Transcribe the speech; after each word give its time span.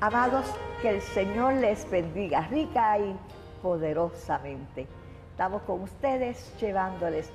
Amados, 0.00 0.46
que 0.80 0.90
el 0.90 1.02
Señor 1.02 1.54
les 1.54 1.90
bendiga 1.90 2.42
rica 2.42 2.96
y 3.00 3.16
poderosamente. 3.60 4.86
Estamos 5.32 5.62
con 5.62 5.82
ustedes 5.82 6.54
llevándoles 6.60 7.28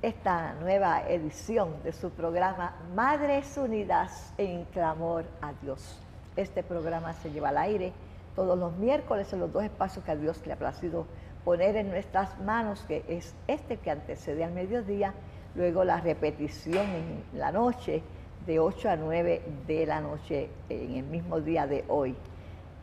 esta 0.00 0.52
nueva 0.60 1.02
edición 1.08 1.82
de 1.82 1.90
su 1.92 2.10
programa 2.10 2.76
Madres 2.94 3.56
Unidas 3.58 4.32
en 4.38 4.66
Clamor 4.66 5.24
a 5.42 5.52
Dios. 5.62 6.00
Este 6.36 6.62
programa 6.62 7.12
se 7.14 7.32
lleva 7.32 7.48
al 7.48 7.58
aire 7.58 7.92
todos 8.36 8.56
los 8.56 8.72
miércoles 8.76 9.32
en 9.32 9.40
los 9.40 9.52
dos 9.52 9.64
espacios 9.64 10.04
que 10.04 10.12
a 10.12 10.16
Dios 10.16 10.40
le 10.46 10.52
ha 10.52 10.58
placido 10.58 11.08
poner 11.44 11.74
en 11.74 11.90
nuestras 11.90 12.38
manos, 12.38 12.84
que 12.86 13.04
es 13.08 13.34
este 13.48 13.78
que 13.78 13.90
antecede 13.90 14.44
al 14.44 14.52
mediodía, 14.52 15.12
luego 15.56 15.82
la 15.82 16.00
repetición 16.00 16.86
en 16.86 17.24
la 17.34 17.50
noche 17.50 18.04
de 18.50 18.58
8 18.58 18.90
a 18.90 18.96
9 18.96 19.42
de 19.68 19.86
la 19.86 20.00
noche 20.00 20.50
en 20.68 20.96
el 20.96 21.04
mismo 21.04 21.40
día 21.40 21.68
de 21.68 21.84
hoy. 21.86 22.16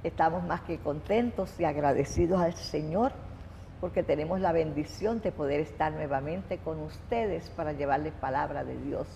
Estamos 0.01 0.45
más 0.45 0.61
que 0.61 0.77
contentos 0.77 1.59
y 1.59 1.65
agradecidos 1.65 2.39
al 2.39 2.53
Señor 2.53 3.11
porque 3.81 4.01
tenemos 4.01 4.39
la 4.39 4.53
bendición 4.53 5.19
de 5.19 5.33
poder 5.33 5.59
estar 5.59 5.91
nuevamente 5.91 6.59
con 6.59 6.79
ustedes 6.79 7.49
para 7.49 7.73
llevarles 7.73 8.13
palabra 8.13 8.63
de 8.63 8.77
Dios, 8.77 9.09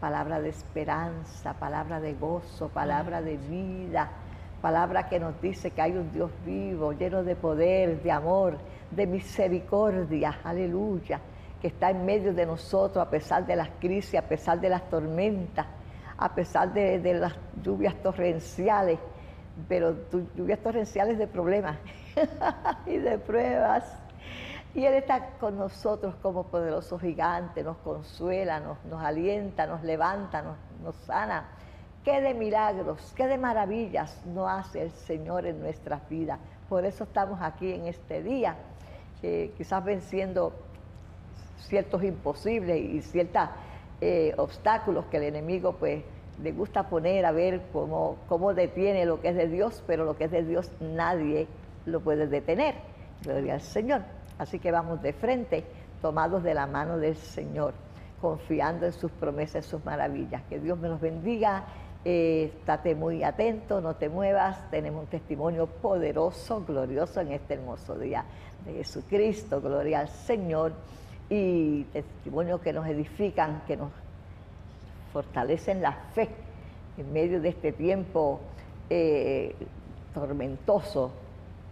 palabra 0.00 0.40
de 0.40 0.48
esperanza, 0.48 1.52
palabra 1.60 2.00
de 2.00 2.14
gozo, 2.14 2.70
palabra 2.70 3.22
de 3.22 3.36
vida, 3.36 4.10
palabra 4.60 5.08
que 5.08 5.20
nos 5.20 5.40
dice 5.40 5.70
que 5.70 5.80
hay 5.80 5.92
un 5.92 6.12
Dios 6.12 6.32
vivo, 6.44 6.92
lleno 6.92 7.22
de 7.22 7.36
poder, 7.36 8.02
de 8.02 8.10
amor, 8.10 8.58
de 8.90 9.06
misericordia, 9.06 10.40
aleluya, 10.42 11.20
que 11.62 11.68
está 11.68 11.90
en 11.90 12.04
medio 12.04 12.34
de 12.34 12.46
nosotros 12.46 13.06
a 13.06 13.08
pesar 13.08 13.46
de 13.46 13.54
las 13.54 13.68
crisis, 13.78 14.16
a 14.16 14.22
pesar 14.22 14.60
de 14.60 14.70
las 14.70 14.90
tormentas, 14.90 15.66
a 16.16 16.34
pesar 16.34 16.72
de, 16.72 17.14
las 17.14 17.34
lluvias 17.62 17.94
torrenciales, 18.02 18.98
pero 19.68 19.96
lluvias 20.36 20.58
torrenciales 20.60 21.18
de 21.18 21.26
problemas 21.26 21.76
y 22.86 22.96
de 22.98 23.18
pruebas. 23.18 23.84
Y 24.74 24.84
Él 24.84 24.94
está 24.94 25.30
con 25.38 25.56
nosotros 25.56 26.14
como 26.20 26.44
poderoso 26.44 26.98
gigante, 26.98 27.62
nos 27.62 27.76
consuela, 27.78 28.60
nos, 28.60 29.02
alienta, 29.02 29.66
nos 29.66 29.82
levanta, 29.82 30.42
nos, 30.82 30.96
sana. 31.06 31.48
Qué 32.02 32.20
de 32.20 32.34
milagros, 32.34 33.12
qué 33.16 33.26
de 33.26 33.38
maravillas 33.38 34.20
no 34.26 34.48
hace 34.48 34.82
el 34.82 34.90
Señor 34.90 35.46
en 35.46 35.60
nuestras 35.60 36.06
vidas. 36.08 36.38
Por 36.68 36.84
eso 36.84 37.04
estamos 37.04 37.40
aquí 37.40 37.72
en 37.72 37.86
este 37.86 38.22
día, 38.22 38.56
quizás 39.20 39.84
venciendo 39.84 40.52
ciertos 41.58 42.02
imposibles 42.02 42.78
y 42.78 43.00
ciertos 43.00 43.48
eh, 44.00 44.34
obstáculos 44.36 45.06
que 45.06 45.16
el 45.18 45.22
enemigo 45.22 45.76
pues 45.76 46.02
le 46.42 46.52
gusta 46.52 46.88
poner 46.88 47.26
a 47.26 47.32
ver 47.32 47.62
cómo, 47.72 48.16
cómo 48.28 48.54
detiene 48.54 49.06
lo 49.06 49.20
que 49.20 49.28
es 49.28 49.36
de 49.36 49.48
Dios, 49.48 49.82
pero 49.86 50.04
lo 50.04 50.16
que 50.16 50.24
es 50.24 50.30
de 50.30 50.42
Dios 50.42 50.70
nadie 50.80 51.46
lo 51.86 52.00
puede 52.00 52.26
detener. 52.26 52.74
Gloria 53.22 53.54
al 53.54 53.60
Señor. 53.60 54.02
Así 54.38 54.58
que 54.58 54.70
vamos 54.70 55.00
de 55.02 55.12
frente, 55.12 55.64
tomados 56.02 56.42
de 56.42 56.54
la 56.54 56.66
mano 56.66 56.98
del 56.98 57.16
Señor, 57.16 57.74
confiando 58.20 58.86
en 58.86 58.92
sus 58.92 59.10
promesas, 59.12 59.56
en 59.56 59.62
sus 59.62 59.84
maravillas. 59.84 60.42
Que 60.48 60.58
Dios 60.58 60.78
me 60.78 60.88
los 60.88 61.00
bendiga. 61.00 61.64
Eh, 62.04 62.52
estate 62.58 62.94
muy 62.94 63.22
atento, 63.22 63.80
no 63.80 63.94
te 63.94 64.08
muevas. 64.08 64.70
Tenemos 64.70 65.04
un 65.04 65.06
testimonio 65.08 65.66
poderoso, 65.66 66.64
glorioso 66.66 67.20
en 67.20 67.32
este 67.32 67.54
hermoso 67.54 67.96
día 67.96 68.24
de 68.66 68.74
Jesucristo. 68.74 69.60
Gloria 69.60 70.00
al 70.00 70.08
Señor. 70.08 70.72
Y 71.30 71.84
testimonio 71.84 72.60
que 72.60 72.72
nos 72.72 72.86
edifican, 72.86 73.62
que 73.66 73.76
nos 73.76 73.90
fortalecen 75.14 75.80
la 75.80 75.92
fe 76.14 76.28
en 76.98 77.10
medio 77.12 77.40
de 77.40 77.48
este 77.48 77.72
tiempo 77.72 78.40
eh, 78.90 79.54
tormentoso 80.12 81.12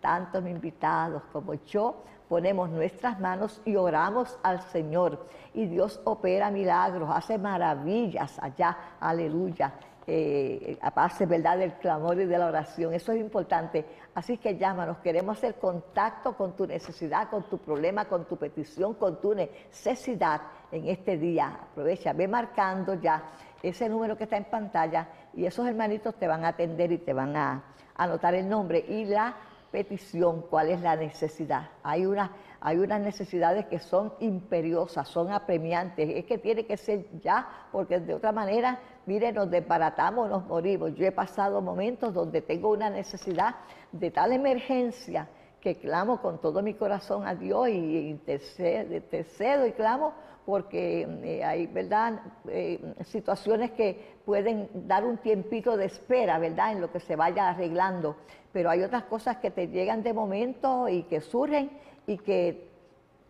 tanto 0.05 0.39
mis 0.39 0.53
invitados 0.53 1.23
como 1.33 1.55
yo, 1.55 2.03
ponemos 2.29 2.69
nuestras 2.69 3.19
manos 3.19 3.59
y 3.65 3.75
oramos 3.75 4.37
al 4.43 4.61
Señor. 4.61 5.25
Y 5.55 5.65
Dios 5.65 5.99
opera 6.03 6.51
milagros, 6.51 7.09
hace 7.11 7.39
maravillas 7.39 8.37
allá, 8.39 8.77
aleluya. 8.99 9.73
Eh, 10.07 10.77
a 10.79 10.91
base 10.91 11.25
¿verdad? 11.25 11.57
del 11.57 11.73
clamor 11.79 12.21
y 12.21 12.25
de 12.25 12.37
la 12.37 12.45
oración. 12.45 12.93
Eso 12.93 13.13
es 13.13 13.19
importante. 13.19 13.83
Así 14.13 14.37
que 14.37 14.55
llámanos, 14.55 14.99
queremos 14.99 15.39
hacer 15.39 15.55
contacto 15.55 16.37
con 16.37 16.55
tu 16.55 16.67
necesidad, 16.67 17.27
con 17.27 17.49
tu 17.49 17.57
problema, 17.57 18.05
con 18.05 18.25
tu 18.25 18.37
petición, 18.37 18.93
con 18.93 19.19
tu 19.19 19.33
necesidad 19.33 20.41
en 20.71 20.87
este 20.87 21.17
día. 21.17 21.61
Aprovecha, 21.71 22.13
ve 22.13 22.27
marcando 22.27 22.93
ya 22.93 23.23
ese 23.63 23.89
número 23.89 24.15
que 24.15 24.25
está 24.25 24.37
en 24.37 24.45
pantalla 24.45 25.07
y 25.33 25.47
esos 25.47 25.65
hermanitos 25.65 26.13
te 26.13 26.27
van 26.27 26.45
a 26.45 26.49
atender 26.49 26.91
y 26.91 26.99
te 26.99 27.11
van 27.11 27.35
a 27.35 27.63
anotar 27.95 28.35
el 28.35 28.47
nombre 28.47 28.85
y 28.87 29.05
la 29.05 29.35
petición, 29.75 30.43
cuál 30.49 30.69
es 30.69 30.79
la 30.79 30.95
necesidad. 30.95 31.69
Hay, 31.83 32.05
una, 32.05 32.31
hay 32.61 32.77
unas 32.77 33.01
necesidades 33.01 33.65
que 33.65 33.79
son 33.79 34.13
imperiosas, 34.21 35.09
son 35.09 35.33
apremiantes, 35.33 36.09
es 36.15 36.23
que 36.23 36.37
tiene 36.37 36.65
que 36.65 36.77
ser 36.77 37.05
ya, 37.19 37.45
porque 37.73 37.99
de 37.99 38.13
otra 38.13 38.31
manera, 38.31 38.79
mire, 39.05 39.33
nos 39.33 39.51
desbaratamos, 39.51 40.29
nos 40.29 40.45
morimos. 40.47 40.95
Yo 40.95 41.05
he 41.05 41.11
pasado 41.11 41.61
momentos 41.61 42.13
donde 42.13 42.41
tengo 42.41 42.71
una 42.71 42.89
necesidad 42.89 43.55
de 43.91 44.11
tal 44.11 44.31
emergencia 44.31 45.27
que 45.59 45.75
clamo 45.75 46.21
con 46.21 46.39
todo 46.39 46.61
mi 46.61 46.75
corazón 46.75 47.27
a 47.27 47.35
Dios 47.35 47.67
y 47.67 48.07
intercedo, 48.07 49.67
y 49.67 49.73
clamo 49.73 50.13
porque 50.45 51.07
eh, 51.23 51.43
hay, 51.43 51.67
¿verdad?, 51.67 52.19
eh, 52.47 52.79
situaciones 53.05 53.71
que 53.71 54.15
pueden 54.25 54.69
dar 54.87 55.03
un 55.03 55.17
tiempito 55.17 55.75
de 55.75 55.85
espera, 55.85 56.37
¿verdad?, 56.39 56.73
en 56.73 56.81
lo 56.81 56.91
que 56.91 56.99
se 56.99 57.15
vaya 57.15 57.49
arreglando, 57.49 58.15
pero 58.53 58.69
hay 58.69 58.83
otras 58.83 59.03
cosas 59.05 59.37
que 59.37 59.51
te 59.51 59.67
llegan 59.67 60.03
de 60.03 60.13
momento 60.13 60.87
y 60.87 61.03
que 61.03 61.21
surgen 61.21 61.71
y 62.07 62.17
que 62.17 62.75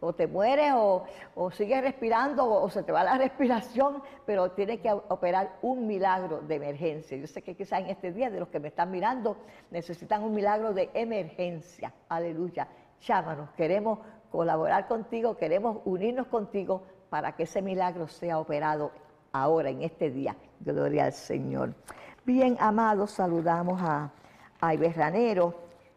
o 0.02 0.14
te 0.14 0.28
mueres 0.28 0.74
o, 0.76 1.06
sigues 1.52 1.82
respirando 1.82 2.46
o, 2.48 2.70
se 2.70 2.84
te 2.84 2.92
va 2.92 3.04
la 3.04 3.18
respiración, 3.18 4.04
pero 4.26 4.52
tiene 4.52 4.80
que 4.80 4.92
operar 4.92 5.58
un 5.62 5.88
milagro 5.88 6.42
de 6.42 6.56
emergencia. 6.56 7.18
Yo 7.18 7.28
sé 7.28 7.42
que 7.42 7.56
quizás 7.56 7.80
en 7.82 7.88
este 7.88 8.12
día 8.12 8.30
de 8.30 8.40
los 8.40 8.50
que 8.50 8.60
me 8.60 8.68
están 8.68 8.92
mirando 8.92 9.38
necesitan 9.72 10.24
un 10.24 10.34
milagro 10.34 10.74
de 10.74 10.90
emergencia. 10.94 11.94
Aleluya. 12.10 12.68
Llámanos, 13.02 13.50
queremos 13.52 14.00
colaborar 14.32 14.88
contigo, 14.88 15.38
queremos 15.38 15.78
unirnos 15.86 16.28
contigo 16.28 16.84
para 17.16 17.32
que 17.32 17.44
ese 17.44 17.62
milagro 17.62 18.10
sea 18.10 18.40
operado 18.40 18.92
ahora, 19.32 19.70
en 19.70 19.84
este 19.84 20.12
día. 20.12 20.36
Gloria 20.60 21.06
al 21.06 21.14
Señor. 21.14 21.74
Bien, 22.26 22.58
amados, 22.60 23.12
saludamos 23.12 23.82
a, 23.82 24.12
a 24.60 24.74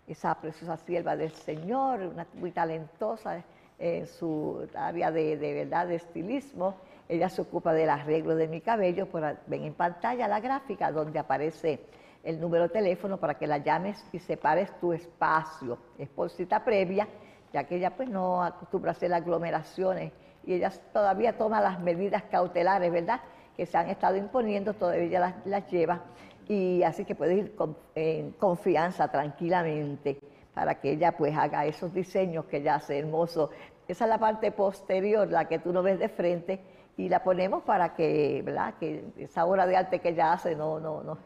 esa 0.07 0.35
preciosa 0.37 0.77
sierva 0.77 1.17
del 1.17 1.33
Señor, 1.33 2.03
una 2.03 2.25
muy 2.35 2.53
talentosa 2.53 3.43
en 3.81 4.07
su 4.07 4.65
área 4.77 5.11
de, 5.11 5.35
verdad 5.35 5.89
de 5.89 5.97
estilismo 5.97 6.77
ella 7.09 7.29
se 7.29 7.43
ocupa 7.43 7.73
del 7.73 7.91
arreglo 7.91 8.37
de 8.37 8.47
mi 8.47 8.61
cabello, 8.61 9.09
ven 9.49 9.65
en 9.65 9.75
pantalla 9.75 10.29
la 10.29 10.39
gráfica 10.39 10.93
donde 10.93 11.19
aparece 11.19 11.81
el 12.23 12.41
número 12.41 12.65
de 12.65 12.69
teléfono 12.69 13.17
para 13.17 13.35
que 13.35 13.49
la 13.49 13.59
llames 13.59 14.07
y 14.13 14.21
separes 14.21 14.71
tu 14.79 14.93
espacio. 14.93 15.79
Es 15.99 16.09
por 16.11 16.31
cita 16.31 16.65
previa, 16.65 17.09
ya 17.53 17.65
que 17.65 17.75
ella 17.75 17.97
pues 17.97 18.09
no 18.09 18.45
acostumbra 18.45 18.93
a 18.93 18.93
hacer 18.93 19.13
aglomeraciones 19.13 20.13
y 20.49 20.55
ella 20.55 20.73
todavía 20.95 21.37
toma 21.37 21.61
las 21.61 21.79
medidas 21.79 22.23
cautelares, 22.31 22.91
¿verdad? 22.91 23.21
Que 23.55 23.67
se 23.67 23.77
han 23.77 23.91
estado 23.91 24.17
imponiendo, 24.17 24.73
todavía 24.73 25.35
las, 25.45 25.71
lleva 25.71 26.01
y 26.49 26.83
así 26.83 27.05
que 27.05 27.15
puedes 27.15 27.37
ir 27.37 27.55
con, 27.55 27.77
en 27.95 28.31
confianza, 28.33 29.09
tranquilamente, 29.09 30.19
para 30.55 30.77
que 30.81 30.93
ella 30.93 31.13
pues 31.13 31.37
haga 31.37 31.67
esos 31.67 31.93
diseños 31.93 32.47
que 32.47 32.57
ella 32.57 32.77
hace 32.77 32.99
hermoso. 32.99 33.51
Esa 33.87 34.07
es 34.07 34.09
la 34.09 34.17
parte 34.17 34.51
posterior, 34.51 35.31
la 35.31 35.47
que 35.47 35.59
tú 35.59 35.71
no 35.71 35.83
ves 35.83 35.99
de 35.99 36.09
frente, 36.09 36.61
y 36.97 37.11
la 37.11 37.23
ponemos 37.23 37.63
para 37.65 37.95
que, 37.95 38.41
¿verdad? 38.43 38.75
que 38.81 39.05
esa 39.19 39.45
obra 39.45 39.67
de 39.67 39.77
arte 39.77 39.99
que 39.99 40.09
ella 40.09 40.33
hace, 40.33 40.57
no, 40.57 40.81
no, 40.81 41.03
no, 41.03 41.19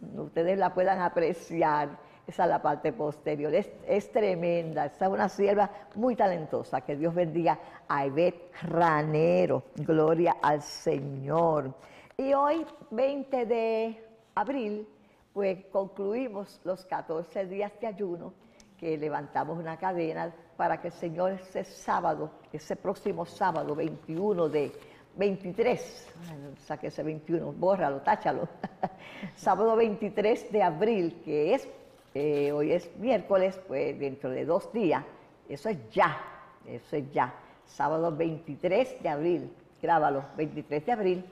no 0.00 0.22
ustedes 0.24 0.58
la 0.58 0.74
puedan 0.74 1.00
apreciar. 1.00 1.90
Esa 2.26 2.42
es 2.44 2.48
la 2.48 2.60
parte 2.60 2.92
posterior. 2.92 3.54
Es, 3.54 3.70
es 3.86 4.10
tremenda. 4.10 4.86
Esa 4.86 5.06
es 5.06 5.10
una 5.10 5.28
sierva 5.28 5.70
muy 5.94 6.16
talentosa. 6.16 6.80
Que 6.80 6.96
Dios 6.96 7.14
bendiga 7.14 7.58
a 7.88 8.06
Ivette 8.06 8.50
Ranero. 8.62 9.64
Gloria 9.76 10.36
al 10.42 10.62
Señor. 10.62 11.72
Y 12.16 12.32
hoy, 12.34 12.66
20 12.90 13.46
de 13.46 14.04
abril, 14.34 14.88
pues 15.32 15.66
concluimos 15.66 16.60
los 16.64 16.84
14 16.86 17.46
días 17.46 17.72
de 17.80 17.86
ayuno 17.86 18.32
que 18.78 18.96
levantamos 18.96 19.58
una 19.58 19.76
cadena 19.76 20.32
para 20.56 20.80
que 20.80 20.88
el 20.88 20.94
Señor 20.94 21.32
ese 21.32 21.64
sábado, 21.64 22.30
ese 22.52 22.76
próximo 22.76 23.24
sábado 23.24 23.74
21 23.74 24.48
de 24.48 24.72
23, 25.16 26.14
saque 26.58 26.88
ese 26.88 27.02
21, 27.02 27.52
bórralo, 27.52 28.00
táchalo, 28.02 28.48
sábado 29.34 29.76
23 29.76 30.52
de 30.52 30.62
abril, 30.62 31.22
que 31.24 31.54
es, 31.54 31.68
eh, 32.18 32.52
hoy 32.52 32.72
es 32.72 32.96
miércoles, 32.96 33.60
pues 33.68 33.98
dentro 33.98 34.30
de 34.30 34.46
dos 34.46 34.72
días, 34.72 35.04
eso 35.48 35.68
es 35.68 35.78
ya, 35.90 36.18
eso 36.66 36.96
es 36.96 37.12
ya, 37.12 37.34
sábado 37.66 38.14
23 38.16 39.02
de 39.02 39.08
abril, 39.08 39.52
grábalo, 39.82 40.24
23 40.36 40.86
de 40.86 40.92
abril, 40.92 41.24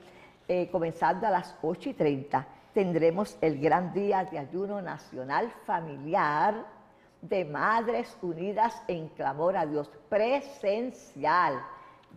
eh, 0.47 0.69
comenzando 0.71 1.25
a 1.25 1.31
las 1.31 1.57
8 1.61 1.89
y 1.89 1.93
30 1.93 2.47
tendremos 2.75 3.37
el 3.39 3.59
gran 3.59 3.93
día 3.93 4.25
de 4.25 4.37
ayuno 4.37 4.81
nacional 4.81 5.49
familiar 5.65 6.65
de 7.21 7.45
Madres 7.45 8.15
Unidas 8.21 8.79
en 8.89 9.07
Clamor 9.07 9.55
a 9.55 9.65
Dios, 9.65 9.89
presencial. 10.09 11.63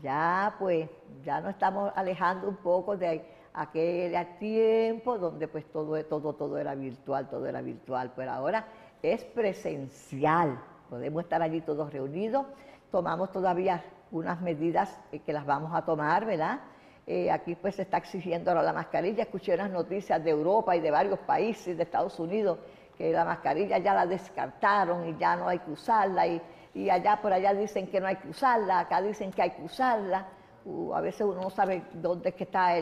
Ya 0.03 0.57
pues, 0.59 0.91
ya 1.25 1.41
nos 1.41 1.53
estamos 1.53 1.93
alejando 1.95 2.49
un 2.49 2.57
poco 2.57 2.97
de 2.97 3.25
aquel 3.61 4.15
tiempo 4.39 5.19
donde 5.19 5.49
pues 5.49 5.65
todo, 5.67 6.03
todo, 6.05 6.33
todo 6.35 6.59
era 6.59 6.75
virtual, 6.75 7.29
todo 7.29 7.47
era 7.47 7.61
virtual, 7.61 8.13
pero 8.15 8.33
ahora 8.33 8.67
es 9.03 9.25
presencial. 9.25 10.61
Podemos 10.89 11.23
estar 11.23 11.43
allí 11.43 11.61
todos 11.61 11.93
reunidos, 11.93 12.47
tomamos 12.91 13.31
todavía 13.33 13.85
unas 14.11 14.41
medidas 14.41 14.99
que 15.25 15.33
las 15.33 15.45
vamos 15.45 15.73
a 15.75 15.85
tomar, 15.85 16.25
¿verdad? 16.25 16.61
Eh, 17.07 17.31
aquí 17.31 17.55
pues 17.55 17.77
se 17.77 17.83
está 17.83 17.97
exigiendo 17.97 18.51
ahora 18.51 18.63
la 18.63 18.73
mascarilla. 18.73 19.23
Escuché 19.23 19.55
unas 19.55 19.71
noticias 19.71 20.23
de 20.23 20.31
Europa 20.31 20.77
y 20.77 20.81
de 20.81 20.91
varios 20.91 21.19
países 21.21 21.77
de 21.77 21.83
Estados 21.83 22.19
Unidos 22.21 22.59
que 22.99 23.13
la 23.13 23.25
mascarilla 23.25 23.79
ya 23.79 23.95
la 23.95 24.07
descartaron 24.07 25.09
y 25.09 25.17
ya 25.17 25.37
no 25.37 25.49
hay 25.49 25.61
que 25.61 25.71
usarla 25.71 26.27
y, 26.27 26.41
allá 26.91 27.21
por 27.21 27.33
allá 27.33 27.55
dicen 27.55 27.87
que 27.87 28.01
no 28.01 28.07
hay 28.07 28.17
que 28.17 28.29
usarla, 28.29 28.81
acá 28.81 29.01
dicen 29.01 29.33
que 29.33 29.43
hay 29.43 29.51
que 29.51 29.63
usarla. 29.63 30.27
A 30.95 31.01
veces 31.01 31.23
uno 31.23 31.43
no 31.43 31.51
sabe 31.51 31.83
dónde 31.95 32.31
es 32.31 32.35
que 32.35 32.45
está 32.45 32.75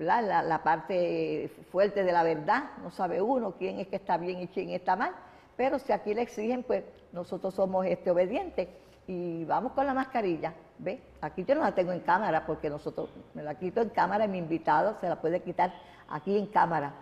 la, 0.00 0.42
la, 0.42 0.62
parte 0.62 1.50
fuerte 1.72 2.04
de 2.04 2.12
la 2.12 2.22
verdad, 2.22 2.70
no 2.82 2.90
sabe 2.90 3.20
uno 3.20 3.54
quién 3.58 3.80
es 3.80 3.88
que 3.88 3.96
está 3.96 4.16
bien 4.16 4.40
y 4.40 4.48
quién 4.48 4.70
está 4.70 4.94
mal, 4.94 5.12
pero 5.56 5.78
si 5.78 5.92
aquí 5.92 6.14
le 6.14 6.22
exigen, 6.22 6.62
pues 6.62 6.84
nosotros 7.12 7.54
somos 7.54 7.84
este 7.86 8.10
obedientes 8.10 8.68
y 9.08 9.44
vamos 9.44 9.72
con 9.72 9.86
la 9.86 9.94
mascarilla. 9.94 10.54
¿Ve? 10.78 11.02
Aquí 11.20 11.44
yo 11.44 11.56
no 11.56 11.62
la 11.62 11.74
tengo 11.74 11.90
en 11.90 12.00
cámara 12.00 12.46
porque 12.46 12.70
nosotros 12.70 13.10
me 13.34 13.42
la 13.42 13.56
quito 13.56 13.80
en 13.80 13.88
cámara 13.88 14.26
y 14.26 14.28
mi 14.28 14.38
invitado 14.38 14.94
se 15.00 15.08
la 15.08 15.20
puede 15.20 15.40
quitar 15.40 15.74
aquí 16.08 16.38
en 16.38 16.46
cámara. 16.46 16.94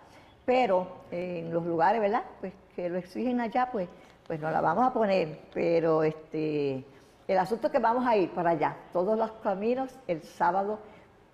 Pero 0.43 0.87
en 1.11 1.53
los 1.53 1.63
lugares, 1.63 2.01
¿verdad? 2.01 2.23
Pues 2.39 2.53
que 2.75 2.89
lo 2.89 2.97
exigen 2.97 3.41
allá, 3.41 3.69
pues, 3.71 3.87
pues 4.25 4.39
no 4.39 4.49
la 4.49 4.61
vamos 4.61 4.87
a 4.87 4.93
poner. 4.93 5.41
Pero 5.53 6.01
este, 6.01 6.83
el 7.27 7.37
asunto 7.37 7.69
que 7.69 7.79
vamos 7.79 8.05
a 8.07 8.15
ir 8.15 8.31
para 8.31 8.51
allá. 8.51 8.77
Todos 8.93 9.17
los 9.17 9.31
caminos 9.43 9.91
el 10.07 10.21
sábado 10.23 10.79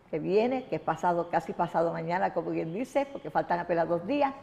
que 0.10 0.20
viene, 0.20 0.66
que 0.66 0.78
es 0.78 0.82
pasado, 0.82 1.30
casi 1.30 1.54
pasado 1.54 1.92
mañana, 1.94 2.34
como 2.34 2.52
bien 2.52 2.74
dice, 2.74 3.08
porque 3.12 3.30
faltan 3.30 3.60
apenas 3.60 3.88
dos 3.88 4.06
días, 4.06 4.34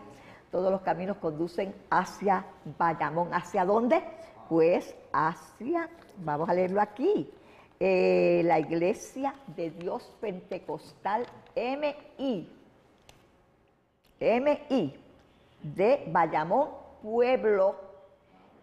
todos 0.51 0.71
los 0.71 0.81
caminos 0.83 1.17
conducen 1.19 1.75
hacia 1.91 2.45
Bayamón. 2.79 3.33
¿Hacia 3.33 3.65
dónde? 3.65 4.03
Pues 4.49 4.97
hacia, 5.13 5.89
vamos 6.19 6.49
a 6.49 6.55
leerlo 6.55 6.81
aquí, 6.81 7.31
eh, 7.79 8.43
la 8.45 8.59
Iglesia 8.59 9.35
de 9.47 9.71
Dios 9.71 10.13
Pentecostal 10.21 11.25
MI, 11.55 12.49
MI, 14.21 14.95
de 15.63 16.05
Bayamón, 16.09 16.71
Pueblo. 17.03 17.90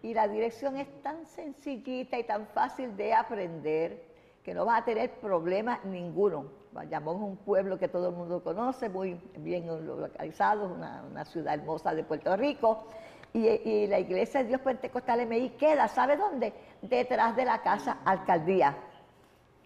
Y 0.02 0.14
la 0.14 0.28
dirección 0.28 0.76
es 0.76 0.88
tan 1.02 1.26
sencillita 1.26 2.18
y 2.18 2.24
tan 2.24 2.46
fácil 2.48 2.96
de 2.96 3.14
aprender 3.14 4.02
que 4.44 4.54
no 4.54 4.64
va 4.64 4.76
a 4.76 4.84
tener 4.84 5.10
problema 5.20 5.80
ninguno. 5.84 6.46
Bayamón 6.72 7.16
es 7.16 7.22
un 7.22 7.36
pueblo 7.38 7.78
que 7.78 7.88
todo 7.88 8.10
el 8.10 8.14
mundo 8.14 8.42
conoce, 8.42 8.88
muy 8.88 9.20
bien 9.36 9.66
localizado, 9.86 10.68
una, 10.68 11.24
ciudad 11.24 11.54
hermosa 11.54 11.94
de 11.94 12.04
Puerto 12.04 12.36
Rico. 12.36 12.86
Y, 13.34 13.86
la 13.88 13.98
iglesia 13.98 14.42
de 14.42 14.48
Dios 14.48 14.60
Pentecostal 14.60 15.26
MI 15.26 15.50
queda, 15.50 15.88
¿sabe 15.88 16.16
dónde? 16.16 16.52
Detrás 16.80 17.36
de 17.36 17.44
la 17.44 17.60
casa 17.62 17.98
alcaldía. 18.04 18.76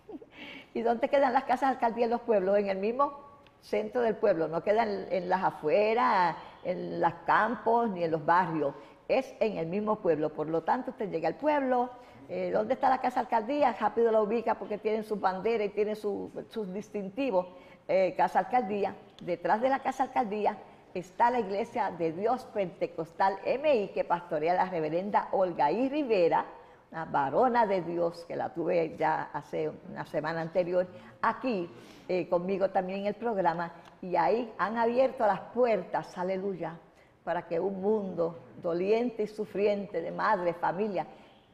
¿Y 0.75 0.83
dónde 0.83 1.09
quedan 1.09 1.33
las 1.33 1.45
casas 1.45 1.71
alcaldía 1.71 2.07
en 2.07 2.11
los 2.11 2.23
pueblos? 2.23 2.59
En 2.59 2.69
el 2.69 2.79
mismo 2.79 3.21
centro 3.61 4.01
del 4.01 4.17
pueblo, 4.17 4.49
no 4.49 4.63
quedan 4.65 5.07
en 5.11 5.29
las 5.29 5.45
afueras, 5.45 6.37
en 6.65 7.01
los 7.01 7.15
campos 7.27 7.89
ni 7.91 8.05
en 8.05 8.11
los 8.11 8.25
barrios, 8.25 8.75
es 9.09 9.35
en 9.41 9.59
el 9.59 9.67
mismo 9.67 9.97
pueblo. 9.97 10.33
Por 10.33 10.49
lo 10.49 10.63
tanto, 10.63 10.91
usted 10.91 11.11
llega 11.11 11.29
al 11.29 11.37
pueblo, 11.37 11.91
eh, 12.29 12.51
¿dónde 12.53 12.75
está 12.75 12.89
la 12.89 13.01
casa 13.01 13.21
alcaldía? 13.21 13.73
Rápido 13.79 14.11
la 14.13 14.23
ubica 14.23 14.59
porque 14.59 14.79
tienen 14.79 15.05
su 15.05 15.17
bandera 15.17 15.65
y 15.65 15.69
tienen 15.71 15.97
sus 15.97 16.73
distintivos. 16.73 17.47
Eh, 17.89 18.15
casa 18.17 18.39
alcaldía, 18.39 18.95
detrás 19.23 19.61
de 19.61 19.69
la 19.69 19.81
casa 19.81 20.05
alcaldía 20.05 20.57
está 20.95 21.31
la 21.31 21.41
iglesia 21.41 21.91
de 21.91 22.13
Dios 22.13 22.45
Pentecostal 22.53 23.39
MI 23.45 23.89
que 23.89 24.05
pastorea 24.05 24.55
la 24.55 24.67
reverenda 24.67 25.29
Olga 25.33 25.71
I. 25.73 25.89
Rivera, 25.89 26.45
una 26.91 27.05
varona 27.07 27.67
de 27.67 27.83
Dios, 27.83 28.25
que 28.29 28.37
la 28.37 28.51
tuve 28.51 28.97
ya 28.97 29.31
hace 29.33 29.71
una 29.91 30.05
semana 30.05 30.43
anterior, 30.43 30.87
aquí 31.23 31.69
eh, 32.09 32.29
conmigo 32.29 32.71
también 32.71 33.01
en 33.01 33.07
el 33.07 33.15
programa, 33.15 33.73
y 34.01 34.17
ahí 34.17 34.53
han 34.59 34.77
abierto 34.77 35.27
las 35.27 35.41
puertas, 35.41 36.17
aleluya, 36.19 36.77
para 37.25 37.47
que 37.47 37.61
un 37.61 37.81
mundo 37.81 38.39
doliente 38.63 39.23
y 39.23 39.27
sufriente 39.27 40.01
de 40.01 40.11
madre, 40.11 40.55
familia, 40.55 41.07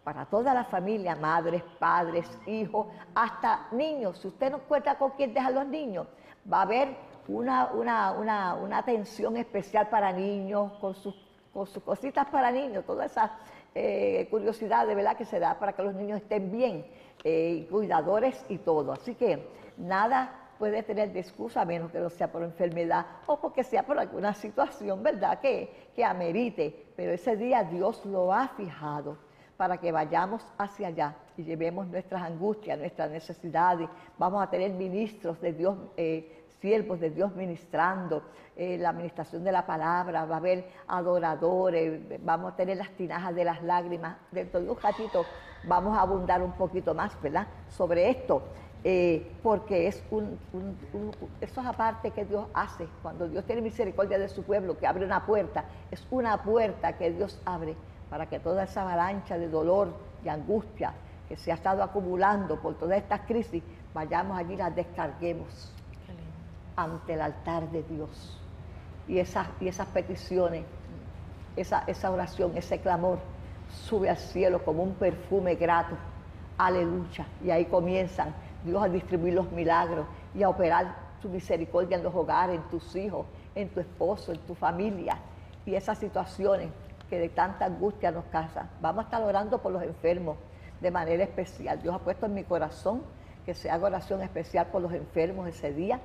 para 0.04 0.24
toda 0.24 0.54
la 0.54 0.64
familia, 0.64 1.14
madres, 1.16 1.62
padres, 1.78 2.26
hijos, 2.46 2.86
hasta 3.14 3.68
niños, 3.72 4.18
si 4.18 4.28
usted 4.28 4.50
no 4.50 4.60
cuenta 4.60 4.96
con 4.96 5.10
quién 5.10 5.34
deja 5.34 5.50
los 5.50 5.66
niños, 5.66 6.06
va 6.50 6.60
a 6.60 6.62
haber 6.62 6.96
una, 7.28 7.72
una, 7.72 8.78
atención 8.78 9.36
especial 9.36 9.88
para 9.88 10.12
niños, 10.12 10.72
con 10.80 10.94
sus, 10.94 11.14
con 11.52 11.66
sus 11.66 11.82
cositas 11.82 12.26
para 12.28 12.50
niños, 12.50 12.86
todas 12.86 13.10
esas 13.10 13.30
eh, 13.74 14.26
curiosidad 14.30 14.86
de 14.86 14.94
verdad 14.94 15.16
que 15.16 15.26
se 15.26 15.38
da 15.38 15.58
para 15.58 15.74
que 15.74 15.82
los 15.82 15.94
niños 15.94 16.22
estén 16.22 16.50
bien, 16.50 16.86
eh, 17.22 17.68
cuidadores 17.70 18.42
y 18.48 18.58
todo. 18.58 18.92
Así 18.92 19.14
que 19.14 19.46
nada 19.76 20.47
puede 20.58 20.82
tener 20.82 21.12
de 21.12 21.20
excusa, 21.20 21.62
a 21.62 21.64
menos 21.64 21.90
que 21.90 21.98
no 21.98 22.10
sea 22.10 22.30
por 22.30 22.42
enfermedad 22.42 23.06
o 23.26 23.40
porque 23.40 23.64
sea 23.64 23.84
por 23.84 23.98
alguna 23.98 24.34
situación, 24.34 25.02
¿verdad?, 25.02 25.40
que, 25.40 25.90
que 25.94 26.04
amerite. 26.04 26.86
Pero 26.96 27.12
ese 27.12 27.36
día 27.36 27.64
Dios 27.64 28.04
lo 28.04 28.32
ha 28.32 28.48
fijado 28.48 29.16
para 29.56 29.78
que 29.78 29.90
vayamos 29.90 30.42
hacia 30.56 30.88
allá 30.88 31.16
y 31.36 31.44
llevemos 31.44 31.86
nuestras 31.88 32.22
angustias, 32.22 32.78
nuestras 32.78 33.10
necesidades. 33.10 33.88
Vamos 34.18 34.42
a 34.42 34.50
tener 34.50 34.72
ministros 34.72 35.40
de 35.40 35.52
Dios. 35.52 35.76
Eh, 35.96 36.34
siervos 36.60 37.00
de 37.00 37.10
Dios 37.10 37.34
ministrando, 37.34 38.22
eh, 38.56 38.78
la 38.78 38.90
administración 38.90 39.44
de 39.44 39.52
la 39.52 39.64
palabra, 39.66 40.24
va 40.24 40.34
a 40.34 40.38
haber 40.38 40.66
adoradores, 40.86 42.00
vamos 42.24 42.52
a 42.52 42.56
tener 42.56 42.76
las 42.76 42.90
tinajas 42.90 43.34
de 43.34 43.44
las 43.44 43.62
lágrimas. 43.62 44.16
Dentro 44.30 44.60
de 44.60 44.70
un 44.70 44.80
ratito 44.80 45.24
vamos 45.64 45.96
a 45.96 46.02
abundar 46.02 46.42
un 46.42 46.52
poquito 46.52 46.94
más, 46.94 47.20
¿verdad?, 47.22 47.46
sobre 47.68 48.10
esto. 48.10 48.42
Eh, 48.84 49.32
porque 49.42 49.88
es 49.88 50.02
un, 50.10 50.38
eso 51.40 51.60
es 51.60 51.66
aparte 51.66 52.12
que 52.12 52.24
Dios 52.24 52.46
hace, 52.54 52.86
cuando 53.02 53.28
Dios 53.28 53.44
tiene 53.44 53.60
misericordia 53.60 54.18
de 54.18 54.28
su 54.28 54.44
pueblo, 54.44 54.78
que 54.78 54.86
abre 54.86 55.04
una 55.04 55.26
puerta, 55.26 55.64
es 55.90 56.06
una 56.10 56.42
puerta 56.42 56.96
que 56.96 57.10
Dios 57.10 57.40
abre 57.44 57.74
para 58.08 58.26
que 58.26 58.38
toda 58.38 58.62
esa 58.62 58.82
avalancha 58.82 59.36
de 59.36 59.48
dolor, 59.48 59.92
de 60.22 60.30
angustia, 60.30 60.94
que 61.28 61.36
se 61.36 61.50
ha 61.50 61.54
estado 61.54 61.82
acumulando 61.82 62.60
por 62.60 62.78
todas 62.78 62.98
estas 62.98 63.22
crisis, 63.22 63.62
vayamos 63.92 64.38
allí 64.38 64.54
y 64.54 64.56
las 64.56 64.74
descarguemos 64.74 65.72
ante 66.76 67.14
el 67.14 67.20
altar 67.20 67.68
de 67.70 67.82
Dios. 67.82 68.40
Y 69.08 69.18
esas, 69.18 69.48
y 69.60 69.68
esas 69.68 69.88
peticiones, 69.88 70.64
esa, 71.56 71.82
esa 71.86 72.10
oración, 72.10 72.52
ese 72.54 72.80
clamor, 72.80 73.18
sube 73.68 74.08
al 74.08 74.16
cielo 74.16 74.64
como 74.64 74.84
un 74.84 74.94
perfume 74.94 75.56
grato. 75.56 75.96
Aleluya. 76.56 77.26
Y 77.44 77.50
ahí 77.50 77.64
comienzan 77.66 78.34
Dios 78.64 78.82
a 78.82 78.88
distribuir 78.88 79.34
los 79.34 79.50
milagros 79.52 80.06
y 80.34 80.42
a 80.42 80.48
operar 80.48 81.08
su 81.20 81.28
misericordia 81.28 81.96
en 81.96 82.04
los 82.04 82.14
hogares, 82.14 82.56
en 82.56 82.62
tus 82.68 82.94
hijos, 82.96 83.26
en 83.54 83.68
tu 83.70 83.80
esposo, 83.80 84.32
en 84.32 84.38
tu 84.40 84.54
familia. 84.54 85.18
Y 85.66 85.74
esas 85.74 85.98
situaciones 85.98 86.70
que 87.08 87.18
de 87.18 87.28
tanta 87.28 87.64
angustia 87.64 88.10
nos 88.10 88.24
causan. 88.26 88.68
Vamos 88.80 89.00
a 89.00 89.04
estar 89.04 89.22
orando 89.22 89.60
por 89.60 89.72
los 89.72 89.82
enfermos 89.82 90.36
de 90.80 90.90
manera 90.90 91.24
especial. 91.24 91.80
Dios 91.80 91.94
ha 91.94 91.98
puesto 91.98 92.26
en 92.26 92.34
mi 92.34 92.44
corazón 92.44 93.02
que 93.44 93.54
se 93.54 93.70
haga 93.70 93.86
oración 93.86 94.22
especial 94.22 94.66
por 94.66 94.82
los 94.82 94.92
enfermos 94.92 95.48
ese 95.48 95.72
día. 95.72 96.00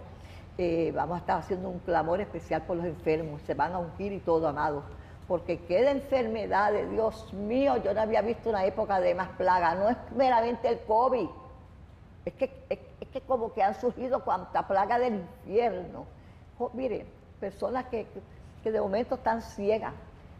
Eh, 0.58 0.92
vamos 0.96 1.16
a 1.16 1.20
estar 1.20 1.40
haciendo 1.40 1.70
un 1.70 1.80
clamor 1.80 2.22
especial 2.22 2.62
por 2.64 2.78
los 2.78 2.86
enfermos. 2.86 3.42
Se 3.42 3.54
van 3.54 3.74
a 3.74 3.80
ungir 3.80 4.14
y 4.14 4.20
todo, 4.20 4.48
amados. 4.48 4.84
Porque 5.28 5.60
enfermedad 5.70 6.72
de 6.72 6.88
Dios 6.88 7.34
mío. 7.34 7.78
Yo 7.78 7.94
no 7.94 8.02
había 8.02 8.22
visto 8.22 8.50
una 8.50 8.66
época 8.66 9.00
de 9.00 9.16
más 9.16 9.30
plaga. 9.30 9.76
No 9.76 9.90
es 9.90 9.98
meramente 10.16 10.68
el 10.68 10.80
COVID. 10.82 11.28
Es 12.26 12.34
que, 12.34 12.66
es, 12.70 12.80
que 13.10 13.22
como 13.22 13.54
que 13.54 13.62
han 13.62 13.80
surgido 13.80 14.24
cuanta 14.24 14.68
plaga 14.68 14.98
del 14.98 15.16
infierno. 15.16 16.06
Oh, 16.58 16.72
mire, 16.74 17.06
personas 17.40 17.86
que, 17.86 18.08
que 18.64 18.72
de 18.72 18.80
momento 18.80 19.16
están 19.16 19.42
ciegas. 19.42 19.94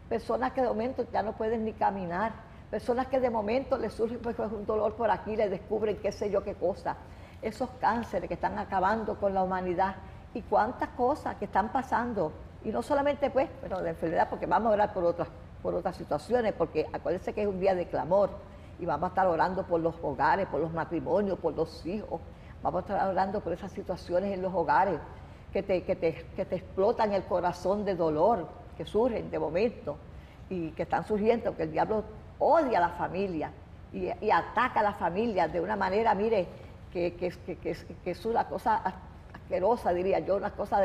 Personas 0.08 0.52
que 0.52 0.60
de 0.60 0.68
momento 0.68 1.06
ya 1.12 1.22
no 1.22 1.32
pueden 1.32 1.64
ni 1.64 1.72
caminar 1.72 2.32
Personas 2.74 3.06
que 3.06 3.20
de 3.20 3.30
momento 3.30 3.78
les 3.78 3.92
surge 3.92 4.18
pues, 4.18 4.36
un 4.36 4.66
dolor 4.66 4.94
por 4.94 5.08
aquí, 5.08 5.36
les 5.36 5.48
descubren 5.48 5.96
qué 5.98 6.10
sé 6.10 6.28
yo 6.28 6.42
qué 6.42 6.54
cosa. 6.54 6.96
Esos 7.40 7.70
cánceres 7.80 8.26
que 8.26 8.34
están 8.34 8.58
acabando 8.58 9.16
con 9.16 9.32
la 9.32 9.44
humanidad 9.44 9.94
y 10.34 10.42
cuántas 10.42 10.88
cosas 10.88 11.36
que 11.36 11.44
están 11.44 11.70
pasando. 11.70 12.32
Y 12.64 12.70
no 12.70 12.82
solamente 12.82 13.30
pues, 13.30 13.48
pero 13.60 13.80
de 13.80 13.90
enfermedad, 13.90 14.28
porque 14.28 14.46
vamos 14.46 14.70
a 14.70 14.74
orar 14.74 14.92
por 14.92 15.04
otras, 15.04 15.28
por 15.62 15.72
otras 15.72 15.94
situaciones, 15.96 16.52
porque 16.54 16.84
acuérdense 16.92 17.32
que 17.32 17.42
es 17.42 17.46
un 17.46 17.60
día 17.60 17.76
de 17.76 17.86
clamor 17.86 18.30
y 18.78 18.86
vamos 18.86 19.04
a 19.04 19.08
estar 19.08 19.26
orando 19.26 19.64
por 19.64 19.80
los 19.80 19.94
hogares, 20.02 20.46
por 20.48 20.60
los 20.60 20.72
matrimonios, 20.72 21.38
por 21.38 21.54
los 21.54 21.84
hijos. 21.86 22.20
Vamos 22.62 22.78
a 22.78 22.92
estar 22.94 23.08
orando 23.08 23.40
por 23.40 23.52
esas 23.52 23.72
situaciones 23.72 24.32
en 24.32 24.42
los 24.42 24.52
hogares 24.54 24.98
que 25.52 25.62
te, 25.62 25.84
que 25.84 25.96
te, 25.96 26.14
que 26.34 26.44
te 26.44 26.56
explotan 26.56 27.12
el 27.12 27.24
corazón 27.24 27.84
de 27.84 27.94
dolor, 27.94 28.48
que 28.76 28.84
surgen 28.84 29.30
de 29.30 29.38
momento 29.38 29.96
y 30.50 30.70
que 30.70 30.82
están 30.82 31.06
surgiendo, 31.06 31.56
que 31.56 31.64
el 31.64 31.72
diablo 31.72 32.04
odia 32.38 32.78
a 32.78 32.80
la 32.80 32.88
familia 32.90 33.52
y, 33.92 34.30
ataca 34.30 34.80
a 34.80 34.82
la 34.82 34.94
familia 34.94 35.46
de 35.46 35.60
una 35.60 35.76
manera, 35.76 36.14
mire, 36.14 36.46
que, 36.92 37.14
es 38.04 38.26
una 38.26 38.48
cosa 38.48 38.82
asquerosa, 39.32 39.92
diría 39.92 40.18
yo, 40.18 40.36
una 40.36 40.50
cosa 40.50 40.82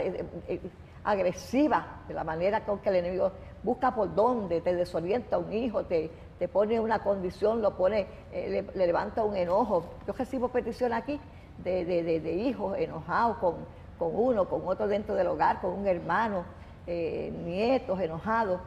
agresiva, 1.04 2.02
de 2.08 2.14
la 2.14 2.24
manera 2.24 2.64
con 2.66 2.80
que 2.80 2.90
el 2.90 2.98
enemigo 2.98 3.32
busca 3.64 3.94
por 3.94 4.14
dónde, 4.14 4.62
te 4.62 4.76
desorienta 4.76 5.38
un 5.38 5.52
hijo, 5.52 5.84
te, 5.86 6.12
te 6.40 6.48
pone 6.48 6.80
una 6.80 7.00
condición, 7.00 7.62
lo 7.62 7.76
pone, 7.76 8.08
eh, 8.32 8.66
le, 8.74 8.86
levanta 8.88 9.24
un 9.24 9.36
enojo. 9.36 9.84
Yo 10.08 10.14
recibo 10.14 10.48
petición 10.48 10.94
aquí 10.94 11.20
de, 11.58 12.34
hijos 12.34 12.78
enojados 12.78 13.38
con, 13.38 13.56
uno, 14.00 14.48
con 14.48 14.62
otro 14.66 14.88
dentro 14.88 15.14
del 15.16 15.28
hogar, 15.28 15.60
con 15.60 15.72
un 15.72 15.86
hermano, 15.86 16.46
eh, 16.88 17.32
nietos 17.46 18.00
enojados. 18.00 18.62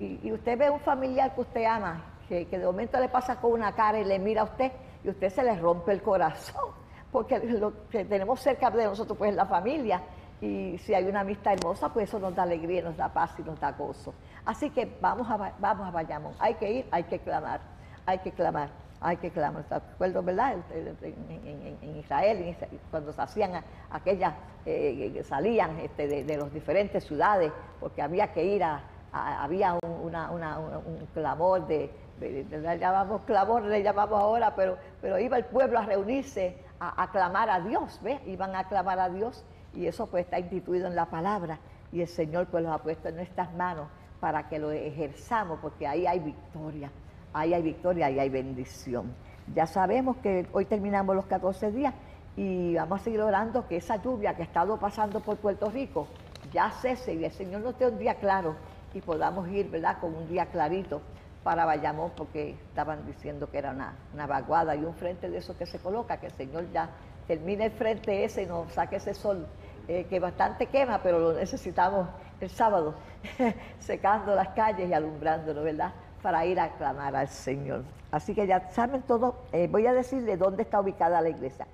Y, 0.00 0.18
y, 0.22 0.32
usted 0.32 0.56
ve 0.56 0.70
un 0.70 0.80
familiar 0.80 1.34
que 1.34 1.42
usted 1.42 1.64
ama 1.64 2.02
que, 2.28 2.46
de 2.46 2.64
momento 2.64 3.00
le 3.00 3.08
pasa 3.08 3.40
con 3.40 3.52
una 3.52 3.72
cara 3.72 3.98
y 3.98 4.04
le 4.04 4.18
mira 4.18 4.42
a 4.42 4.44
usted 4.44 4.70
y 5.02 5.08
usted 5.08 5.30
se 5.30 5.42
le 5.42 5.56
rompe 5.56 5.92
el 5.92 6.02
corazón, 6.02 6.72
porque 7.12 7.38
lo 7.38 7.88
que 7.88 8.04
tenemos 8.04 8.40
cerca 8.40 8.70
de 8.70 8.84
nosotros 8.84 9.16
pues 9.16 9.30
es 9.30 9.36
la 9.36 9.46
familia 9.46 10.02
y 10.40 10.78
si 10.78 10.94
hay 10.94 11.04
una 11.04 11.20
amistad 11.20 11.54
hermosa 11.54 11.92
pues 11.92 12.08
eso 12.08 12.18
nos 12.18 12.34
da 12.34 12.42
alegría, 12.44 12.82
nos 12.82 12.96
da 12.96 13.08
paz 13.12 13.32
y 13.38 13.42
nos 13.42 13.58
da 13.58 13.72
gozo. 13.72 14.14
Así 14.48 14.70
que 14.70 14.90
vamos 15.02 15.28
a, 15.28 15.52
vamos 15.58 15.86
a 15.86 15.90
Bayamón, 15.90 16.32
hay 16.38 16.54
que 16.54 16.72
ir, 16.72 16.86
hay 16.90 17.04
que 17.04 17.18
clamar, 17.18 17.60
hay 18.06 18.18
que 18.20 18.32
clamar, 18.32 18.70
hay 18.98 19.18
que 19.18 19.30
clamar. 19.30 19.62
¿Te 19.64 20.08
verdad? 20.22 20.56
En, 20.72 21.96
Israel, 21.98 22.56
cuando 22.90 23.12
se 23.12 23.20
hacían 23.20 23.62
aquellas, 23.90 24.32
eh, 24.64 25.12
que 25.12 25.22
salían 25.22 25.78
este, 25.80 26.08
de, 26.08 26.24
de 26.24 26.38
las 26.38 26.50
diferentes 26.50 27.04
ciudades, 27.04 27.52
porque 27.78 28.00
había 28.00 28.32
que 28.32 28.42
ir 28.42 28.64
a, 28.64 28.80
había 29.12 29.74
un, 29.82 31.06
clamor 31.12 31.66
de, 31.66 31.90
le 32.18 32.78
llamamos 32.78 33.20
clamor, 33.26 33.64
le 33.64 33.82
llamamos 33.82 34.18
ahora, 34.18 34.54
pero, 34.56 34.78
iba 35.18 35.36
el 35.36 35.44
pueblo 35.44 35.78
a 35.78 35.82
reunirse 35.82 36.56
a, 36.80 37.10
clamar 37.12 37.50
a 37.50 37.60
Dios, 37.60 38.00
¿ves? 38.02 38.18
Iban 38.26 38.56
a 38.56 38.64
clamar 38.66 38.98
a 38.98 39.10
Dios 39.10 39.44
y 39.74 39.88
eso 39.88 40.06
pues 40.06 40.24
está 40.24 40.38
instituido 40.38 40.86
en 40.86 40.96
la 40.96 41.04
palabra 41.04 41.58
y 41.92 42.00
el 42.00 42.08
Señor 42.08 42.46
pues 42.46 42.64
los 42.64 42.72
ha 42.72 42.78
puesto 42.78 43.10
en 43.10 43.16
nuestras 43.16 43.52
manos 43.52 43.88
para 44.20 44.48
que 44.48 44.58
lo 44.58 44.70
ejerzamos 44.70 45.58
porque 45.60 45.86
ahí 45.86 46.06
hay 46.06 46.18
victoria, 46.18 46.90
ahí 47.32 47.54
hay 47.54 47.62
victoria, 47.62 48.06
ahí 48.06 48.18
hay 48.18 48.28
bendición. 48.28 49.12
Ya 49.54 49.66
sabemos 49.66 50.16
que 50.18 50.46
hoy 50.52 50.64
terminamos 50.64 51.14
los 51.16 51.26
14 51.26 51.72
días 51.72 51.94
y 52.36 52.74
vamos 52.74 53.00
a 53.00 53.04
seguir 53.04 53.20
orando 53.20 53.66
que 53.66 53.76
esa 53.76 53.96
lluvia 53.96 54.34
que 54.34 54.42
ha 54.42 54.44
estado 54.44 54.76
pasando 54.78 55.20
por 55.20 55.36
Puerto 55.38 55.70
Rico 55.70 56.06
ya 56.52 56.70
cese 56.70 57.14
y 57.14 57.24
el 57.24 57.32
Señor 57.32 57.62
nos 57.62 57.78
dé 57.78 57.86
un 57.86 57.98
día 57.98 58.14
claro 58.14 58.56
y 58.94 59.00
podamos 59.00 59.48
ir, 59.48 59.70
¿verdad?, 59.70 59.98
con 60.00 60.14
un 60.14 60.28
día 60.28 60.46
clarito 60.46 61.00
para 61.42 61.64
Bayamón 61.64 62.12
porque 62.16 62.50
estaban 62.50 63.06
diciendo 63.06 63.50
que 63.50 63.58
era 63.58 63.70
una, 63.70 63.96
una 64.14 64.26
vaguada 64.26 64.74
y 64.76 64.84
un 64.84 64.94
frente 64.94 65.28
de 65.30 65.38
eso 65.38 65.56
que 65.56 65.66
se 65.66 65.78
coloca, 65.78 66.18
que 66.18 66.26
el 66.26 66.32
Señor 66.32 66.70
ya 66.72 66.90
termine 67.26 67.66
el 67.66 67.72
frente 67.72 68.24
ese 68.24 68.42
y 68.42 68.46
nos 68.46 68.72
saque 68.72 68.96
ese 68.96 69.14
sol 69.14 69.46
eh, 69.86 70.04
que 70.08 70.20
bastante 70.20 70.66
quema, 70.66 71.00
pero 71.02 71.18
lo 71.18 71.32
necesitamos 71.34 72.08
el 72.40 72.50
sábado, 72.50 72.94
secando 73.78 74.34
las 74.34 74.48
calles 74.48 74.88
y 74.88 74.92
alumbrándolo, 74.92 75.62
¿verdad? 75.62 75.92
Para 76.22 76.44
ir 76.46 76.58
a 76.60 76.70
clamar 76.76 77.16
al 77.16 77.28
Señor. 77.28 77.84
Así 78.10 78.34
que 78.34 78.46
ya 78.46 78.70
saben 78.70 79.02
todo, 79.02 79.36
eh, 79.52 79.68
voy 79.70 79.86
a 79.86 79.92
decirles 79.92 80.38
dónde 80.38 80.62
está 80.62 80.80
ubicada 80.80 81.20
la 81.20 81.28
iglesia. 81.28 81.66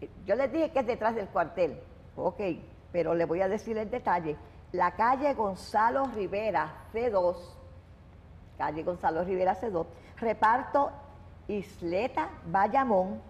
Eh, 0.00 0.08
yo 0.24 0.34
les 0.34 0.52
dije 0.52 0.70
que 0.70 0.80
es 0.80 0.86
detrás 0.86 1.14
del 1.14 1.28
cuartel, 1.28 1.78
ok, 2.16 2.40
pero 2.92 3.14
les 3.14 3.28
voy 3.28 3.40
a 3.40 3.48
decir 3.48 3.76
el 3.78 3.90
detalle. 3.90 4.36
La 4.72 4.92
calle 4.92 5.34
Gonzalo 5.34 6.06
Rivera, 6.14 6.72
C2, 6.94 7.36
calle 8.56 8.82
Gonzalo 8.82 9.22
Rivera 9.24 9.54
C2, 9.60 9.84
reparto 10.18 10.90
Isleta 11.48 12.30
Bayamón, 12.46 13.20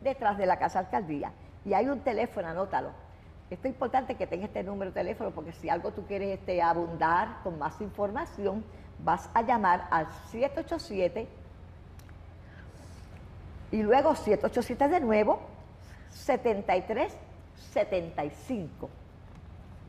detrás 0.00 0.38
de 0.38 0.46
la 0.46 0.58
Casa 0.58 0.78
Alcaldía. 0.78 1.32
Y 1.64 1.74
hay 1.74 1.88
un 1.88 2.00
teléfono, 2.00 2.48
anótalo. 2.48 2.90
Esto 3.50 3.66
es 3.66 3.74
importante 3.74 4.14
que 4.14 4.28
tenga 4.28 4.46
este 4.46 4.62
número 4.62 4.92
de 4.92 4.94
teléfono 4.94 5.32
porque 5.32 5.52
si 5.52 5.68
algo 5.68 5.90
tú 5.90 6.06
quieres 6.06 6.38
este, 6.38 6.62
abundar 6.62 7.42
con 7.42 7.58
más 7.58 7.80
información, 7.80 8.64
vas 9.04 9.28
a 9.34 9.42
llamar 9.42 9.88
al 9.90 10.06
787 10.30 11.26
y 13.72 13.82
luego 13.82 14.14
787 14.14 14.88
de 14.88 15.00
nuevo 15.00 15.40
7375. 16.10 18.88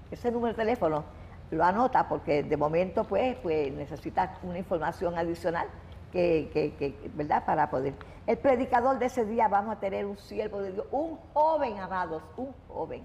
Ese 0.10 0.32
número 0.32 0.54
de 0.54 0.64
teléfono 0.64 1.04
lo 1.52 1.64
anota 1.64 2.08
porque 2.08 2.42
de 2.44 2.58
momento 2.58 3.04
pues, 3.04 3.36
pues 3.38 3.72
necesita 3.72 4.40
una 4.44 4.58
información 4.58 5.16
adicional 5.18 5.68
que, 6.12 6.74
¿verdad? 7.14 7.46
Para 7.46 7.70
poder. 7.70 7.94
El 8.28 8.38
predicador 8.38 9.00
de 9.00 9.06
ese 9.06 9.24
día 9.26 9.48
vamos 9.48 9.78
a 9.78 9.80
tener 9.80 10.06
un 10.06 10.18
siervo 10.18 10.62
de 10.62 10.74
Dios, 10.74 10.86
un 10.92 11.18
joven, 11.34 11.80
amados, 11.80 12.22
un 12.38 12.54
joven. 12.68 13.04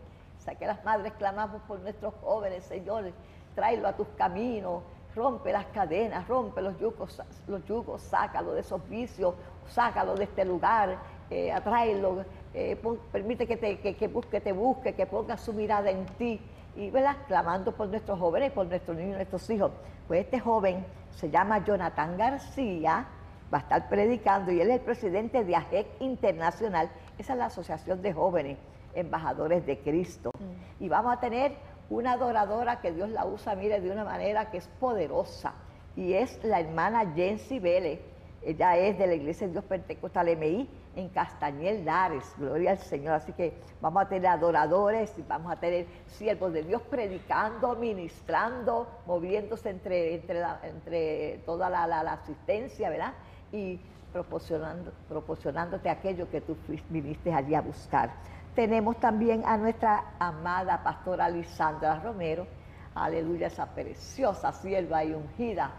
Que 0.54 0.66
las 0.66 0.84
madres 0.84 1.12
clamamos 1.14 1.60
por 1.62 1.80
nuestros 1.80 2.14
jóvenes, 2.22 2.64
señores, 2.64 3.12
tráelo 3.54 3.88
a 3.88 3.96
tus 3.96 4.06
caminos, 4.16 4.82
rompe 5.14 5.52
las 5.52 5.66
cadenas, 5.66 6.28
rompe 6.28 6.62
los 6.62 6.78
yugos, 6.78 7.20
los 7.48 7.64
yugos, 7.64 8.02
sácalo 8.02 8.52
de 8.52 8.60
esos 8.60 8.86
vicios, 8.88 9.34
sácalo 9.66 10.14
de 10.14 10.24
este 10.24 10.44
lugar, 10.44 10.98
eh, 11.30 11.50
atráelo, 11.50 12.24
eh, 12.54 12.80
permite 13.10 13.46
que 13.46 13.56
te, 13.56 13.80
que, 13.80 13.96
que 13.96 14.08
busque, 14.08 14.40
te 14.40 14.52
busque, 14.52 14.94
que 14.94 15.06
ponga 15.06 15.36
su 15.36 15.52
mirada 15.52 15.90
en 15.90 16.06
ti 16.06 16.40
y 16.76 16.90
¿verdad? 16.90 17.16
clamando 17.26 17.72
por 17.72 17.88
nuestros 17.88 18.18
jóvenes, 18.18 18.52
por 18.52 18.66
nuestros 18.66 18.96
niños, 18.96 19.16
nuestros 19.16 19.48
hijos. 19.50 19.72
Pues 20.06 20.20
este 20.24 20.38
joven 20.38 20.84
se 21.10 21.30
llama 21.30 21.64
Jonathan 21.64 22.16
García, 22.16 23.06
va 23.52 23.58
a 23.58 23.60
estar 23.62 23.88
predicando 23.88 24.52
y 24.52 24.60
él 24.60 24.68
es 24.70 24.76
el 24.76 24.82
presidente 24.82 25.44
de 25.44 25.56
AJEC 25.56 25.86
Internacional, 26.00 26.90
esa 27.18 27.32
es 27.32 27.38
la 27.38 27.46
Asociación 27.46 28.02
de 28.02 28.12
Jóvenes 28.12 28.58
Embajadores 28.96 29.64
de 29.66 29.78
Cristo. 29.78 30.30
Mm. 30.38 30.84
Y 30.84 30.88
vamos 30.88 31.16
a 31.16 31.20
tener 31.20 31.52
una 31.88 32.12
adoradora 32.12 32.80
que 32.80 32.92
Dios 32.92 33.08
la 33.10 33.24
usa, 33.26 33.54
mire, 33.54 33.80
de 33.80 33.90
una 33.90 34.04
manera 34.04 34.50
que 34.50 34.58
es 34.58 34.68
poderosa, 34.80 35.54
y 35.94 36.14
es 36.14 36.42
la 36.42 36.60
hermana 36.60 37.12
Jensi 37.14 37.58
Vélez. 37.58 38.00
Ella 38.42 38.76
es 38.76 38.98
de 38.98 39.06
la 39.06 39.14
Iglesia 39.14 39.46
de 39.46 39.54
Dios 39.54 39.64
Pentecostal 39.64 40.36
MI 40.36 40.68
en 40.94 41.08
Castañel 41.08 41.84
Lares, 41.84 42.32
gloria 42.38 42.72
al 42.72 42.78
Señor. 42.78 43.14
Así 43.14 43.32
que 43.32 43.54
vamos 43.80 44.02
a 44.02 44.08
tener 44.08 44.28
adoradores 44.28 45.12
y 45.18 45.22
vamos 45.22 45.52
a 45.52 45.56
tener 45.56 45.86
siervos 46.06 46.52
de 46.52 46.62
Dios 46.62 46.80
predicando, 46.82 47.74
ministrando, 47.76 48.86
moviéndose 49.06 49.70
entre, 49.70 50.14
entre, 50.14 50.42
entre 50.62 51.38
toda 51.44 51.68
la, 51.68 52.12
asistencia, 52.12 52.88
¿verdad? 52.88 53.14
Y 53.52 53.80
proporcionando, 54.12 54.92
proporcionándote 55.08 55.90
aquello 55.90 56.30
que 56.30 56.40
tú 56.40 56.56
viniste 56.88 57.32
allí 57.32 57.54
a 57.54 57.60
buscar. 57.60 58.10
Tenemos 58.56 58.98
también 58.98 59.42
a 59.44 59.58
nuestra 59.58 60.02
amada 60.18 60.82
pastora 60.82 61.28
Lisandra 61.28 62.00
Romero, 62.00 62.46
aleluya, 62.94 63.48
esa 63.48 63.66
preciosa 63.66 64.50
sierva 64.50 65.04
y 65.04 65.12
ungida 65.12 65.70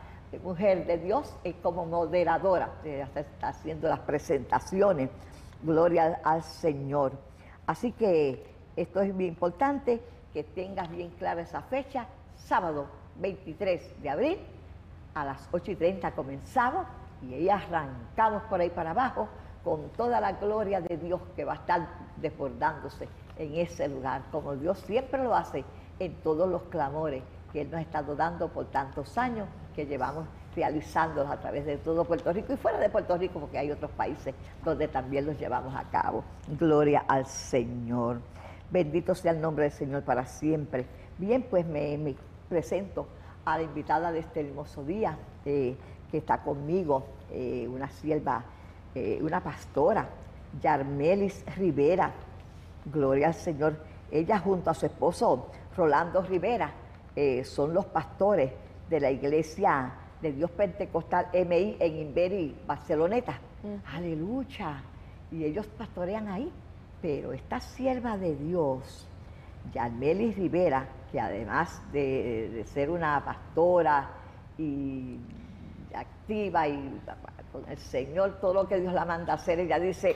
mujer 0.43 0.85
de 0.85 0.99
Dios, 0.99 1.35
es 1.43 1.55
como 1.55 1.87
moderadora, 1.87 2.69
está 2.83 3.47
haciendo 3.47 3.89
las 3.89 4.01
presentaciones, 4.01 5.09
gloria 5.63 6.19
al 6.23 6.43
Señor. 6.43 7.13
Así 7.65 7.93
que 7.93 8.45
esto 8.75 9.01
es 9.01 9.11
muy 9.11 9.25
importante, 9.25 9.99
que 10.31 10.43
tengas 10.43 10.87
bien 10.91 11.09
clara 11.17 11.41
esa 11.41 11.63
fecha, 11.63 12.05
sábado 12.35 12.85
23 13.15 14.03
de 14.03 14.09
abril, 14.11 14.37
a 15.15 15.25
las 15.25 15.49
8 15.51 15.71
y 15.71 15.75
30 15.77 16.11
comenzamos 16.11 16.85
y 17.23 17.33
ahí 17.33 17.49
arrancamos 17.49 18.43
por 18.43 18.61
ahí 18.61 18.69
para 18.69 18.91
abajo 18.91 19.27
con 19.67 19.89
toda 19.97 20.21
la 20.21 20.31
gloria 20.31 20.79
de 20.79 20.95
Dios 20.95 21.19
que 21.35 21.43
va 21.43 21.51
a 21.51 21.55
estar 21.57 21.89
desbordándose 22.15 23.09
en 23.37 23.53
ese 23.55 23.89
lugar, 23.89 24.21
como 24.31 24.55
Dios 24.55 24.79
siempre 24.79 25.21
lo 25.21 25.35
hace 25.35 25.65
en 25.99 26.15
todos 26.21 26.49
los 26.49 26.61
clamores 26.69 27.21
que 27.51 27.63
Él 27.63 27.69
nos 27.69 27.79
ha 27.79 27.81
estado 27.81 28.15
dando 28.15 28.47
por 28.47 28.67
tantos 28.67 29.17
años 29.17 29.45
que 29.75 29.85
llevamos 29.85 30.25
realizándolos 30.55 31.29
a 31.29 31.41
través 31.41 31.65
de 31.65 31.75
todo 31.75 32.05
Puerto 32.05 32.31
Rico 32.31 32.53
y 32.53 32.55
fuera 32.55 32.79
de 32.79 32.89
Puerto 32.89 33.17
Rico, 33.17 33.41
porque 33.41 33.57
hay 33.57 33.69
otros 33.69 33.91
países 33.91 34.33
donde 34.63 34.87
también 34.87 35.25
los 35.25 35.37
llevamos 35.37 35.75
a 35.75 35.83
cabo. 35.89 36.23
Gloria 36.57 37.03
al 37.05 37.25
Señor. 37.25 38.21
Bendito 38.71 39.15
sea 39.15 39.33
el 39.33 39.41
nombre 39.41 39.63
del 39.63 39.73
Señor 39.73 40.03
para 40.03 40.25
siempre. 40.25 40.85
Bien, 41.17 41.43
pues 41.43 41.65
me, 41.65 42.15
presento 42.47 43.05
a 43.43 43.57
la 43.57 43.63
invitada 43.63 44.13
de 44.13 44.19
este 44.19 44.39
hermoso 44.39 44.85
día, 44.85 45.17
eh, 45.43 45.75
que 46.09 46.19
está 46.19 46.41
conmigo, 46.41 47.03
eh, 47.31 47.67
una 47.69 47.89
sierva, 47.89 48.45
eh, 48.97 49.19
una 49.21 49.41
pastora, 49.41 50.07
Yarmelis 50.61 51.43
Rivera. 51.55 52.11
Gloria 52.85 53.27
al 53.27 53.35
Señor. 53.35 53.77
Ella 54.09 54.39
junto 54.39 54.69
a 54.69 54.73
su 54.73 54.85
esposo 54.85 55.47
Rolando 55.75 56.21
Rivera 56.21 56.71
son 57.43 57.73
los 57.73 57.87
pastores 57.87 58.51
de 58.89 58.99
la 58.99 59.09
iglesia 59.09 59.91
de 60.21 60.31
Dios 60.31 60.51
Pentecostal 60.51 61.27
MI 61.33 61.77
en 61.79 61.97
Inveri, 61.97 62.55
Barceloneta. 62.65 63.39
Aleluya. 63.93 64.81
Y 65.31 65.43
ellos 65.43 65.67
pastorean 65.67 66.27
ahí. 66.27 66.51
Pero 67.01 67.31
esta 67.31 67.59
sierva 67.59 68.17
de 68.17 68.35
Dios, 68.35 69.07
Yarmelis 69.73 70.35
Rivera, 70.35 70.87
que 71.11 71.19
además 71.19 71.81
de, 71.91 72.63
ser 72.73 72.89
una 72.89 73.23
pastora 73.23 74.09
y 74.57 75.19
activa 75.93 76.67
y 76.67 76.99
con 77.51 77.67
el 77.69 77.77
Señor 77.77 78.39
todo 78.39 78.53
lo 78.53 78.67
que 78.67 78.79
Dios 78.79 78.93
la 78.93 79.05
manda 79.05 79.33
a 79.33 79.35
hacer, 79.35 79.59
ella 79.59 79.79
dice, 79.79 80.15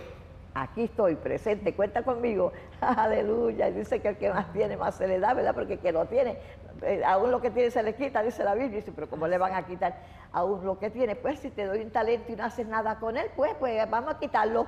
aquí 0.53 0.83
estoy 0.83 1.15
presente, 1.15 1.73
cuenta 1.73 2.03
conmigo, 2.03 2.51
aleluya, 2.81 3.69
y 3.69 3.73
dice 3.73 3.99
que 4.01 4.09
el 4.09 4.17
que 4.17 4.29
más 4.29 4.51
tiene 4.51 4.77
más 4.77 4.95
se 4.95 5.07
le 5.07 5.19
da, 5.19 5.33
¿verdad? 5.33 5.53
Porque 5.53 5.73
el 5.73 5.79
que 5.79 5.91
no 5.91 6.05
tiene, 6.05 6.37
eh, 6.81 7.01
aún 7.05 7.31
lo 7.31 7.41
que 7.41 7.51
tiene 7.51 7.71
se 7.71 7.83
le 7.83 7.95
quita, 7.95 8.23
dice 8.23 8.43
la 8.43 8.53
Biblia, 8.53 8.77
dice, 8.77 8.91
pero 8.93 9.09
¿cómo 9.09 9.27
le 9.27 9.37
van 9.37 9.53
a 9.53 9.65
quitar 9.65 9.95
aún 10.33 10.65
lo 10.65 10.79
que 10.79 10.89
tiene? 10.89 11.15
Pues 11.15 11.39
si 11.39 11.49
te 11.51 11.65
doy 11.65 11.81
un 11.81 11.91
talento 11.91 12.31
y 12.31 12.35
no 12.35 12.43
haces 12.43 12.67
nada 12.67 12.99
con 12.99 13.17
él, 13.17 13.27
pues, 13.35 13.53
pues 13.59 13.89
vamos 13.89 14.15
a 14.15 14.19
quitarlo. 14.19 14.67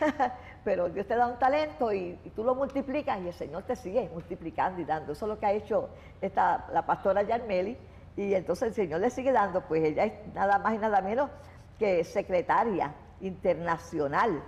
pero 0.64 0.88
Dios 0.88 1.06
te 1.06 1.16
da 1.16 1.26
un 1.26 1.38
talento 1.38 1.92
y, 1.92 2.18
tú 2.34 2.44
lo 2.44 2.54
multiplicas 2.54 3.20
y 3.20 3.28
el 3.28 3.34
Señor 3.34 3.62
te 3.64 3.76
sigue 3.76 4.08
multiplicando 4.12 4.80
y 4.80 4.84
dando. 4.84 5.12
Eso 5.12 5.26
es 5.26 5.28
lo 5.28 5.38
que 5.38 5.46
ha 5.46 5.52
hecho 5.52 5.88
esta, 6.20 6.66
la 6.72 6.84
pastora 6.84 7.22
Yarmeli 7.22 7.76
y 8.16 8.34
entonces 8.34 8.68
el 8.68 8.74
Señor 8.74 9.00
le 9.00 9.10
sigue 9.10 9.32
dando, 9.32 9.62
pues 9.62 9.82
ella 9.82 10.04
es 10.04 10.12
nada 10.34 10.58
más 10.58 10.74
y 10.74 10.78
nada 10.78 11.00
menos 11.00 11.30
que 11.78 12.04
secretaria 12.04 12.94
internacional 13.20 14.42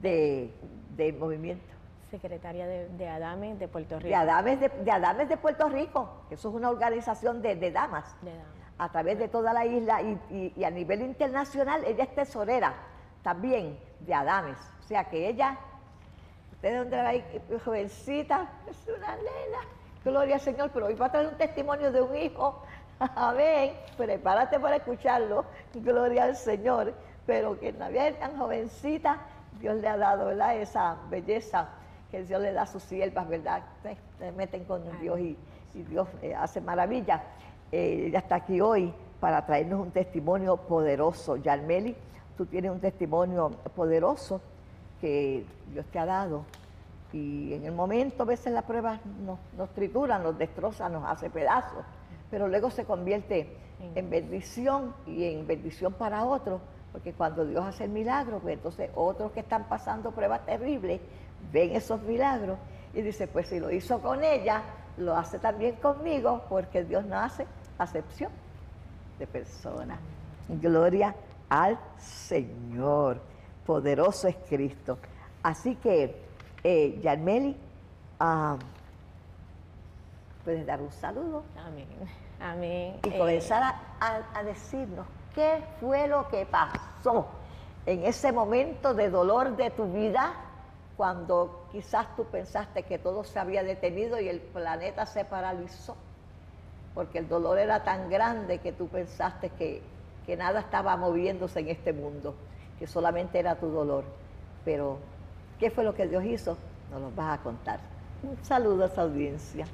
de, 0.00 0.54
del 0.96 1.16
movimiento. 1.16 1.72
Secretaria 2.10 2.66
de, 2.66 2.88
de, 2.90 3.08
Adames 3.08 3.58
de 3.58 3.68
Puerto 3.68 3.96
Rico. 3.96 4.08
De 4.08 4.14
Adames 4.14 4.60
de, 4.60 4.68
de, 4.68 5.26
de 5.26 5.36
Puerto 5.38 5.68
Rico, 5.68 6.24
que 6.28 6.34
eso 6.34 6.50
es 6.50 6.54
una 6.54 6.68
organización 6.68 7.40
de, 7.40 7.70
damas, 7.70 8.14
a 8.78 8.92
través 8.92 9.18
de 9.18 9.28
toda 9.28 9.52
la 9.52 9.64
isla 9.64 10.02
y, 10.02 10.52
y, 10.54 10.64
a 10.64 10.70
nivel 10.70 11.00
internacional 11.00 11.84
ella 11.86 12.04
es 12.04 12.14
tesorera 12.14 12.74
también 13.22 13.78
de 14.00 14.12
Adames. 14.12 14.58
O 14.80 14.82
sea 14.82 15.04
que 15.04 15.28
ella, 15.28 15.56
ustedes 16.52 16.80
donde 16.80 16.96
la 16.96 17.12
ven, 17.12 17.24
jovencita, 17.64 18.50
es 18.68 18.76
una 18.88 19.16
nena, 19.16 19.58
gloria 20.04 20.34
al 20.34 20.40
Señor, 20.40 20.70
pero 20.72 20.86
hoy 20.86 20.94
va 20.94 21.06
a 21.06 21.12
traer 21.12 21.28
un 21.28 21.38
testimonio 21.38 21.92
de 21.92 22.02
un 22.02 22.14
hijo. 22.16 22.62
Amén. 23.16 23.72
Prepárate 23.96 24.58
para 24.60 24.76
escucharlo, 24.76 25.44
gloria 25.74 26.24
al 26.24 26.36
Señor. 26.36 26.94
Pero 27.26 27.58
que 27.58 27.74
había 27.80 28.18
tan 28.18 28.36
jovencita, 28.36 29.18
Dios 29.60 29.76
le 29.76 29.88
ha 29.88 29.96
dado 29.96 30.26
¿verdad? 30.26 30.56
esa 30.56 30.96
belleza 31.08 31.68
que 32.10 32.24
Dios 32.24 32.42
le 32.42 32.52
da 32.52 32.62
a 32.62 32.66
sus 32.66 32.82
siervas, 32.82 33.28
¿verdad? 33.28 33.62
Se, 33.82 34.32
meten 34.32 34.64
con 34.64 34.82
Dios 35.00 35.18
y, 35.18 35.36
Dios 35.72 36.06
eh, 36.20 36.34
hace 36.34 36.60
maravilla. 36.60 37.22
Eh, 37.70 38.04
ella 38.08 38.18
está 38.18 38.34
aquí 38.36 38.60
hoy 38.60 38.92
para 39.18 39.46
traernos 39.46 39.80
un 39.80 39.90
testimonio 39.90 40.56
poderoso. 40.56 41.36
Yarmeli, 41.36 41.96
tú 42.36 42.44
tienes 42.44 42.70
un 42.70 42.80
testimonio 42.80 43.50
poderoso 43.74 44.42
que 45.00 45.46
Dios 45.72 45.86
te 45.86 45.98
ha 45.98 46.04
dado. 46.04 46.44
Y 47.12 47.54
en 47.54 47.64
el 47.64 47.72
momento, 47.72 48.24
a 48.24 48.26
veces 48.26 48.52
la 48.52 48.62
prueba 48.62 49.00
nos, 49.24 49.38
nos 49.56 49.70
tritura, 49.70 50.18
nos 50.18 50.36
destroza, 50.36 50.88
nos 50.88 51.08
hace 51.08 51.30
pedazos, 51.30 51.84
pero 52.32 52.48
luego 52.48 52.72
se 52.72 52.84
convierte 52.84 53.56
en 53.94 54.10
bendición 54.10 54.92
y 55.06 55.24
en 55.24 55.46
bendición 55.46 55.92
para 55.92 56.24
otros 56.24 56.60
porque 56.92 57.14
cuando 57.14 57.46
Dios 57.46 57.64
hace 57.64 57.84
el 57.84 57.90
milagro, 57.90 58.38
pues 58.38 58.54
entonces 58.54 58.90
otros 58.94 59.32
que 59.32 59.40
están 59.40 59.64
pasando 59.64 60.12
pruebas 60.12 60.44
terribles 60.44 61.00
ven 61.50 61.74
esos 61.74 62.02
milagros 62.02 62.58
y 62.94 63.00
dice, 63.00 63.26
pues 63.26 63.48
si 63.48 63.58
lo 63.58 63.70
hizo 63.70 64.00
con 64.00 64.22
ella, 64.22 64.62
lo 64.98 65.16
hace 65.16 65.38
también 65.38 65.76
conmigo, 65.76 66.44
porque 66.50 66.84
Dios 66.84 67.04
no 67.06 67.18
hace 67.18 67.46
acepción 67.78 68.30
de 69.18 69.26
personas. 69.26 69.98
Gloria 70.48 71.14
al 71.48 71.78
Señor. 71.98 73.20
Poderoso 73.64 74.28
es 74.28 74.36
Cristo. 74.48 74.98
Así 75.42 75.76
que, 75.76 76.14
eh, 76.62 77.00
Yarmeli, 77.02 77.56
ah, 78.20 78.58
puedes 80.44 80.66
dar 80.66 80.82
un 80.82 80.92
saludo. 80.92 81.42
Amén. 81.56 81.86
Amén. 82.42 82.98
Y 83.04 83.10
comenzar 83.10 83.74
a 84.00 84.42
decirnos 84.42 85.06
¿Qué 85.34 85.64
fue 85.80 86.08
lo 86.08 86.28
que 86.28 86.44
pasó 86.44 87.26
en 87.86 88.04
ese 88.04 88.32
momento 88.32 88.92
de 88.92 89.08
dolor 89.08 89.56
de 89.56 89.70
tu 89.70 89.90
vida 89.90 90.34
cuando 90.96 91.68
quizás 91.72 92.06
tú 92.16 92.24
pensaste 92.26 92.82
que 92.82 92.98
todo 92.98 93.24
se 93.24 93.38
había 93.38 93.62
detenido 93.62 94.20
y 94.20 94.28
el 94.28 94.40
planeta 94.40 95.06
se 95.06 95.24
paralizó? 95.24 95.96
Porque 96.94 97.18
el 97.18 97.28
dolor 97.28 97.58
era 97.58 97.82
tan 97.82 98.10
grande 98.10 98.58
que 98.58 98.72
tú 98.72 98.88
pensaste 98.88 99.48
que, 99.48 99.82
que 100.26 100.36
nada 100.36 100.60
estaba 100.60 100.96
moviéndose 100.98 101.60
en 101.60 101.68
este 101.68 101.94
mundo, 101.94 102.34
que 102.78 102.86
solamente 102.86 103.38
era 103.38 103.54
tu 103.54 103.68
dolor. 103.68 104.04
Pero, 104.66 104.98
¿qué 105.58 105.70
fue 105.70 105.82
lo 105.82 105.94
que 105.94 106.06
Dios 106.06 106.24
hizo? 106.24 106.58
Nos 106.90 107.00
lo 107.00 107.10
vas 107.12 107.38
a 107.38 107.42
contar. 107.42 107.80
Un 108.22 108.36
saludo 108.44 108.84
a 108.84 108.86
esa 108.88 109.00
audiencia. 109.00 109.64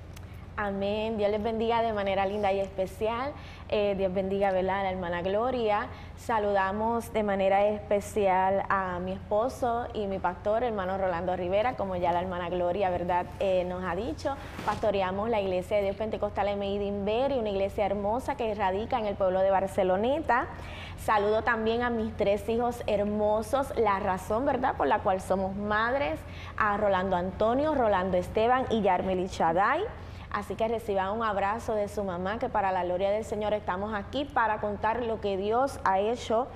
Amén. 0.60 1.16
Dios 1.18 1.30
les 1.30 1.40
bendiga 1.40 1.82
de 1.82 1.92
manera 1.92 2.26
linda 2.26 2.52
y 2.52 2.58
especial. 2.58 3.32
Eh, 3.68 3.94
Dios 3.96 4.12
bendiga 4.12 4.48
a 4.48 4.52
la 4.60 4.90
hermana 4.90 5.22
Gloria. 5.22 5.86
Saludamos 6.16 7.12
de 7.12 7.22
manera 7.22 7.64
especial 7.68 8.64
a 8.68 8.98
mi 8.98 9.12
esposo 9.12 9.86
y 9.94 10.08
mi 10.08 10.18
pastor, 10.18 10.64
hermano 10.64 10.98
Rolando 10.98 11.36
Rivera, 11.36 11.76
como 11.76 11.94
ya 11.94 12.10
la 12.10 12.22
hermana 12.22 12.48
Gloria 12.48 12.90
verdad 12.90 13.26
eh, 13.38 13.62
nos 13.68 13.84
ha 13.84 13.94
dicho. 13.94 14.34
Pastoreamos 14.66 15.30
la 15.30 15.40
iglesia 15.40 15.76
de 15.76 15.84
Dios 15.84 15.96
Pentecostal 15.96 16.48
en 16.48 16.60
y 16.60 17.38
una 17.38 17.50
iglesia 17.50 17.86
hermosa 17.86 18.34
que 18.34 18.52
radica 18.56 18.98
en 18.98 19.06
el 19.06 19.14
pueblo 19.14 19.42
de 19.42 19.52
Barceloneta. 19.52 20.48
Saludo 20.98 21.42
también 21.42 21.84
a 21.84 21.90
mis 21.90 22.16
tres 22.16 22.48
hijos 22.48 22.82
hermosos, 22.88 23.72
la 23.76 24.00
razón, 24.00 24.44
¿verdad?, 24.44 24.74
por 24.76 24.88
la 24.88 24.98
cual 24.98 25.20
somos 25.20 25.54
madres, 25.54 26.18
a 26.56 26.76
Rolando 26.76 27.14
Antonio, 27.14 27.76
Rolando 27.76 28.16
Esteban 28.16 28.66
y 28.70 28.82
Yarmeli 28.82 29.28
Shaday. 29.28 29.84
Así 30.30 30.54
que 30.54 30.68
reciban 30.68 31.10
un 31.10 31.22
abrazo 31.22 31.74
de 31.74 31.88
su 31.88 32.04
mamá, 32.04 32.38
que 32.38 32.48
para 32.48 32.70
la 32.70 32.84
gloria 32.84 33.10
del 33.10 33.24
Señor 33.24 33.54
estamos 33.54 33.94
aquí 33.94 34.24
para 34.24 34.60
contar 34.60 35.02
lo 35.02 35.20
que 35.20 35.36
Dios 35.36 35.80
ha 35.84 36.00
hecho. 36.00 36.48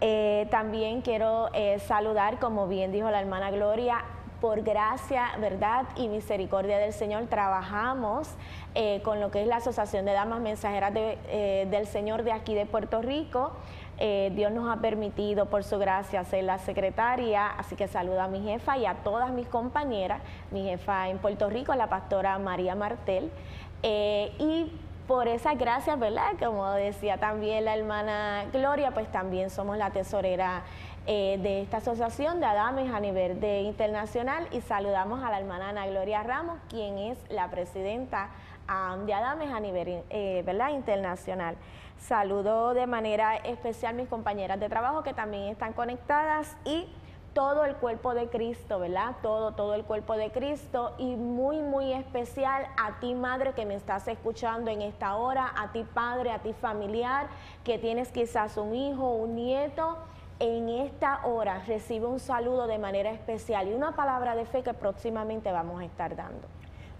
Eh, 0.00 0.46
también 0.50 1.00
quiero 1.00 1.48
eh, 1.54 1.78
saludar, 1.78 2.38
como 2.38 2.68
bien 2.68 2.92
dijo 2.92 3.10
la 3.10 3.20
hermana 3.20 3.50
Gloria, 3.50 4.04
por 4.40 4.60
gracia, 4.60 5.30
verdad 5.40 5.86
y 5.96 6.08
misericordia 6.08 6.76
del 6.76 6.92
Señor 6.92 7.26
trabajamos 7.26 8.28
eh, 8.74 9.00
con 9.02 9.18
lo 9.18 9.30
que 9.30 9.40
es 9.40 9.48
la 9.48 9.56
Asociación 9.56 10.04
de 10.04 10.12
Damas 10.12 10.40
Mensajeras 10.40 10.92
del 10.92 11.86
Señor 11.86 12.22
de 12.22 12.32
aquí 12.32 12.54
de 12.54 12.66
Puerto 12.66 13.00
Rico. 13.00 13.52
Eh, 13.98 14.30
Dios 14.34 14.52
nos 14.52 14.68
ha 14.70 14.80
permitido, 14.80 15.46
por 15.46 15.64
su 15.64 15.78
gracia, 15.78 16.22
ser 16.24 16.44
la 16.44 16.58
secretaria, 16.58 17.46
así 17.46 17.76
que 17.76 17.88
saludo 17.88 18.20
a 18.20 18.28
mi 18.28 18.42
jefa 18.42 18.76
y 18.76 18.84
a 18.84 18.94
todas 18.96 19.30
mis 19.30 19.46
compañeras, 19.46 20.20
mi 20.50 20.64
jefa 20.64 21.08
en 21.08 21.18
Puerto 21.18 21.48
Rico, 21.48 21.74
la 21.74 21.88
pastora 21.88 22.38
María 22.38 22.74
Martel, 22.74 23.30
eh, 23.82 24.32
y 24.38 24.70
por 25.08 25.28
esas 25.28 25.56
gracias, 25.56 25.98
¿verdad? 25.98 26.32
Como 26.38 26.68
decía 26.72 27.16
también 27.18 27.64
la 27.64 27.76
hermana 27.76 28.44
Gloria, 28.52 28.90
pues 28.90 29.10
también 29.10 29.48
somos 29.48 29.78
la 29.78 29.90
tesorera 29.90 30.64
eh, 31.06 31.38
de 31.40 31.62
esta 31.62 31.76
asociación 31.78 32.40
de 32.40 32.46
Adames 32.46 32.92
a 32.92 33.00
nivel 33.00 33.40
de 33.40 33.60
internacional 33.60 34.48
y 34.50 34.60
saludamos 34.60 35.22
a 35.22 35.30
la 35.30 35.38
hermana 35.38 35.68
Ana 35.68 35.86
Gloria 35.86 36.22
Ramos, 36.24 36.58
quien 36.68 36.98
es 36.98 37.18
la 37.30 37.48
presidenta 37.50 38.30
de 39.06 39.14
Adames 39.14 39.52
a 39.52 39.60
nivel 39.60 40.02
¿verdad? 40.44 40.70
internacional. 40.70 41.56
Saludo 41.98 42.74
de 42.74 42.86
manera 42.86 43.36
especial 43.36 43.94
mis 43.94 44.08
compañeras 44.08 44.60
de 44.60 44.68
trabajo 44.68 45.02
que 45.02 45.14
también 45.14 45.44
están 45.44 45.72
conectadas 45.72 46.56
y 46.64 46.86
todo 47.32 47.64
el 47.64 47.76
cuerpo 47.76 48.14
de 48.14 48.28
Cristo, 48.28 48.78
¿verdad? 48.78 49.16
Todo, 49.20 49.52
todo 49.52 49.74
el 49.74 49.84
cuerpo 49.84 50.16
de 50.16 50.30
Cristo 50.30 50.94
y 50.96 51.16
muy, 51.16 51.60
muy 51.60 51.92
especial 51.92 52.66
a 52.78 52.98
ti 52.98 53.14
madre 53.14 53.52
que 53.52 53.66
me 53.66 53.74
estás 53.74 54.08
escuchando 54.08 54.70
en 54.70 54.80
esta 54.80 55.16
hora, 55.16 55.52
a 55.54 55.70
ti 55.72 55.84
padre, 55.84 56.30
a 56.30 56.38
ti 56.38 56.54
familiar, 56.54 57.26
que 57.62 57.78
tienes 57.78 58.10
quizás 58.10 58.56
un 58.56 58.74
hijo, 58.74 59.12
un 59.12 59.34
nieto 59.34 59.98
en 60.38 60.68
esta 60.68 61.24
hora 61.26 61.62
recibe 61.66 62.06
un 62.06 62.20
saludo 62.20 62.66
de 62.66 62.78
manera 62.78 63.10
especial 63.10 63.68
y 63.68 63.74
una 63.74 63.96
palabra 63.96 64.34
de 64.34 64.44
fe 64.44 64.62
que 64.62 64.74
próximamente 64.74 65.50
vamos 65.50 65.80
a 65.80 65.84
estar 65.84 66.14
dando. 66.14 66.46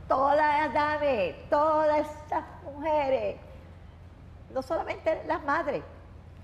Todas, 0.08 0.72
dame, 0.72 1.34
todas 1.50 2.06
estas 2.22 2.44
mujeres, 2.64 3.36
no 4.56 4.62
solamente 4.62 5.22
las 5.26 5.44
madres, 5.44 5.82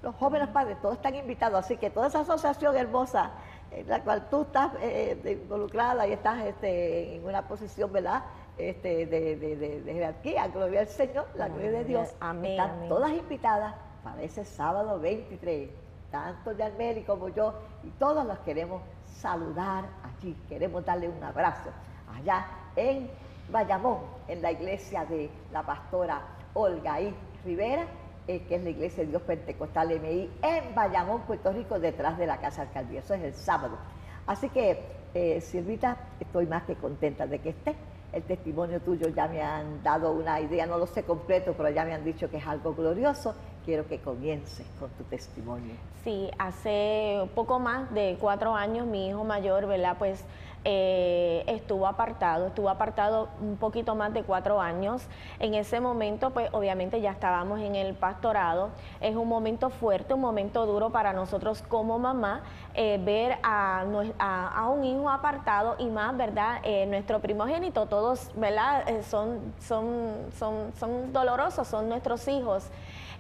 los 0.03 0.15
jóvenes 0.17 0.49
padres, 0.49 0.79
todos 0.83 0.97
están 0.97 1.15
invitados, 1.15 1.65
así 1.65 1.79
que 1.79 1.89
toda 1.89 2.09
esa 2.09 2.21
asociación 2.21 2.77
hermosa 2.77 3.31
en 3.71 3.89
la 3.89 4.03
cual 4.03 4.29
tú 4.29 4.43
estás 4.43 4.71
eh, 4.83 5.41
involucrada 5.43 6.07
y 6.07 6.13
estás 6.13 6.45
este, 6.45 7.17
en 7.17 7.25
una 7.25 7.49
posición, 7.49 7.91
¿verdad? 7.91 8.23
Este, 8.59 9.07
de, 9.07 9.83
jerarquía, 9.87 10.47
gloria 10.49 10.81
al 10.81 10.89
Señor, 10.89 11.27
la 11.37 11.49
gloria 11.49 11.71
de 11.71 11.85
Dios. 11.85 12.09
Están 12.11 12.87
todas 12.87 13.13
invitadas 13.13 13.75
para 14.05 14.21
ese 14.21 14.45
sábado 14.45 15.01
23 15.01 15.71
tanto 16.11 16.53
de 16.53 16.65
Almeri 16.65 17.05
como 17.05 17.31
yo, 17.31 17.55
y 17.83 17.89
todos 17.93 18.27
los 18.27 18.39
queremos 18.41 18.83
saludar 19.07 19.85
allí, 20.05 20.37
queremos 20.51 20.85
darle 20.85 21.09
un 21.09 21.25
abrazo 21.25 21.71
allá 22.15 22.47
en 22.77 23.11
Bayamón, 23.51 24.01
en 24.29 24.43
la 24.43 24.53
iglesia 24.53 25.07
de 25.07 25.31
la 25.51 25.63
pastora 25.63 26.21
Olga 26.53 27.01
I. 27.01 27.15
Rivera, 27.45 27.87
eh, 28.29 28.43
que 28.49 28.57
es 28.57 28.63
la 28.63 28.71
iglesia 28.71 29.05
de 29.05 29.11
Dios 29.11 29.23
Pentecostal 29.23 29.89
MI, 30.01 30.31
en 30.43 30.75
Bayamón, 30.75 31.23
Puerto 31.23 31.53
Rico, 31.53 31.79
detrás 31.79 32.19
de 32.19 32.27
la 32.27 32.39
Casa 32.39 32.63
Alcaldía. 32.63 33.01
Eso 33.01 33.15
es 33.15 33.23
el 33.23 33.35
sábado. 33.35 33.79
Así 34.27 34.49
que, 34.49 34.79
eh, 35.15 35.41
Silvita, 35.41 35.97
estoy 36.21 36.47
más 36.47 36.63
que 36.65 36.75
contenta 36.75 37.27
de 37.27 37.39
que 37.41 37.51
esté. 37.51 37.75
El 38.13 38.23
testimonio 38.25 38.81
tuyo 38.81 39.09
ya 39.09 39.27
me 39.27 39.41
han 39.41 39.83
dado 39.83 40.13
una 40.13 40.41
idea, 40.41 40.67
no 40.67 40.79
lo 40.79 40.87
sé 40.87 41.03
completo, 41.03 41.55
pero 41.57 41.71
ya 41.71 41.85
me 41.85 41.95
han 41.95 42.05
dicho 42.05 42.31
que 42.31 42.37
es 42.37 42.47
algo 42.47 42.75
glorioso 42.75 43.35
quiero 43.65 43.87
que 43.87 43.99
comiences 43.99 44.67
con 44.79 44.91
tu 44.91 45.05
testimonio. 45.05 45.75
Sí, 46.05 46.31
hace 46.39 47.29
poco 47.35 47.59
más 47.59 47.93
de 47.95 48.17
cuatro 48.21 48.55
años 48.55 48.87
mi 48.87 49.09
hijo 49.09 49.25
mayor, 49.25 49.67
¿verdad? 49.67 49.97
Pues 49.99 50.25
eh, 50.65 51.45
estuvo 51.47 51.87
apartado, 51.87 52.49
estuvo 52.49 52.69
apartado 52.69 53.29
un 53.41 53.57
poquito 53.57 53.95
más 53.95 54.13
de 54.15 54.23
cuatro 54.23 54.61
años. 54.61 55.03
En 55.39 55.55
ese 55.55 55.81
momento, 55.81 56.31
pues 56.31 56.49
obviamente 56.53 57.01
ya 57.01 57.11
estábamos 57.11 57.61
en 57.61 57.75
el 57.75 57.95
pastorado. 57.95 58.71
Es 59.01 59.17
un 59.17 59.29
momento 59.29 59.71
fuerte, 59.71 60.15
un 60.15 60.21
momento 60.21 60.65
duro 60.67 60.91
para 60.91 61.13
nosotros 61.13 61.63
como 61.69 61.99
mamá, 61.99 62.43
eh, 62.75 63.01
ver 63.05 63.39
a, 63.43 63.85
a, 64.19 64.69
un 64.69 64.85
hijo 64.85 65.11
apartado 65.11 65.77
y 65.79 65.87
más, 65.87 66.17
¿verdad? 66.17 66.61
Eh, 66.63 66.87
nuestro 66.87 67.21
primogénito, 67.21 67.87
todos, 67.87 68.31
¿verdad? 68.37 68.85
son, 69.03 69.55
son, 69.59 70.29
son, 70.39 70.73
son 70.79 71.13
dolorosos, 71.13 71.67
son 71.67 71.89
nuestros 71.89 72.29
hijos 72.29 72.71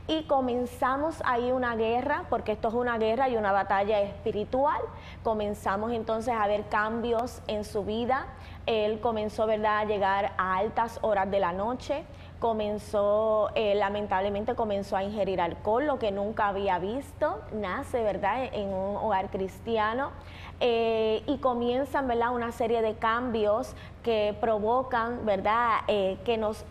y 0.08 0.24
comenzamos 0.24 1.22
ahí 1.24 1.52
una 1.52 1.76
guerra, 1.76 2.24
porque 2.28 2.52
esto 2.52 2.68
es 2.68 2.74
una 2.74 2.98
guerra 2.98 3.28
y 3.28 3.36
una 3.36 3.52
batalla 3.52 4.00
espiritual. 4.00 4.80
Comenzamos 5.22 5.92
entonces 5.92 6.34
a 6.34 6.46
ver 6.46 6.68
cambios 6.68 7.40
en 7.46 7.64
su 7.64 7.84
vida. 7.84 8.26
Él 8.66 9.00
comenzó, 9.00 9.46
¿verdad?, 9.46 9.78
a 9.78 9.84
llegar 9.84 10.32
a 10.38 10.56
altas 10.56 10.98
horas 11.02 11.30
de 11.30 11.40
la 11.40 11.52
noche. 11.52 12.04
Comenzó, 12.40 13.50
eh, 13.54 13.74
lamentablemente, 13.76 14.56
comenzó 14.56 14.96
a 14.96 15.04
ingerir 15.04 15.40
alcohol, 15.40 15.86
lo 15.86 15.98
que 15.98 16.10
nunca 16.10 16.48
había 16.48 16.78
visto. 16.78 17.40
Nace, 17.52 18.02
¿verdad?, 18.02 18.44
en 18.52 18.68
un 18.72 18.96
hogar 18.96 19.30
cristiano. 19.30 20.10
Eh, 20.58 21.22
y 21.26 21.38
comienzan, 21.38 22.08
¿verdad?, 22.08 22.34
una 22.34 22.50
serie 22.52 22.82
de 22.82 22.94
cambios 22.96 23.74
que 24.02 24.36
provocan, 24.40 25.24
¿verdad?, 25.24 25.80
eh, 25.86 26.18
que 26.24 26.36
nos 26.36 26.64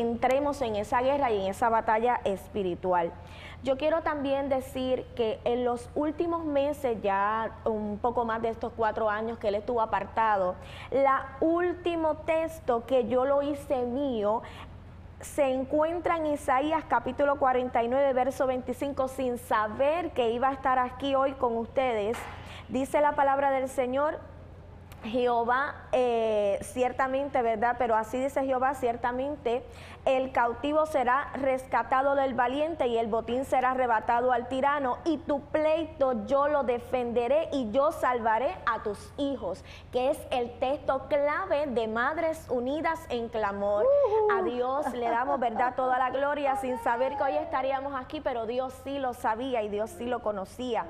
entremos 0.00 0.62
en 0.62 0.76
esa 0.76 1.02
guerra 1.02 1.30
y 1.30 1.42
en 1.42 1.50
esa 1.50 1.68
batalla 1.68 2.20
espiritual. 2.24 3.12
Yo 3.62 3.76
quiero 3.76 4.02
también 4.02 4.48
decir 4.48 5.04
que 5.14 5.38
en 5.44 5.64
los 5.64 5.88
últimos 5.94 6.44
meses, 6.44 7.00
ya 7.02 7.58
un 7.64 7.98
poco 7.98 8.24
más 8.24 8.42
de 8.42 8.48
estos 8.48 8.72
cuatro 8.76 9.08
años 9.08 9.38
que 9.38 9.48
él 9.48 9.54
estuvo 9.54 9.80
apartado, 9.80 10.56
la 10.90 11.36
último 11.40 12.16
texto 12.16 12.84
que 12.86 13.06
yo 13.06 13.24
lo 13.24 13.42
hice 13.42 13.84
mío 13.84 14.42
se 15.20 15.52
encuentra 15.52 16.16
en 16.16 16.26
Isaías 16.26 16.82
capítulo 16.88 17.36
49, 17.36 18.12
verso 18.12 18.48
25, 18.48 19.06
sin 19.06 19.38
saber 19.38 20.10
que 20.10 20.30
iba 20.30 20.48
a 20.48 20.52
estar 20.52 20.80
aquí 20.80 21.14
hoy 21.14 21.32
con 21.34 21.56
ustedes. 21.56 22.18
Dice 22.68 23.00
la 23.00 23.12
palabra 23.12 23.52
del 23.52 23.68
Señor, 23.68 24.18
Jehová 25.04 25.74
eh, 25.92 26.58
ciertamente, 26.62 27.42
¿verdad? 27.42 27.76
Pero 27.78 27.96
así 27.96 28.18
dice 28.18 28.44
Jehová, 28.44 28.74
ciertamente 28.74 29.64
el 30.04 30.32
cautivo 30.32 30.86
será 30.86 31.30
rescatado 31.34 32.14
del 32.14 32.34
valiente 32.34 32.86
y 32.88 32.98
el 32.98 33.06
botín 33.06 33.44
será 33.44 33.72
arrebatado 33.72 34.32
al 34.32 34.48
tirano 34.48 34.98
y 35.04 35.18
tu 35.18 35.40
pleito 35.40 36.26
yo 36.26 36.48
lo 36.48 36.64
defenderé 36.64 37.48
y 37.52 37.70
yo 37.70 37.92
salvaré 37.92 38.54
a 38.66 38.82
tus 38.82 39.12
hijos, 39.16 39.64
que 39.92 40.10
es 40.10 40.18
el 40.30 40.58
texto 40.58 41.06
clave 41.08 41.66
de 41.68 41.86
Madres 41.86 42.46
Unidas 42.48 43.00
en 43.10 43.28
Clamor. 43.28 43.86
A 44.36 44.42
Dios 44.42 44.92
le 44.92 45.08
damos, 45.08 45.38
¿verdad? 45.38 45.74
Toda 45.76 45.98
la 45.98 46.10
gloria 46.10 46.56
sin 46.56 46.78
saber 46.78 47.16
que 47.16 47.24
hoy 47.24 47.36
estaríamos 47.36 47.94
aquí, 47.94 48.20
pero 48.20 48.46
Dios 48.46 48.74
sí 48.84 48.98
lo 48.98 49.14
sabía 49.14 49.62
y 49.62 49.68
Dios 49.68 49.90
sí 49.90 50.06
lo 50.06 50.20
conocía. 50.20 50.86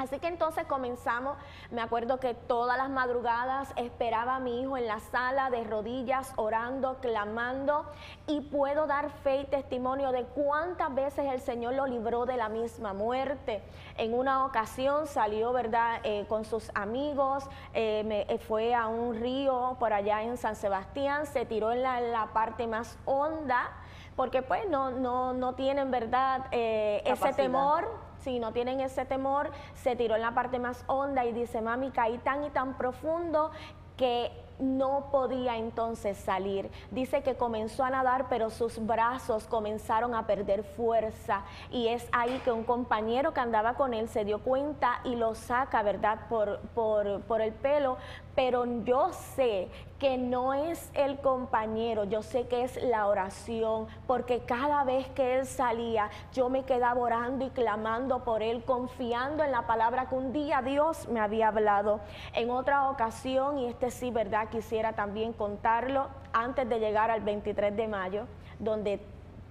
Así 0.00 0.18
que 0.18 0.28
entonces 0.28 0.64
comenzamos, 0.64 1.36
me 1.70 1.82
acuerdo 1.82 2.18
que 2.20 2.32
todas 2.32 2.78
las 2.78 2.88
madrugadas 2.88 3.70
esperaba 3.76 4.36
a 4.36 4.40
mi 4.40 4.62
hijo 4.62 4.78
en 4.78 4.86
la 4.86 4.98
sala 4.98 5.50
de 5.50 5.62
rodillas, 5.62 6.32
orando, 6.36 6.96
clamando, 7.02 7.84
y 8.26 8.40
puedo 8.40 8.86
dar 8.86 9.10
fe 9.10 9.42
y 9.42 9.44
testimonio 9.44 10.10
de 10.10 10.24
cuántas 10.24 10.94
veces 10.94 11.30
el 11.30 11.42
Señor 11.42 11.74
lo 11.74 11.86
libró 11.86 12.24
de 12.24 12.38
la 12.38 12.48
misma 12.48 12.94
muerte. 12.94 13.62
En 13.98 14.14
una 14.14 14.46
ocasión 14.46 15.06
salió, 15.06 15.52
¿verdad?, 15.52 16.00
eh, 16.02 16.24
con 16.30 16.46
sus 16.46 16.70
amigos, 16.74 17.44
eh, 17.74 18.02
me, 18.06 18.22
eh, 18.22 18.38
fue 18.38 18.74
a 18.74 18.86
un 18.86 19.20
río 19.20 19.76
por 19.78 19.92
allá 19.92 20.22
en 20.22 20.38
San 20.38 20.56
Sebastián, 20.56 21.26
se 21.26 21.44
tiró 21.44 21.72
en 21.72 21.82
la, 21.82 22.30
parte 22.32 22.66
más 22.66 22.96
honda, 23.04 23.68
porque 24.16 24.40
pues 24.40 24.66
no, 24.66 24.92
no, 24.92 25.34
no 25.34 25.54
tienen, 25.56 25.90
¿verdad?, 25.90 26.46
ese 26.52 27.34
temor 27.34 28.09
si 28.22 28.38
no 28.38 28.52
tienen 28.52 28.80
ese 28.80 29.04
temor, 29.04 29.50
se 29.74 29.96
tiró 29.96 30.14
en 30.16 30.22
la 30.22 30.34
parte 30.34 30.58
más 30.58 30.84
honda 30.86 31.24
y 31.24 31.32
dice, 31.32 31.60
mami, 31.60 31.90
caí 31.90 32.18
tan 32.18 32.44
y 32.44 32.50
tan 32.50 32.76
profundo 32.76 33.50
que 33.96 34.32
no 34.60 35.08
podía 35.10 35.56
entonces 35.56 36.16
salir. 36.16 36.70
Dice 36.90 37.22
que 37.22 37.34
comenzó 37.34 37.84
a 37.84 37.90
nadar, 37.90 38.26
pero 38.28 38.50
sus 38.50 38.84
brazos 38.84 39.46
comenzaron 39.46 40.14
a 40.14 40.26
perder 40.26 40.64
fuerza. 40.64 41.42
Y 41.70 41.88
es 41.88 42.06
ahí 42.12 42.40
que 42.44 42.52
un 42.52 42.64
compañero 42.64 43.32
que 43.32 43.40
andaba 43.40 43.74
con 43.74 43.94
él 43.94 44.08
se 44.08 44.24
dio 44.24 44.40
cuenta 44.40 45.00
y 45.04 45.16
lo 45.16 45.34
saca, 45.34 45.82
¿verdad? 45.82 46.20
Por, 46.28 46.60
por, 46.74 47.22
por 47.22 47.40
el 47.40 47.52
pelo. 47.52 47.96
Pero 48.34 48.64
yo 48.84 49.12
sé 49.12 49.68
que 49.98 50.16
no 50.16 50.54
es 50.54 50.90
el 50.94 51.18
compañero, 51.20 52.04
yo 52.04 52.22
sé 52.22 52.46
que 52.46 52.62
es 52.62 52.82
la 52.82 53.06
oración, 53.06 53.86
porque 54.06 54.40
cada 54.40 54.82
vez 54.84 55.06
que 55.08 55.38
él 55.38 55.46
salía, 55.46 56.10
yo 56.32 56.48
me 56.48 56.64
quedaba 56.64 57.00
orando 57.00 57.44
y 57.44 57.50
clamando 57.50 58.24
por 58.24 58.42
él, 58.42 58.64
confiando 58.64 59.44
en 59.44 59.52
la 59.52 59.66
palabra 59.66 60.08
que 60.08 60.14
un 60.14 60.32
día 60.32 60.62
Dios 60.62 61.06
me 61.08 61.20
había 61.20 61.48
hablado. 61.48 62.00
En 62.32 62.50
otra 62.50 62.88
ocasión, 62.88 63.58
y 63.58 63.66
este 63.66 63.90
sí, 63.90 64.10
¿verdad? 64.10 64.48
Quisiera 64.48 64.94
también 64.94 65.32
contarlo, 65.32 66.06
antes 66.32 66.68
de 66.68 66.78
llegar 66.78 67.10
al 67.10 67.20
23 67.20 67.76
de 67.76 67.88
mayo, 67.88 68.26
donde 68.58 69.00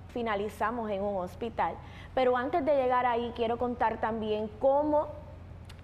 finalizamos 0.08 0.90
en 0.90 1.04
un 1.04 1.18
hospital. 1.18 1.76
Pero 2.16 2.36
antes 2.36 2.66
de 2.66 2.76
llegar 2.76 3.06
ahí, 3.06 3.32
quiero 3.36 3.58
contar 3.58 4.00
también 4.02 4.50
cómo 4.60 5.08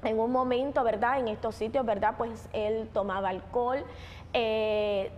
en 0.05 0.19
un 0.19 0.31
momento, 0.31 0.83
¿verdad? 0.83 1.19
En 1.19 1.27
estos 1.27 1.55
sitios, 1.55 1.85
¿verdad? 1.85 2.15
Pues 2.17 2.47
él 2.53 2.89
tomaba 2.93 3.29
alcohol, 3.29 3.83
eh, 4.33 5.11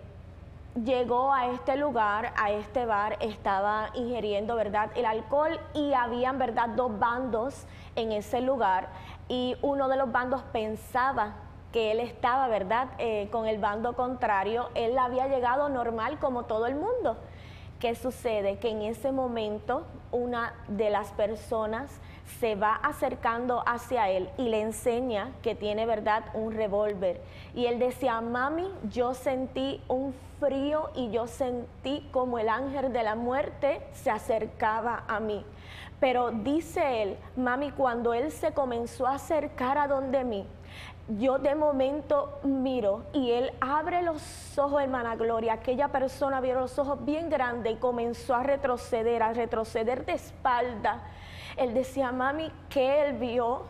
llegó 0.84 1.34
a 1.34 1.48
este 1.48 1.76
lugar, 1.76 2.34
a 2.38 2.52
este 2.52 2.86
bar, 2.86 3.18
estaba 3.20 3.90
ingiriendo, 3.96 4.56
¿verdad?, 4.56 4.92
el 4.96 5.06
alcohol 5.06 5.60
y 5.74 5.94
habían, 5.94 6.38
¿verdad?, 6.38 6.70
dos 6.70 6.98
bandos 7.00 7.66
en 7.96 8.12
ese 8.12 8.42
lugar 8.42 8.90
y 9.28 9.58
uno 9.62 9.88
de 9.88 9.98
los 9.98 10.12
bandos 10.12 10.42
pensaba 10.52 11.36
que 11.72 11.92
él 11.92 12.00
estaba, 12.00 12.48
¿verdad?, 12.48 12.90
eh, 12.98 13.28
con 13.32 13.48
el 13.48 13.60
bando 13.60 13.96
contrario, 13.96 14.70
él 14.76 14.98
había 14.98 15.28
llegado 15.28 15.70
normal 15.70 16.20
como 16.20 16.44
todo 16.44 16.66
el 16.68 16.76
mundo. 16.76 17.18
¿Qué 17.80 17.94
sucede? 17.94 18.58
Que 18.58 18.70
en 18.70 18.82
ese 18.82 19.12
momento 19.12 19.86
una 20.12 20.54
de 20.68 20.90
las 20.90 21.12
personas 21.12 22.00
se 22.40 22.56
va 22.56 22.76
acercando 22.76 23.64
hacia 23.66 24.10
él 24.10 24.30
y 24.38 24.50
le 24.50 24.62
enseña 24.62 25.32
que 25.42 25.56
tiene, 25.56 25.86
¿verdad?, 25.86 26.26
un 26.34 26.54
revólver. 26.54 27.22
Y 27.56 27.66
él 27.66 27.80
decía, 27.80 28.22
mami, 28.22 28.70
yo 28.90 29.14
sentí 29.14 29.82
un 29.88 30.14
frío 30.40 30.90
y 30.96 31.10
yo 31.10 31.28
sentí 31.28 32.08
como 32.12 32.38
el 32.38 32.50
ángel 32.50 32.94
de 32.94 33.04
la 33.04 33.16
muerte 33.16 33.82
se 33.94 34.12
acercaba 34.12 35.04
a 35.08 35.20
mí. 35.20 35.44
Pero 36.00 36.32
dice 36.32 37.02
él, 37.02 37.18
mami, 37.36 37.72
cuando 37.72 38.14
él 38.14 38.32
se 38.32 38.54
comenzó 38.54 39.08
a 39.08 39.16
acercar 39.16 39.78
a 39.78 39.88
donde 39.88 40.24
mí, 40.24 40.46
yo 41.18 41.40
de 41.40 41.56
momento 41.56 42.38
miro 42.44 43.06
y 43.14 43.32
él 43.32 43.52
abre 43.62 44.02
los 44.02 44.60
ojos, 44.60 44.82
hermana 44.82 45.16
Gloria. 45.16 45.54
Aquella 45.54 45.88
persona 45.88 46.42
vio 46.42 46.56
los 46.56 46.78
ojos 46.78 47.04
bien 47.06 47.30
grandes 47.30 47.74
y 47.74 47.76
comenzó 47.78 48.36
a 48.36 48.44
retroceder, 48.44 49.24
a 49.24 49.32
retroceder 49.32 50.06
de 50.06 50.14
espalda. 50.14 51.02
Él 51.58 51.74
decía, 51.74 52.12
mami, 52.12 52.52
¿qué 52.70 53.02
él 53.02 53.18
vio? 53.18 53.64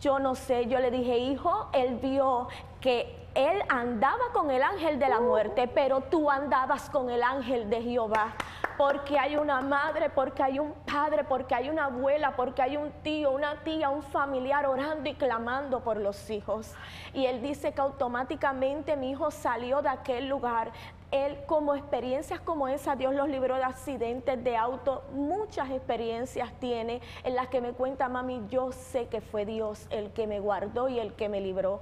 Yo 0.00 0.18
no 0.18 0.34
sé, 0.34 0.66
yo 0.66 0.78
le 0.80 0.90
dije, 0.90 1.18
hijo, 1.18 1.68
él 1.72 1.96
vio 1.96 2.48
que 2.80 3.28
él 3.34 3.62
andaba 3.68 4.32
con 4.32 4.50
el 4.50 4.62
ángel 4.62 4.98
de 4.98 5.08
la 5.08 5.20
muerte, 5.20 5.68
pero 5.68 6.00
tú 6.02 6.30
andabas 6.30 6.88
con 6.90 7.10
el 7.10 7.22
ángel 7.22 7.68
de 7.68 7.82
Jehová 7.82 8.34
porque 8.76 9.18
hay 9.18 9.36
una 9.36 9.60
madre, 9.60 10.10
porque 10.10 10.42
hay 10.42 10.58
un 10.58 10.72
padre, 10.72 11.24
porque 11.24 11.54
hay 11.54 11.70
una 11.70 11.86
abuela, 11.86 12.34
porque 12.36 12.62
hay 12.62 12.76
un 12.76 12.90
tío, 13.02 13.30
una 13.30 13.62
tía, 13.62 13.88
un 13.90 14.02
familiar 14.02 14.66
orando 14.66 15.08
y 15.08 15.14
clamando 15.14 15.80
por 15.80 15.96
los 15.96 16.28
hijos. 16.30 16.74
Y 17.12 17.26
él 17.26 17.40
dice 17.42 17.72
que 17.72 17.80
automáticamente 17.80 18.96
mi 18.96 19.10
hijo 19.10 19.30
salió 19.30 19.82
de 19.82 19.90
aquel 19.90 20.28
lugar. 20.28 20.72
Él 21.14 21.38
como 21.46 21.76
experiencias 21.76 22.40
como 22.40 22.66
esa, 22.66 22.96
Dios 22.96 23.14
los 23.14 23.28
libró 23.28 23.54
de 23.54 23.62
accidentes 23.62 24.42
de 24.42 24.56
auto, 24.56 25.04
muchas 25.12 25.70
experiencias 25.70 26.52
tiene 26.58 27.00
en 27.22 27.36
las 27.36 27.46
que 27.46 27.60
me 27.60 27.72
cuenta, 27.72 28.08
mami, 28.08 28.42
yo 28.50 28.72
sé 28.72 29.06
que 29.06 29.20
fue 29.20 29.46
Dios 29.46 29.86
el 29.90 30.10
que 30.10 30.26
me 30.26 30.40
guardó 30.40 30.88
y 30.88 30.98
el 30.98 31.12
que 31.12 31.28
me 31.28 31.40
libró. 31.40 31.78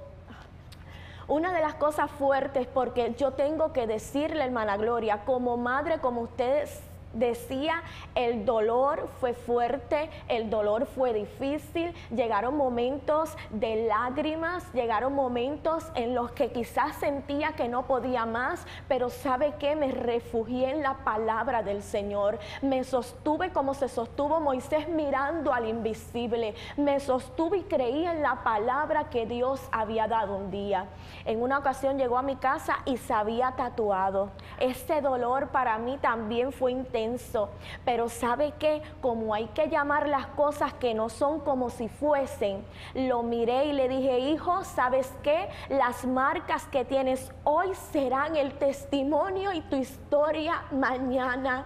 Una 1.27 1.51
de 1.51 1.61
las 1.61 1.73
cosas 1.73 2.11
fuertes, 2.11 2.67
porque 2.67 3.15
yo 3.17 3.31
tengo 3.31 3.73
que 3.73 3.87
decirle, 3.87 4.43
hermana 4.43 4.77
Gloria, 4.77 5.25
como 5.25 5.57
madre, 5.57 5.97
como 5.97 6.21
ustedes 6.21 6.83
decía, 7.13 7.83
el 8.15 8.45
dolor 8.45 9.09
fue 9.19 9.33
fuerte, 9.33 10.09
el 10.27 10.49
dolor 10.49 10.85
fue 10.85 11.13
difícil, 11.13 11.93
llegaron 12.13 12.57
momentos 12.57 13.35
de 13.51 13.85
lágrimas, 13.85 14.71
llegaron 14.73 15.13
momentos 15.13 15.91
en 15.95 16.15
los 16.15 16.31
que 16.31 16.51
quizás 16.51 16.95
sentía 16.97 17.53
que 17.53 17.67
no 17.67 17.83
podía 17.83 18.25
más, 18.25 18.65
pero 18.87 19.09
sabe 19.09 19.53
que 19.59 19.75
me 19.75 19.91
refugié 19.91 20.71
en 20.71 20.81
la 20.81 20.95
palabra 21.03 21.63
del 21.63 21.83
Señor, 21.83 22.39
me 22.61 22.83
sostuve 22.83 23.51
como 23.51 23.73
se 23.73 23.87
sostuvo 23.87 24.39
Moisés 24.39 24.89
mirando 24.89 25.53
al 25.53 25.67
invisible, 25.67 26.55
me 26.77 26.99
sostuve 26.99 27.57
y 27.57 27.63
creí 27.63 28.05
en 28.05 28.21
la 28.21 28.43
palabra 28.43 29.09
que 29.09 29.25
Dios 29.25 29.61
había 29.71 30.07
dado 30.07 30.35
un 30.35 30.49
día. 30.49 30.87
En 31.25 31.41
una 31.41 31.59
ocasión 31.59 31.97
llegó 31.97 32.17
a 32.17 32.23
mi 32.23 32.35
casa 32.35 32.77
y 32.85 32.97
se 32.97 33.13
había 33.13 33.51
tatuado. 33.51 34.31
Ese 34.59 35.01
dolor 35.01 35.49
para 35.49 35.77
mí 35.77 35.97
también 36.01 36.51
fue 36.51 36.71
intenso 36.71 37.02
pero 37.85 38.09
sabe 38.09 38.53
que 38.59 38.81
como 39.01 39.33
hay 39.33 39.47
que 39.47 39.67
llamar 39.67 40.07
las 40.07 40.27
cosas 40.27 40.73
que 40.73 40.93
no 40.93 41.09
son 41.09 41.39
como 41.39 41.69
si 41.69 41.89
fuesen, 41.89 42.63
lo 42.93 43.23
miré 43.23 43.65
y 43.65 43.73
le 43.73 43.87
dije, 43.87 44.19
hijo, 44.19 44.63
¿sabes 44.63 45.11
qué? 45.23 45.49
Las 45.69 46.05
marcas 46.05 46.65
que 46.67 46.85
tienes 46.85 47.31
hoy 47.43 47.73
serán 47.91 48.35
el 48.35 48.53
testimonio 48.53 49.51
y 49.53 49.61
tu 49.61 49.75
historia 49.75 50.63
mañana. 50.71 51.65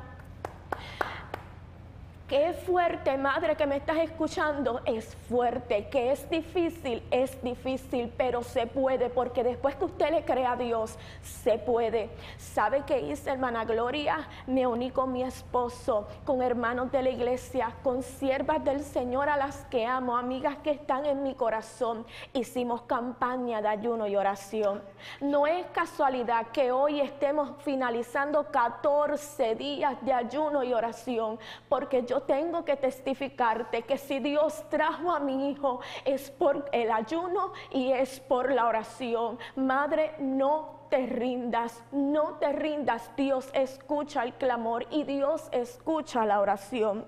Qué 2.28 2.52
fuerte, 2.52 3.18
madre, 3.18 3.56
que 3.56 3.66
me 3.66 3.78
estás 3.78 4.00
escuchando, 4.00 4.82
es 4.84 5.16
fuerte. 5.30 5.88
Que 5.88 6.12
es 6.12 6.30
difícil, 6.30 7.02
es 7.10 7.42
difícil, 7.42 8.12
pero 8.18 8.44
se 8.44 8.68
puede, 8.68 9.10
porque 9.10 9.46
después 9.46 9.76
que 9.76 9.86
usted 9.86 10.12
le 10.12 10.26
crea 10.26 10.52
a 10.52 10.56
Dios, 10.58 10.98
se 11.22 11.58
puede. 11.58 12.10
¿Sabe 12.38 12.84
qué 12.86 13.00
hice, 13.00 13.30
hermana 13.30 13.64
Gloria? 13.64 14.28
Me 14.46 14.68
uní 14.68 14.92
con 14.92 15.14
mi 15.14 15.24
esposo, 15.24 16.06
con 16.26 16.42
hermanos 16.42 16.92
de 16.92 17.02
la 17.02 17.12
iglesia, 17.12 17.74
con 17.82 18.04
siervas 18.04 18.62
del 18.62 18.84
Señor 18.84 19.30
a 19.30 19.38
las 19.38 19.64
que 19.68 19.86
amo, 19.86 20.18
amigas 20.18 20.58
que 20.58 20.72
están 20.72 21.06
en 21.06 21.24
mi 21.24 21.34
corazón. 21.34 22.06
Hicimos 22.34 22.82
campaña 22.82 23.62
de 23.62 23.70
ayuno 23.70 24.06
y 24.06 24.18
oración. 24.18 24.82
No 25.22 25.48
es 25.48 25.66
casualidad 25.68 26.48
que 26.48 26.74
hoy 26.74 27.00
estemos 27.00 27.52
finalizando 27.64 28.52
14 28.52 29.56
días 29.56 29.96
de 30.02 30.12
ayuno 30.12 30.62
y 30.66 30.74
oración, 30.74 31.40
porque 31.70 32.06
tengo 32.22 32.66
que 32.66 32.76
testificarte 32.76 33.84
que 33.84 33.98
si 33.98 34.20
Dios 34.20 34.64
trajo 34.70 35.12
a 35.12 35.20
mi 35.20 35.50
hijo 35.50 35.80
es 36.06 36.32
por 36.32 36.70
el 36.72 36.92
ayuno 36.92 37.54
y 37.72 37.92
es 37.92 38.20
por 38.20 38.52
la 38.52 38.68
oración. 38.68 39.38
Madre, 39.56 40.16
no 40.20 40.78
te 40.90 41.06
rindas, 41.06 41.84
no 41.92 42.36
te 42.40 42.52
rindas. 42.54 43.12
Dios 43.16 43.50
escucha 43.54 44.24
el 44.24 44.34
clamor 44.34 44.86
y 44.90 45.04
Dios 45.04 45.50
escucha 45.52 46.26
la 46.26 46.40
oración. 46.40 47.06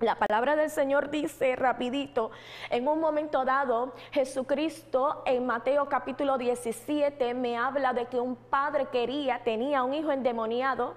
La 0.00 0.14
palabra 0.14 0.54
del 0.54 0.70
Señor 0.70 1.10
dice 1.10 1.56
rapidito, 1.56 2.30
en 2.70 2.86
un 2.86 3.00
momento 3.00 3.44
dado, 3.44 3.94
Jesucristo 4.12 5.24
en 5.26 5.44
Mateo 5.44 5.88
capítulo 5.88 6.38
17 6.38 7.34
me 7.34 7.56
habla 7.56 7.92
de 7.92 8.06
que 8.06 8.20
un 8.20 8.36
padre 8.36 8.86
quería, 8.92 9.42
tenía 9.42 9.82
un 9.82 9.94
hijo 9.94 10.12
endemoniado 10.12 10.94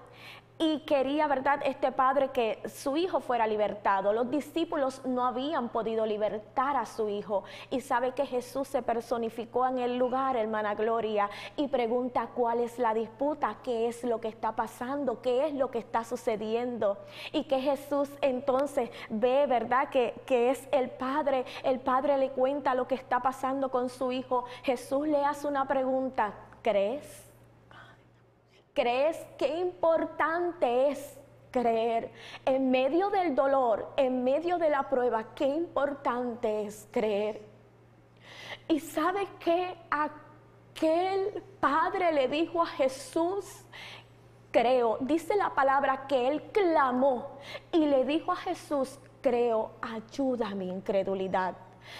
y 0.61 0.81
quería, 0.81 1.25
¿verdad?, 1.25 1.59
este 1.65 1.91
padre 1.91 2.29
que 2.29 2.61
su 2.69 2.95
hijo 2.95 3.19
fuera 3.19 3.47
libertado. 3.47 4.13
Los 4.13 4.29
discípulos 4.29 5.03
no 5.05 5.25
habían 5.25 5.69
podido 5.69 6.05
libertar 6.05 6.77
a 6.77 6.85
su 6.85 7.09
hijo 7.09 7.43
y 7.71 7.81
sabe 7.81 8.11
que 8.11 8.27
Jesús 8.27 8.67
se 8.67 8.83
personificó 8.83 9.65
en 9.65 9.79
el 9.79 9.97
lugar, 9.97 10.37
hermana 10.37 10.75
Gloria, 10.75 11.31
y 11.55 11.67
pregunta 11.67 12.29
cuál 12.35 12.59
es 12.59 12.77
la 12.77 12.93
disputa, 12.93 13.57
qué 13.63 13.87
es 13.87 14.03
lo 14.03 14.21
que 14.21 14.27
está 14.27 14.55
pasando, 14.55 15.19
qué 15.23 15.47
es 15.47 15.55
lo 15.55 15.71
que 15.71 15.79
está 15.79 16.03
sucediendo. 16.03 16.99
Y 17.31 17.45
que 17.45 17.59
Jesús 17.59 18.09
entonces 18.21 18.91
ve, 19.09 19.47
¿verdad?, 19.47 19.89
que, 19.89 20.13
que 20.27 20.51
es 20.51 20.67
el 20.71 20.91
padre, 20.91 21.43
el 21.63 21.79
padre 21.79 22.19
le 22.19 22.29
cuenta 22.29 22.75
lo 22.75 22.87
que 22.87 22.93
está 22.93 23.19
pasando 23.19 23.71
con 23.71 23.89
su 23.89 24.11
hijo. 24.11 24.45
Jesús 24.61 25.07
le 25.07 25.25
hace 25.25 25.47
una 25.47 25.67
pregunta, 25.67 26.35
¿crees? 26.61 27.30
¿Crees 28.73 29.17
qué 29.37 29.59
importante 29.59 30.89
es 30.89 31.19
creer? 31.51 32.11
En 32.45 32.71
medio 32.71 33.09
del 33.09 33.35
dolor, 33.35 33.93
en 33.97 34.23
medio 34.23 34.57
de 34.57 34.69
la 34.69 34.87
prueba, 34.87 35.33
qué 35.35 35.45
importante 35.45 36.63
es 36.63 36.87
creer. 36.91 37.41
Y 38.69 38.79
sabe 38.79 39.27
que 39.39 39.75
aquel 39.89 41.43
padre 41.59 42.13
le 42.13 42.29
dijo 42.29 42.61
a 42.61 42.67
Jesús, 42.67 43.65
creo, 44.51 44.97
dice 45.01 45.35
la 45.35 45.49
palabra 45.49 46.07
que 46.07 46.29
él 46.29 46.43
clamó 46.53 47.39
y 47.73 47.85
le 47.85 48.05
dijo 48.05 48.31
a 48.31 48.37
Jesús, 48.37 48.97
creo, 49.21 49.71
ayuda 49.81 50.47
a 50.47 50.55
mi 50.55 50.69
incredulidad. 50.69 51.55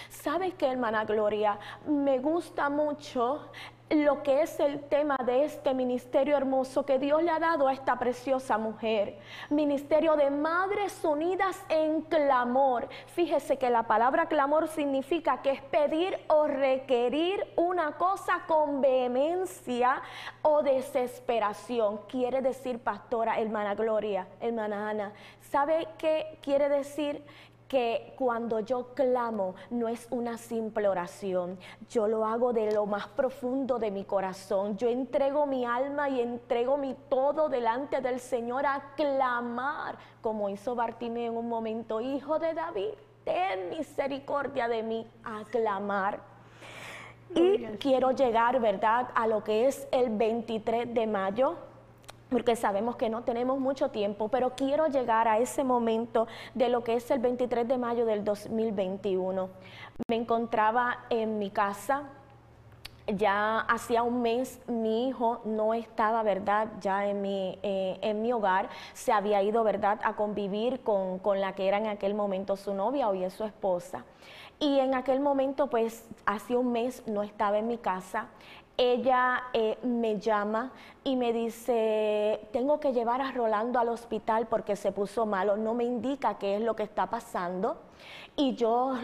¿Sabe 0.10 0.54
qué, 0.54 0.68
hermana 0.68 1.04
Gloria? 1.04 1.60
Me 1.86 2.20
gusta 2.20 2.70
mucho 2.70 3.50
lo 3.92 4.24
que 4.24 4.42
es 4.42 4.60
el 4.60 4.80
tema 4.82 5.18
de 5.26 5.46
este 5.46 5.74
ministerio 5.74 6.38
hermoso 6.38 6.86
que 6.86 6.98
Dios 6.98 7.22
le 7.24 7.30
ha 7.30 7.40
dado 7.40 7.68
a 7.68 7.74
esta 7.74 8.00
preciosa 8.00 8.58
mujer. 8.58 9.18
Ministerio 9.50 10.16
de 10.16 10.30
Madres 10.30 11.04
Unidas 11.04 11.58
en 11.70 12.02
clamor. 12.02 12.88
Fíjese 13.08 13.58
que 13.58 13.70
la 13.70 13.84
palabra 13.84 14.28
clamor 14.28 14.70
significa 14.70 15.42
que 15.42 15.52
es 15.52 15.62
pedir 15.62 16.18
o 16.28 16.48
requerir 16.48 17.46
una 17.58 17.98
cosa 17.98 18.44
con 18.48 18.80
vehemencia 18.80 20.02
o 20.42 20.64
desesperación. 20.64 22.00
Quiere 22.08 22.42
decir, 22.42 22.80
pastora, 22.80 23.40
hermana 23.40 23.76
Gloria, 23.76 24.28
hermana 24.40 24.90
Ana, 24.90 25.12
¿sabe 25.42 25.88
qué 25.98 26.38
quiere 26.42 26.70
decir? 26.70 27.24
Que 27.72 28.14
cuando 28.18 28.60
yo 28.60 28.94
clamo 28.96 29.56
no 29.70 29.88
es 29.88 30.06
una 30.10 30.38
simple 30.38 30.90
oración, 30.90 31.58
yo 31.90 32.06
lo 32.06 32.26
hago 32.26 32.52
de 32.52 32.70
lo 32.74 32.86
más 32.86 33.08
profundo 33.08 33.80
de 33.80 33.92
mi 33.92 34.04
corazón, 34.04 34.76
yo 34.76 34.90
entrego 34.90 35.46
mi 35.46 35.64
alma 35.64 36.10
y 36.10 36.20
entrego 36.20 36.76
mi 36.76 36.98
todo 37.08 37.48
delante 37.48 38.02
del 38.02 38.20
Señor 38.20 38.66
a 38.66 38.92
clamar, 38.98 39.98
como 40.20 40.50
hizo 40.50 40.76
Bartimeo 40.76 41.32
en 41.32 41.38
un 41.38 41.48
momento, 41.48 42.02
hijo 42.02 42.40
de 42.40 42.54
David, 42.54 42.90
ten 43.24 43.70
misericordia 43.70 44.68
de 44.68 44.84
mí, 44.84 45.08
a 45.24 45.46
clamar. 45.46 46.20
Y 47.34 47.64
quiero 47.80 48.12
llegar, 48.12 48.60
¿verdad?, 48.60 49.08
a 49.16 49.28
lo 49.28 49.46
que 49.46 49.68
es 49.68 49.88
el 49.94 50.10
23 50.10 50.94
de 50.94 51.08
mayo 51.08 51.71
porque 52.32 52.56
sabemos 52.56 52.96
que 52.96 53.10
no 53.10 53.24
tenemos 53.24 53.60
mucho 53.60 53.90
tiempo, 53.90 54.30
pero 54.30 54.52
quiero 54.56 54.88
llegar 54.88 55.28
a 55.28 55.38
ese 55.38 55.66
momento 55.66 56.28
de 56.56 56.70
lo 56.70 56.82
que 56.82 56.96
es 56.96 57.12
el 57.12 57.20
23 57.20 57.68
de 57.68 57.78
mayo 57.78 58.06
del 58.06 58.24
2021. 58.24 59.50
Me 60.08 60.16
encontraba 60.16 61.00
en 61.10 61.38
mi 61.40 61.50
casa 61.50 62.04
ya 63.08 63.60
hacía 63.60 64.04
un 64.04 64.22
mes 64.22 64.62
mi 64.68 65.08
hijo 65.08 65.42
no 65.44 65.74
estaba, 65.74 66.24
¿verdad? 66.24 66.70
Ya 66.80 67.08
en 67.08 67.22
mi, 67.22 67.58
eh, 67.64 67.98
en 68.02 68.22
mi 68.22 68.32
hogar, 68.32 68.70
se 68.94 69.12
había 69.12 69.42
ido, 69.42 69.64
¿verdad?, 69.64 70.00
a 70.04 70.16
convivir 70.16 70.82
con, 70.82 71.20
con, 71.20 71.42
la 71.42 71.54
que 71.54 71.68
era 71.68 71.78
en 71.78 71.88
aquel 71.88 72.14
momento 72.14 72.56
su 72.56 72.74
novia, 72.74 73.10
hoy 73.10 73.24
es 73.24 73.34
su 73.34 73.44
esposa. 73.44 74.06
Y 74.60 74.80
en 74.80 74.94
aquel 74.94 75.20
momento, 75.20 75.68
pues, 75.68 76.08
hacía 76.26 76.60
un 76.60 76.72
mes 76.72 77.04
no 77.08 77.24
estaba 77.24 77.58
en 77.58 77.68
mi 77.68 77.80
casa. 77.80 78.28
Ella 78.84 79.44
eh, 79.54 79.78
me 79.84 80.18
llama 80.18 80.72
y 81.04 81.16
me 81.16 81.34
dice, 81.34 82.48
tengo 82.52 82.80
que 82.80 82.94
llevar 82.94 83.22
a 83.22 83.32
Rolando 83.32 83.78
al 83.78 83.90
hospital 83.90 84.48
porque 84.48 84.76
se 84.76 84.92
puso 84.92 85.28
malo, 85.28 85.56
no 85.56 85.76
me 85.76 85.84
indica 85.84 86.40
qué 86.40 86.56
es 86.56 86.64
lo 86.64 86.76
que 86.76 86.82
está 86.82 87.06
pasando. 87.06 87.78
Y 88.36 88.56
yo 88.56 88.96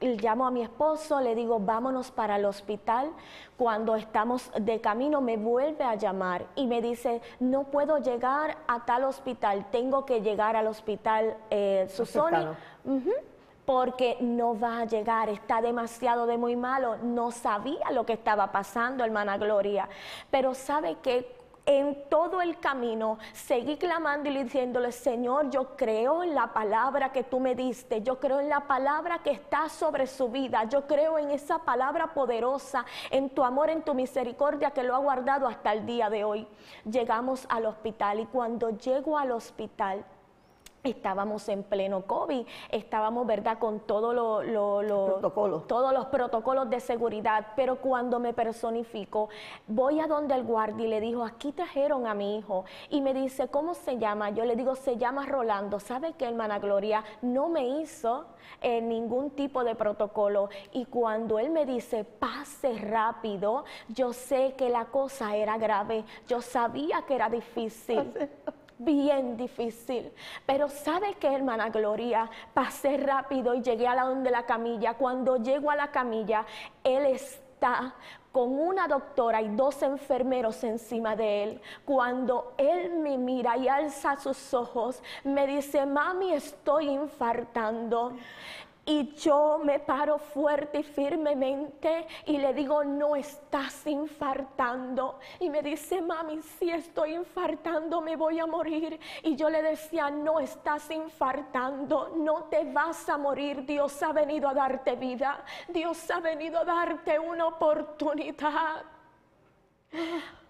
llamo 0.00 0.46
a 0.46 0.50
mi 0.50 0.62
esposo, 0.62 1.20
le 1.20 1.34
digo, 1.34 1.60
vámonos 1.60 2.10
para 2.10 2.36
el 2.36 2.46
hospital. 2.46 3.10
Cuando 3.58 3.94
estamos 3.94 4.50
de 4.58 4.80
camino 4.80 5.20
me 5.20 5.36
vuelve 5.36 5.84
a 5.84 5.96
llamar 5.96 6.46
y 6.54 6.66
me 6.66 6.80
dice, 6.80 7.20
no 7.38 7.64
puedo 7.64 7.98
llegar 7.98 8.56
a 8.66 8.86
tal 8.86 9.04
hospital, 9.04 9.66
tengo 9.70 10.06
que 10.06 10.22
llegar 10.22 10.56
al 10.56 10.66
hospital 10.66 11.36
eh, 11.50 11.86
Susoni. 11.90 12.46
Porque 13.66 14.16
no 14.20 14.58
va 14.58 14.80
a 14.80 14.84
llegar, 14.84 15.28
está 15.28 15.60
demasiado 15.60 16.26
de 16.26 16.38
muy 16.38 16.56
malo, 16.56 16.96
no 17.02 17.32
sabía 17.32 17.90
lo 17.90 18.06
que 18.06 18.14
estaba 18.14 18.52
pasando, 18.52 19.04
hermana 19.04 19.36
Gloria, 19.36 19.88
pero 20.30 20.54
sabe 20.54 20.96
que 21.02 21.36
en 21.66 22.08
todo 22.08 22.40
el 22.40 22.60
camino 22.60 23.18
seguí 23.32 23.76
clamando 23.76 24.30
y 24.30 24.44
diciéndole, 24.44 24.92
Señor, 24.92 25.50
yo 25.50 25.76
creo 25.76 26.22
en 26.22 26.32
la 26.32 26.52
palabra 26.52 27.10
que 27.10 27.24
tú 27.24 27.40
me 27.40 27.56
diste, 27.56 28.02
yo 28.02 28.20
creo 28.20 28.38
en 28.38 28.48
la 28.48 28.68
palabra 28.68 29.18
que 29.18 29.32
está 29.32 29.68
sobre 29.68 30.06
su 30.06 30.28
vida, 30.28 30.64
yo 30.64 30.86
creo 30.86 31.18
en 31.18 31.32
esa 31.32 31.58
palabra 31.58 32.14
poderosa, 32.14 32.86
en 33.10 33.30
tu 33.30 33.42
amor, 33.42 33.68
en 33.68 33.82
tu 33.82 33.94
misericordia 33.94 34.70
que 34.70 34.84
lo 34.84 34.94
ha 34.94 34.98
guardado 34.98 35.48
hasta 35.48 35.72
el 35.72 35.84
día 35.84 36.08
de 36.08 36.22
hoy. 36.22 36.46
Llegamos 36.88 37.46
al 37.48 37.66
hospital 37.66 38.20
y 38.20 38.26
cuando 38.26 38.70
llego 38.70 39.18
al 39.18 39.32
hospital, 39.32 40.04
Estábamos 40.86 41.48
en 41.48 41.62
pleno 41.64 42.02
COVID, 42.02 42.46
estábamos, 42.70 43.26
¿verdad?, 43.26 43.58
con 43.58 43.80
todo 43.80 44.06
todos 45.66 45.92
los 45.92 46.06
protocolos 46.06 46.70
de 46.70 46.80
seguridad, 46.80 47.48
pero 47.56 47.76
cuando 47.80 48.20
me 48.20 48.32
personifico, 48.32 49.28
voy 49.66 50.00
a 50.00 50.06
donde 50.06 50.34
el 50.34 50.44
guardia 50.44 50.86
y 50.86 50.88
le 50.88 51.00
digo, 51.00 51.24
aquí 51.24 51.52
trajeron 51.52 52.06
a 52.06 52.14
mi 52.14 52.38
hijo, 52.38 52.64
y 52.88 53.00
me 53.00 53.14
dice, 53.14 53.48
¿cómo 53.48 53.74
se 53.74 53.98
llama? 53.98 54.30
Yo 54.30 54.44
le 54.44 54.56
digo, 54.56 54.76
se 54.76 54.96
llama 54.96 55.26
Rolando. 55.26 55.80
¿Sabe 55.80 56.14
qué, 56.14 56.26
hermana 56.26 56.58
Gloria? 56.58 57.04
No 57.20 57.48
me 57.48 57.66
hizo 57.66 58.26
eh, 58.60 58.80
ningún 58.80 59.30
tipo 59.30 59.64
de 59.64 59.74
protocolo, 59.74 60.48
y 60.72 60.84
cuando 60.86 61.38
él 61.38 61.50
me 61.50 61.66
dice, 61.66 62.04
pase 62.04 62.78
rápido, 62.78 63.64
yo 63.88 64.12
sé 64.12 64.54
que 64.56 64.68
la 64.68 64.86
cosa 64.86 65.36
era 65.36 65.58
grave, 65.58 66.04
yo 66.28 66.40
sabía 66.40 67.02
que 67.02 67.14
era 67.14 67.28
difícil 67.28 68.12
bien 68.78 69.36
difícil. 69.36 70.12
Pero 70.44 70.68
¿sabe 70.68 71.14
qué, 71.14 71.32
hermana 71.34 71.70
Gloria? 71.70 72.30
Pasé 72.54 72.96
rápido 72.96 73.54
y 73.54 73.62
llegué 73.62 73.86
a 73.86 73.94
la 73.94 74.04
donde 74.04 74.30
la 74.30 74.44
camilla. 74.44 74.94
Cuando 74.94 75.36
llego 75.36 75.70
a 75.70 75.76
la 75.76 75.90
camilla, 75.90 76.44
él 76.84 77.06
está 77.06 77.94
con 78.32 78.52
una 78.58 78.86
doctora 78.86 79.40
y 79.40 79.48
dos 79.48 79.82
enfermeros 79.82 80.62
encima 80.62 81.16
de 81.16 81.42
él. 81.42 81.60
Cuando 81.86 82.52
él 82.58 82.90
me 82.90 83.16
mira 83.16 83.56
y 83.56 83.66
alza 83.66 84.16
sus 84.16 84.52
ojos, 84.52 85.02
me 85.24 85.46
dice, 85.46 85.86
mami, 85.86 86.32
estoy 86.32 86.90
infartando. 86.90 88.12
Y 88.88 89.12
yo 89.16 89.60
me 89.64 89.80
paro 89.80 90.16
fuerte 90.16 90.78
y 90.78 90.82
firmemente 90.84 92.06
y 92.24 92.38
le 92.38 92.54
digo, 92.54 92.84
no 92.84 93.16
estás 93.16 93.84
infartando. 93.84 95.18
Y 95.40 95.50
me 95.50 95.60
dice, 95.60 96.00
mami, 96.00 96.40
si 96.40 96.70
estoy 96.70 97.14
infartando, 97.14 98.00
me 98.00 98.14
voy 98.14 98.38
a 98.38 98.46
morir. 98.46 99.00
Y 99.24 99.34
yo 99.34 99.50
le 99.50 99.60
decía, 99.60 100.08
no 100.08 100.38
estás 100.38 100.88
infartando, 100.92 102.14
no 102.16 102.44
te 102.44 102.62
vas 102.72 103.08
a 103.08 103.18
morir. 103.18 103.66
Dios 103.66 104.00
ha 104.04 104.12
venido 104.12 104.48
a 104.48 104.54
darte 104.54 104.94
vida. 104.94 105.44
Dios 105.66 106.08
ha 106.12 106.20
venido 106.20 106.60
a 106.60 106.64
darte 106.64 107.18
una 107.18 107.48
oportunidad. 107.48 108.84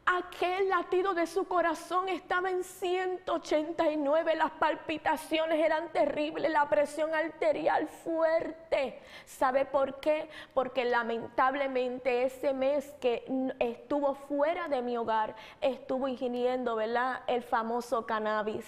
Aquel 0.09 0.69
latido 0.69 1.15
de 1.15 1.27
su 1.27 1.49
corazón 1.49 2.09
estaba 2.09 2.49
en 2.49 2.63
189, 2.63 4.37
las 4.37 4.53
palpitaciones 4.53 5.59
eran 5.59 5.89
terribles, 5.89 6.49
la 6.53 6.69
presión 6.69 7.13
arterial 7.13 7.89
fuerte. 7.89 9.01
¿Sabe 9.25 9.65
por 9.65 9.99
qué? 9.99 10.31
Porque 10.55 10.85
lamentablemente 10.85 12.23
ese 12.23 12.55
mes 12.55 12.95
que 13.01 13.25
estuvo 13.59 14.15
fuera 14.15 14.69
de 14.69 14.81
mi 14.81 14.97
hogar, 14.97 15.35
estuvo 15.61 16.07
ingiriendo, 16.07 16.77
¿verdad? 16.77 17.23
El 17.27 17.43
famoso 17.43 18.07
cannabis. 18.07 18.65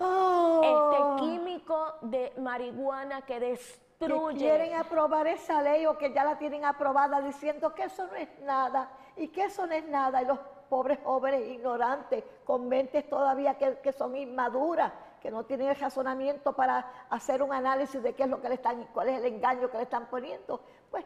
Oh. 0.00 0.60
Este 0.64 1.24
químico 1.24 1.94
de 2.02 2.32
marihuana 2.38 3.22
que 3.22 3.38
destruye. 3.38 4.36
quieren 4.36 4.74
aprobar 4.74 5.28
esa 5.28 5.62
ley 5.62 5.86
o 5.86 5.96
que 5.96 6.12
ya 6.12 6.24
la 6.24 6.38
tienen 6.38 6.64
aprobada 6.64 7.20
diciendo 7.20 7.72
que 7.72 7.84
eso 7.84 8.06
no 8.06 8.14
es 8.14 8.28
nada 8.40 8.90
y 9.18 9.28
que 9.28 9.44
eso 9.44 9.66
no 9.66 9.74
es 9.74 9.86
nada. 9.86 10.22
Y 10.22 10.26
los 10.26 10.38
pobres 10.68 10.98
jóvenes 11.02 11.48
ignorantes, 11.48 12.24
con 12.44 12.68
mentes 12.68 13.08
todavía 13.08 13.56
que, 13.56 13.92
son 13.92 14.16
inmaduras, 14.16 14.92
que 15.20 15.30
no 15.30 15.44
tienen 15.44 15.68
el 15.68 15.76
razonamiento 15.76 16.52
para 16.52 17.06
hacer 17.10 17.42
un 17.42 17.52
análisis 17.52 18.02
de 18.02 18.14
qué 18.14 18.24
es 18.24 18.28
lo 18.28 18.40
que 18.40 18.48
le 18.48 18.54
están, 18.56 18.84
cuál 18.92 19.08
es 19.08 19.18
el 19.18 19.26
engaño 19.26 19.70
que 19.70 19.78
le 19.78 19.82
están 19.84 20.06
poniendo, 20.06 20.60
pues 20.90 21.04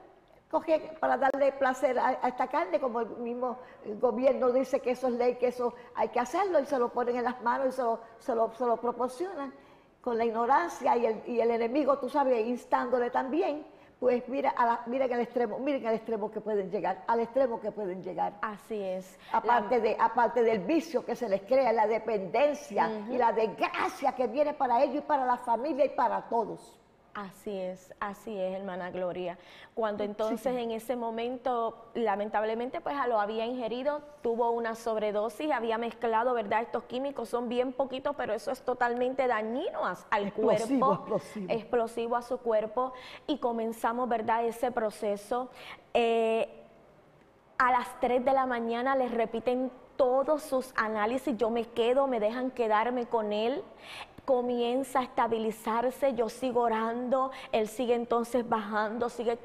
cogen 0.51 0.97
para 1.01 1.17
darle 1.17 1.53
placer 1.53 1.99
a, 1.99 2.13
esta 2.29 2.47
carne, 2.49 2.79
como 2.79 3.01
el 3.01 3.09
mismo 3.19 3.59
gobierno 4.01 4.51
dice 4.51 4.81
que 4.81 4.91
eso 4.91 5.09
es 5.09 5.15
ley, 5.15 5.37
que 5.37 5.47
eso 5.47 5.75
hay 5.95 6.09
que 6.09 6.21
hacerlo, 6.21 6.61
y 6.61 6.67
se 6.67 6.79
lo 6.79 6.91
ponen 6.91 7.17
en 7.17 7.25
las 7.25 7.41
manos 7.43 7.69
y 7.69 7.73
se 7.73 7.83
lo, 7.83 8.01
se 8.19 8.35
lo, 8.35 8.53
se 8.53 8.67
lo 8.67 8.77
proporcionan 8.77 9.55
con 10.03 10.19
la 10.19 10.25
ignorancia 10.25 10.97
y 10.97 11.07
el, 11.07 11.23
y 11.27 11.41
el 11.41 11.53
enemigo, 11.53 11.99
tú 11.99 12.11
sabes, 12.11 12.47
instándole 12.47 13.09
también 13.09 13.65
pues 14.03 14.29
mira, 14.29 14.53
miren 14.87 15.13
el 15.13 15.21
extremo, 15.21 15.61
miren 15.61 15.87
el 15.87 15.95
extremo 15.95 16.29
que 16.29 16.41
pueden 16.41 16.73
llegar, 16.73 17.05
al 17.07 17.21
extremo 17.21 17.61
que 17.61 17.71
pueden 17.71 18.03
llegar. 18.03 18.33
Así 18.43 18.83
es. 18.83 19.17
Aparte, 19.31 19.81
de, 19.81 19.97
aparte 19.97 20.43
del 20.43 20.59
vicio 20.59 21.05
que 21.05 21.15
se 21.15 21.29
les 21.29 21.43
crea, 21.43 21.73
la 21.73 21.87
dependencia 21.87 22.91
y 23.09 23.17
la 23.17 23.33
desgracia 23.33 24.11
que 24.11 24.27
viene 24.27 24.55
para 24.55 24.83
ellos 24.83 24.97
y 24.97 25.01
para 25.03 25.25
la 25.25 25.37
familia 25.37 25.85
y 25.85 25.91
para 25.91 26.21
todos. 26.23 26.82
Así 27.15 27.51
es, 27.51 27.93
así 28.01 28.39
es, 28.39 28.55
hermana 28.55 28.91
Gloria. 28.91 29.37
Cuando 29.75 30.03
entonces 30.03 30.57
en 30.57 30.71
ese 30.71 30.97
momento, 30.97 31.77
lamentablemente, 31.93 32.81
pues 32.81 32.97
lo 33.07 33.21
había 33.21 33.45
ingerido, 33.45 34.01
tuvo 34.23 34.51
una 34.51 34.75
sobredosis, 34.75 35.51
había 35.51 35.77
mezclado, 35.77 36.33
¿verdad? 36.33 36.63
Estos 36.63 36.85
químicos 36.85 37.29
son 37.29 37.51
bien 37.51 37.75
poquitos, 37.75 38.17
pero 38.17 38.33
eso 38.33 38.51
es 38.51 38.63
totalmente 38.63 39.27
dañino 39.27 39.81
al 40.09 40.33
cuerpo, 40.33 40.53
explosivo. 40.53 41.49
explosivo. 41.49 42.17
a 42.17 42.23
su 42.23 42.39
cuerpo, 42.39 42.95
y 43.27 43.37
comenzamos, 43.39 44.09
¿verdad? 44.09 44.47
Ese 44.47 44.71
proceso. 44.71 45.51
Eh, 45.93 46.49
a 47.59 47.73
las 47.73 48.01
3 48.01 48.25
de 48.25 48.33
la 48.33 48.47
mañana 48.47 48.97
les 48.97 49.13
repiten 49.13 49.71
todos 49.97 50.43
sus 50.43 50.73
análisis, 50.77 51.37
yo 51.37 51.51
me 51.51 51.67
quedo, 51.67 52.07
me 52.07 52.19
dejan 52.19 52.51
quedarme 52.51 53.07
con 53.07 53.33
él 53.33 53.63
comienza 54.25 55.01
a 55.01 55.03
estabilizarse, 55.03 56.15
yo 56.15 56.29
sigo 56.29 56.61
orando, 56.63 57.33
él 57.51 57.69
sigue 57.69 57.95
entonces 57.95 58.49
bajando, 58.49 59.09
sigue 59.09 59.39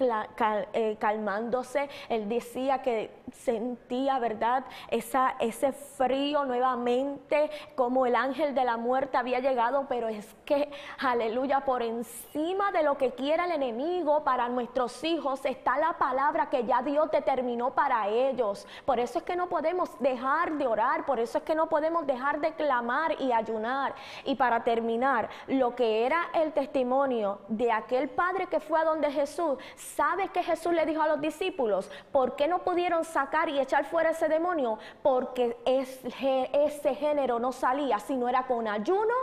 eh, 0.74 0.98
calmándose, 1.00 1.90
él 2.10 2.30
decía 2.30 2.82
que 2.82 3.12
sentía, 3.34 4.20
¿verdad? 4.20 4.66
Esa, 4.90 5.36
ese 5.40 5.72
frío 5.72 6.46
nuevamente, 6.46 7.50
como 7.76 8.06
el 8.06 8.16
ángel 8.16 8.54
de 8.54 8.66
la 8.66 8.78
muerte 8.78 9.18
había 9.18 9.40
llegado, 9.40 9.86
pero 9.90 10.08
es 10.08 10.28
que, 10.46 10.70
aleluya, 11.00 11.62
por 11.62 11.82
encima 11.82 12.72
de 12.72 12.84
lo 12.84 12.98
que 12.98 13.12
quiera 13.12 13.46
el 13.46 13.52
enemigo 13.52 14.24
para 14.24 14.48
nuestros 14.48 15.04
hijos 15.04 15.44
está 15.46 15.78
la 15.78 15.94
palabra 15.98 16.50
que 16.50 16.66
ya 16.66 16.82
Dios 16.82 17.10
determinó 17.12 17.72
para 17.74 18.08
ellos. 18.08 18.68
Por 18.86 19.00
eso 19.00 19.20
es 19.20 19.24
que 19.24 19.36
no 19.36 19.48
podemos 19.48 19.90
dejar 20.00 20.54
de 20.58 20.68
orar, 20.68 21.06
por 21.06 21.20
eso 21.20 21.40
es 21.40 21.44
que 21.44 21.56
no 21.56 21.68
podemos 21.68 22.06
dejar 22.06 22.40
de 22.40 22.54
clamar 22.54 23.20
y 23.20 23.32
ayunar. 23.32 23.96
Y 24.24 24.36
para 24.36 24.64
terminar, 24.68 25.30
lo 25.48 25.76
que 25.76 26.06
era 26.06 26.30
el 26.34 26.52
testimonio 26.52 27.40
de 27.48 27.72
aquel 27.72 28.10
padre 28.10 28.48
que 28.48 28.60
fue 28.60 28.78
a 28.82 28.84
donde 28.84 29.10
Jesús, 29.10 29.58
¿sabe 29.78 30.28
que 30.28 30.44
Jesús 30.44 30.74
le 30.74 30.86
dijo 30.86 31.02
a 31.02 31.08
los 31.08 31.22
discípulos? 31.22 31.90
¿Por 32.12 32.36
qué 32.36 32.50
no 32.50 32.60
pudieron 32.60 33.06
sacar 33.06 33.48
y 33.48 33.62
echar 33.62 33.86
fuera 33.86 34.10
ese 34.10 34.28
demonio? 34.28 34.78
Porque 35.02 35.56
ese 35.66 36.96
género 36.96 37.40
no 37.40 37.54
salía, 37.54 37.98
sino 38.00 38.28
era 38.28 38.46
con 38.46 38.68
ayuno 38.68 39.14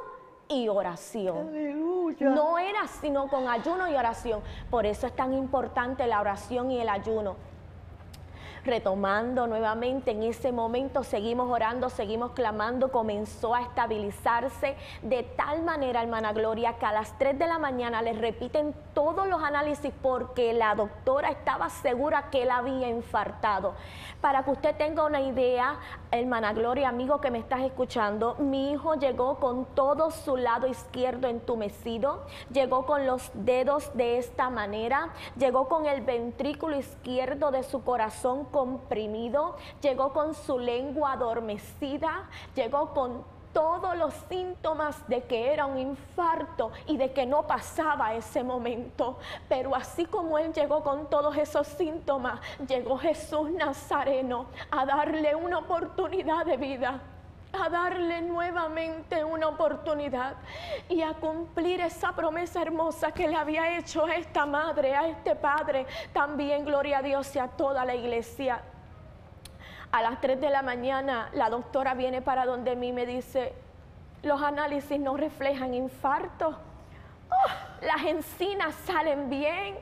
y 0.49 0.66
oración. 0.68 1.53
No 2.21 2.59
era 2.59 2.87
sino 2.87 3.29
con 3.29 3.47
ayuno 3.47 3.87
y 3.87 3.95
oración. 3.97 4.41
Por 4.71 4.87
eso 4.87 5.07
es 5.07 5.14
tan 5.14 5.35
importante 5.35 6.07
la 6.07 6.23
oración 6.23 6.71
y 6.71 6.81
el 6.81 6.89
ayuno. 6.89 7.37
Retomando 8.65 9.47
nuevamente. 9.47 10.11
En 10.11 10.23
ese 10.23 10.53
momento 10.53 11.05
seguimos 11.05 11.51
orando, 11.51 11.91
seguimos 11.91 12.33
clamando, 12.33 12.91
comenzó 12.91 13.55
a 13.55 13.62
estabilizarse 13.62 14.77
de 15.03 15.23
tal 15.23 15.62
manera, 15.62 16.03
hermana 16.03 16.33
Gloria, 16.33 16.75
que 16.79 16.87
a 16.87 16.93
las 16.93 17.17
3 17.19 17.39
de 17.39 17.47
la 17.47 17.59
mañana 17.59 18.03
le 18.03 18.12
repiten 18.15 18.75
todos 18.95 19.27
los 19.29 19.43
análisis 19.43 19.93
porque 20.03 20.53
la 20.53 20.75
doctora 20.75 21.29
estaba 21.29 21.69
segura 21.71 22.31
que 22.31 22.43
él 22.43 22.51
había 22.51 22.89
infartado. 22.89 23.75
Para 24.21 24.43
que 24.45 24.51
usted 24.51 24.77
tenga 24.77 25.05
una 25.05 25.21
idea, 25.21 25.77
hermana 26.19 26.53
Gloria, 26.53 26.89
amigo 26.89 27.21
que 27.21 27.31
me 27.31 27.39
estás 27.39 27.62
escuchando, 27.62 28.37
mi 28.37 28.71
hijo 28.73 28.95
llegó 28.95 29.37
con 29.37 29.65
todo 29.75 30.11
su 30.11 30.37
lado 30.37 30.67
izquierdo 30.67 31.29
entumecido, 31.29 32.25
llegó 32.53 32.87
con 32.87 33.07
los 33.07 33.31
dedos 33.35 33.91
de 33.95 34.19
esta 34.19 34.51
manera, 34.51 35.12
llegó 35.37 35.69
con 35.69 35.87
el 35.87 36.03
ventrículo 36.03 36.77
izquierdo 36.77 37.51
de 37.51 37.62
su 37.62 37.83
corazón 37.83 38.45
comprimido, 38.45 39.57
llegó 39.83 40.12
con 40.12 40.35
su 40.35 40.59
lengua 40.59 41.12
adormecida, 41.12 42.29
llegó 42.55 42.95
con 42.95 43.25
todos 43.55 43.97
los 43.97 44.13
síntomas 44.29 45.09
de 45.09 45.23
que 45.23 45.51
era 45.53 45.65
un 45.65 45.79
infarto 45.79 46.73
y 46.87 46.99
de 46.99 47.13
que 47.13 47.25
no 47.25 47.47
pasaba 47.47 48.15
ese 48.15 48.43
momento. 48.43 49.19
Pero 49.49 49.75
así 49.75 50.05
como 50.05 50.37
Él 50.37 50.53
llegó 50.53 50.83
con 50.83 51.09
todos 51.09 51.35
esos 51.39 51.67
síntomas, 51.67 52.41
llegó 52.69 52.99
Jesús 52.99 53.51
Nazareno 53.51 54.47
a 54.71 54.85
darle 54.85 55.35
una 55.35 55.59
oportunidad 55.59 56.45
de 56.45 56.59
vida 56.59 57.01
a 57.57 57.69
darle 57.69 58.21
nuevamente 58.23 59.25
una 59.25 59.49
oportunidad 59.49 60.35
y 60.89 61.03
a 61.03 61.15
cumplir 61.15 61.81
esa 61.81 62.13
promesa 62.13 62.61
hermosa 62.61 63.13
que 63.13 63.29
le 63.29 63.37
había 63.37 63.79
hecho 63.79 64.05
a 64.05 64.17
esta 64.17 64.45
madre, 64.45 64.95
a 64.95 65.07
este 65.07 65.37
padre, 65.37 65.87
también 66.13 66.65
gloria 66.65 66.99
a 66.99 67.03
Dios 67.03 67.35
y 67.37 67.39
a 67.39 67.47
toda 67.47 67.85
la 67.85 67.95
iglesia. 67.95 68.61
A 69.95 70.03
las 70.03 70.20
3 70.20 70.40
de 70.40 70.51
la 70.51 70.62
mañana 70.62 71.30
la 71.34 71.49
doctora 71.49 71.95
viene 71.95 72.20
para 72.20 72.47
donde 72.47 72.74
mí 72.74 72.90
me 72.90 73.07
dice, 73.07 73.53
los 74.24 74.42
análisis 74.42 74.99
no 74.99 75.16
reflejan 75.16 75.72
infarto, 75.72 76.49
oh, 77.30 77.86
las 77.86 78.05
encinas 78.05 78.74
salen 78.86 79.30
bien 79.30 79.76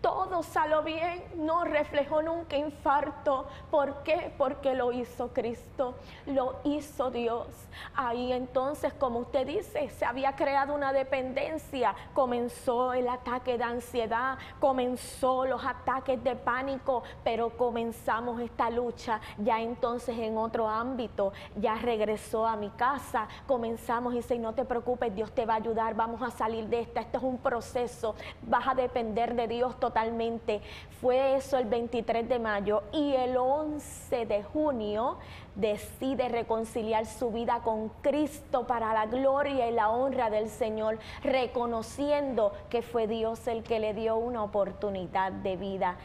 todo 0.00 0.42
salió 0.42 0.82
bien, 0.82 1.24
no 1.36 1.64
reflejó 1.64 2.22
nunca 2.22 2.56
infarto. 2.56 3.46
¿Por 3.70 4.02
qué? 4.02 4.32
Porque 4.36 4.74
lo 4.74 4.92
hizo 4.92 5.32
Cristo, 5.32 5.94
lo 6.26 6.56
hizo 6.64 7.10
Dios. 7.10 7.48
Ahí 7.94 8.32
entonces, 8.32 8.92
como 8.94 9.20
usted 9.20 9.46
dice, 9.46 9.90
se 9.90 10.04
había 10.04 10.36
creado 10.36 10.74
una 10.74 10.92
dependencia, 10.92 11.94
comenzó 12.14 12.92
el 12.92 13.08
ataque 13.08 13.58
de 13.58 13.64
ansiedad, 13.64 14.38
comenzó 14.60 15.44
los 15.46 15.64
ataques 15.64 16.22
de 16.22 16.36
pánico, 16.36 17.02
pero 17.24 17.50
comenzamos 17.56 18.40
esta 18.40 18.70
lucha 18.70 19.20
ya 19.38 19.60
entonces 19.60 20.18
en 20.18 20.36
otro 20.38 20.68
ámbito, 20.68 21.32
ya 21.56 21.76
regresó 21.76 22.46
a 22.46 22.56
mi 22.56 22.70
casa, 22.70 23.28
comenzamos 23.46 24.14
y 24.14 24.18
dice, 24.18 24.38
no 24.38 24.54
te 24.54 24.64
preocupes, 24.64 25.14
Dios 25.14 25.32
te 25.32 25.46
va 25.46 25.54
a 25.54 25.56
ayudar, 25.56 25.94
vamos 25.94 26.22
a 26.22 26.30
salir 26.30 26.66
de 26.68 26.80
esta, 26.80 27.00
esto 27.00 27.18
es 27.18 27.24
un 27.24 27.38
proceso, 27.38 28.14
vas 28.42 28.68
a 28.68 28.74
depender 28.74 29.34
de 29.34 29.48
Dios 29.48 29.78
totalmente. 29.86 30.62
Fue 31.00 31.36
eso 31.36 31.58
el 31.58 31.66
23 31.66 32.28
de 32.28 32.38
mayo 32.40 32.82
y 32.92 33.14
el 33.14 33.36
11 33.36 34.26
de 34.26 34.42
junio 34.42 35.18
decide 35.54 36.28
reconciliar 36.28 37.06
su 37.06 37.30
vida 37.30 37.60
con 37.62 37.90
Cristo 38.02 38.66
para 38.66 38.92
la 38.92 39.06
gloria 39.06 39.70
y 39.70 39.72
la 39.72 39.90
honra 39.90 40.28
del 40.28 40.48
Señor, 40.48 40.98
reconociendo 41.22 42.52
que 42.68 42.82
fue 42.82 43.06
Dios 43.06 43.46
el 43.46 43.62
que 43.62 43.78
le 43.78 43.94
dio 43.94 44.16
una 44.16 44.42
oportunidad 44.42 45.30
de 45.30 45.56
vida 45.56 45.96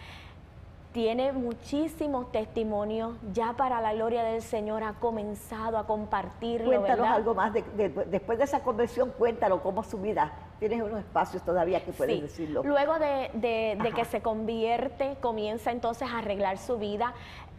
tiene 0.91 1.31
muchísimos 1.31 2.31
testimonios, 2.31 3.13
ya 3.33 3.53
para 3.53 3.79
la 3.79 3.93
gloria 3.93 4.23
del 4.23 4.41
Señor 4.41 4.83
ha 4.83 4.93
comenzado 4.93 5.77
a 5.77 5.87
compartirlo. 5.87 6.67
Cuéntanos 6.67 7.07
algo 7.07 7.33
más, 7.33 7.53
después 7.53 8.37
de 8.37 8.43
esa 8.43 8.61
conversión, 8.61 9.11
cuéntalo 9.17 9.61
cómo 9.63 9.83
su 9.83 9.97
vida 9.99 10.33
tienes 10.59 10.81
unos 10.83 10.99
espacios 10.99 11.41
todavía 11.43 11.83
que 11.83 11.91
puedes 11.91 12.21
decirlo. 12.21 12.61
Luego 12.63 12.99
de, 12.99 13.91
que 13.95 14.05
se 14.05 14.21
convierte, 14.21 15.17
comienza 15.19 15.71
entonces 15.71 16.07
a 16.09 16.19
arreglar 16.19 16.57
su 16.59 16.77
vida. 16.77 17.13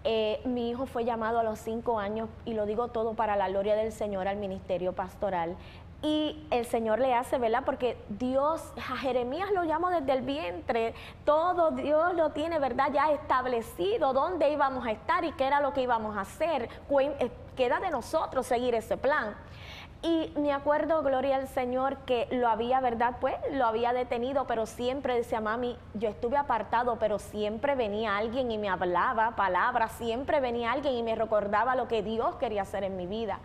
Eh, 0.04 0.40
mi 0.44 0.70
hijo 0.70 0.86
fue 0.86 1.04
llamado 1.04 1.40
a 1.40 1.42
los 1.42 1.58
cinco 1.58 1.98
años, 1.98 2.28
y 2.44 2.54
lo 2.54 2.66
digo 2.66 2.88
todo 2.88 3.14
para 3.14 3.34
la 3.34 3.48
gloria 3.48 3.74
del 3.74 3.92
Señor, 3.92 4.28
al 4.28 4.36
ministerio 4.36 4.92
pastoral. 4.92 5.56
Y 6.02 6.44
el 6.50 6.66
Señor 6.66 6.98
le 6.98 7.14
hace, 7.14 7.38
¿verdad? 7.38 7.62
Porque 7.64 7.96
Dios, 8.08 8.60
a 8.76 8.96
Jeremías 8.96 9.52
lo 9.52 9.62
llamó 9.62 9.88
desde 9.90 10.12
el 10.12 10.22
vientre, 10.22 10.94
todo 11.24 11.70
Dios 11.70 12.14
lo 12.14 12.30
tiene, 12.30 12.58
¿verdad? 12.58 12.90
Ya 12.92 13.12
establecido 13.12 14.12
dónde 14.12 14.50
íbamos 14.50 14.84
a 14.84 14.90
estar 14.90 15.24
y 15.24 15.30
qué 15.32 15.46
era 15.46 15.60
lo 15.60 15.72
que 15.72 15.82
íbamos 15.82 16.16
a 16.16 16.22
hacer. 16.22 16.68
Eh, 16.90 17.30
queda 17.56 17.78
de 17.78 17.90
nosotros 17.90 18.46
seguir 18.46 18.74
ese 18.74 18.96
plan. 18.96 19.36
Y 20.04 20.32
me 20.36 20.52
acuerdo, 20.52 21.00
gloria 21.04 21.36
al 21.36 21.46
Señor, 21.46 21.98
que 21.98 22.26
lo 22.32 22.48
había, 22.48 22.80
¿verdad? 22.80 23.18
Pues 23.20 23.36
lo 23.52 23.66
había 23.66 23.92
detenido, 23.92 24.48
pero 24.48 24.66
siempre 24.66 25.14
decía, 25.14 25.40
mami, 25.40 25.78
yo 25.94 26.08
estuve 26.08 26.36
apartado, 26.36 26.98
pero 26.98 27.20
siempre 27.20 27.76
venía 27.76 28.16
alguien 28.16 28.50
y 28.50 28.58
me 28.58 28.68
hablaba 28.68 29.36
palabras, 29.36 29.92
siempre 29.92 30.40
venía 30.40 30.72
alguien 30.72 30.94
y 30.94 31.04
me 31.04 31.14
recordaba 31.14 31.76
lo 31.76 31.86
que 31.86 32.02
Dios 32.02 32.34
quería 32.34 32.62
hacer 32.62 32.82
en 32.82 32.96
mi 32.96 33.06
vida. 33.06 33.38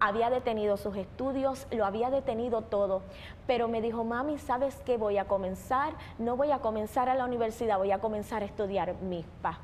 Había 0.00 0.30
detenido 0.30 0.76
sus 0.76 0.96
estudios, 0.96 1.68
lo 1.70 1.86
había 1.86 2.10
detenido 2.10 2.62
todo, 2.62 3.02
pero 3.46 3.68
me 3.68 3.80
dijo, 3.80 4.02
mami, 4.02 4.38
¿sabes 4.38 4.82
qué? 4.84 4.96
Voy 4.96 5.16
a 5.16 5.26
comenzar, 5.28 5.92
no 6.18 6.36
voy 6.36 6.50
a 6.50 6.58
comenzar 6.58 7.08
a 7.08 7.14
la 7.14 7.24
universidad, 7.24 7.78
voy 7.78 7.92
a 7.92 8.00
comenzar 8.00 8.42
a 8.42 8.46
estudiar 8.46 8.94
MISPA. 8.94 9.60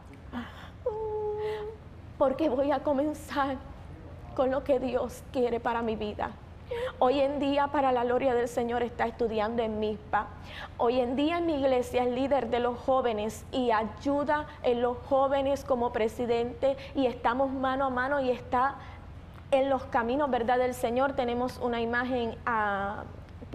Porque 2.18 2.49
voy 2.49 2.70
a 2.70 2.84
comenzar 2.84 3.57
con 4.37 4.51
lo 4.51 4.62
que 4.62 4.78
Dios 4.78 5.24
quiere 5.32 5.59
para 5.59 5.82
mi 5.82 5.97
vida. 5.97 6.30
Hoy 6.99 7.20
en 7.20 7.39
día, 7.39 7.68
para 7.68 7.91
la 7.91 8.05
gloria 8.05 8.34
del 8.34 8.49
Señor, 8.49 8.82
está 8.82 9.07
estudiando 9.07 9.62
en 9.62 9.80
MISPA. 9.80 10.26
Hoy 10.78 11.01
en 11.01 11.16
día 11.16 11.39
en 11.39 11.47
mi 11.47 11.55
iglesia 11.55 12.05
es 12.05 12.11
líder 12.11 12.51
de 12.51 12.61
los 12.61 12.78
jóvenes 12.78 13.45
y 13.51 13.70
ayuda 13.70 14.47
en 14.62 14.82
los 14.82 14.99
jóvenes 15.09 15.64
como 15.64 15.93
presidente 15.93 16.76
y 16.95 17.07
estamos 17.07 17.51
mano 17.51 17.87
a 17.87 17.91
mano 17.91 18.20
y 18.20 18.30
está 18.30 18.76
en 19.53 19.70
los 19.70 19.84
caminos, 19.84 20.30
¿verdad? 20.30 20.59
Del 20.59 20.74
Señor. 20.74 21.12
Tenemos 21.14 21.59
una 21.59 21.80
imagen 21.80 22.37
a 22.45 23.05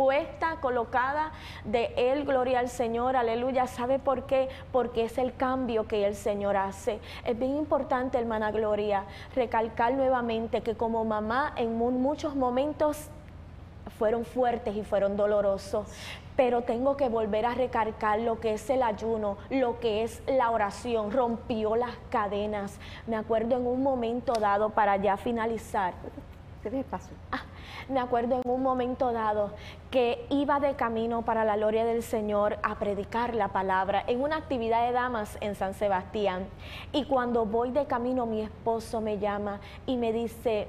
puesta, 0.01 0.55
colocada 0.61 1.31
de 1.63 1.93
Él, 1.95 2.25
gloria 2.25 2.57
al 2.57 2.69
Señor, 2.69 3.15
aleluya. 3.15 3.67
¿Sabe 3.67 3.99
por 3.99 4.25
qué? 4.25 4.49
Porque 4.71 5.03
es 5.03 5.19
el 5.19 5.35
cambio 5.35 5.87
que 5.87 6.07
el 6.07 6.15
Señor 6.15 6.57
hace. 6.57 6.99
Es 7.23 7.37
bien 7.37 7.55
importante, 7.55 8.17
hermana 8.17 8.49
Gloria, 8.49 9.03
recalcar 9.35 9.93
nuevamente 9.93 10.61
que 10.61 10.73
como 10.73 11.05
mamá 11.05 11.53
en 11.55 11.77
muchos 11.77 12.35
momentos 12.35 13.09
fueron 13.99 14.25
fuertes 14.25 14.75
y 14.75 14.83
fueron 14.83 15.17
dolorosos, 15.17 15.87
pero 16.35 16.63
tengo 16.63 16.97
que 16.97 17.07
volver 17.07 17.45
a 17.45 17.53
recalcar 17.53 18.21
lo 18.21 18.39
que 18.39 18.53
es 18.55 18.67
el 18.71 18.81
ayuno, 18.81 19.37
lo 19.51 19.79
que 19.79 20.03
es 20.03 20.23
la 20.25 20.49
oración, 20.49 21.11
rompió 21.11 21.75
las 21.75 21.95
cadenas. 22.09 22.79
Me 23.05 23.17
acuerdo 23.17 23.55
en 23.55 23.67
un 23.67 23.83
momento 23.83 24.33
dado 24.33 24.71
para 24.71 24.97
ya 24.97 25.15
finalizar. 25.15 25.93
Ah, 27.31 27.41
me 27.89 27.99
acuerdo 27.99 28.35
en 28.35 28.49
un 28.49 28.61
momento 28.61 29.11
dado 29.11 29.51
que 29.89 30.25
iba 30.29 30.59
de 30.59 30.75
camino 30.75 31.23
para 31.23 31.43
la 31.43 31.57
gloria 31.57 31.85
del 31.85 32.03
Señor 32.03 32.59
a 32.61 32.75
predicar 32.75 33.33
la 33.33 33.47
palabra 33.47 34.03
en 34.05 34.21
una 34.21 34.37
actividad 34.37 34.85
de 34.85 34.91
damas 34.91 35.37
en 35.41 35.55
San 35.55 35.73
Sebastián. 35.73 36.45
Y 36.91 37.05
cuando 37.05 37.45
voy 37.45 37.71
de 37.71 37.85
camino, 37.85 38.27
mi 38.27 38.41
esposo 38.41 39.01
me 39.01 39.17
llama 39.17 39.59
y 39.87 39.97
me 39.97 40.13
dice, 40.13 40.67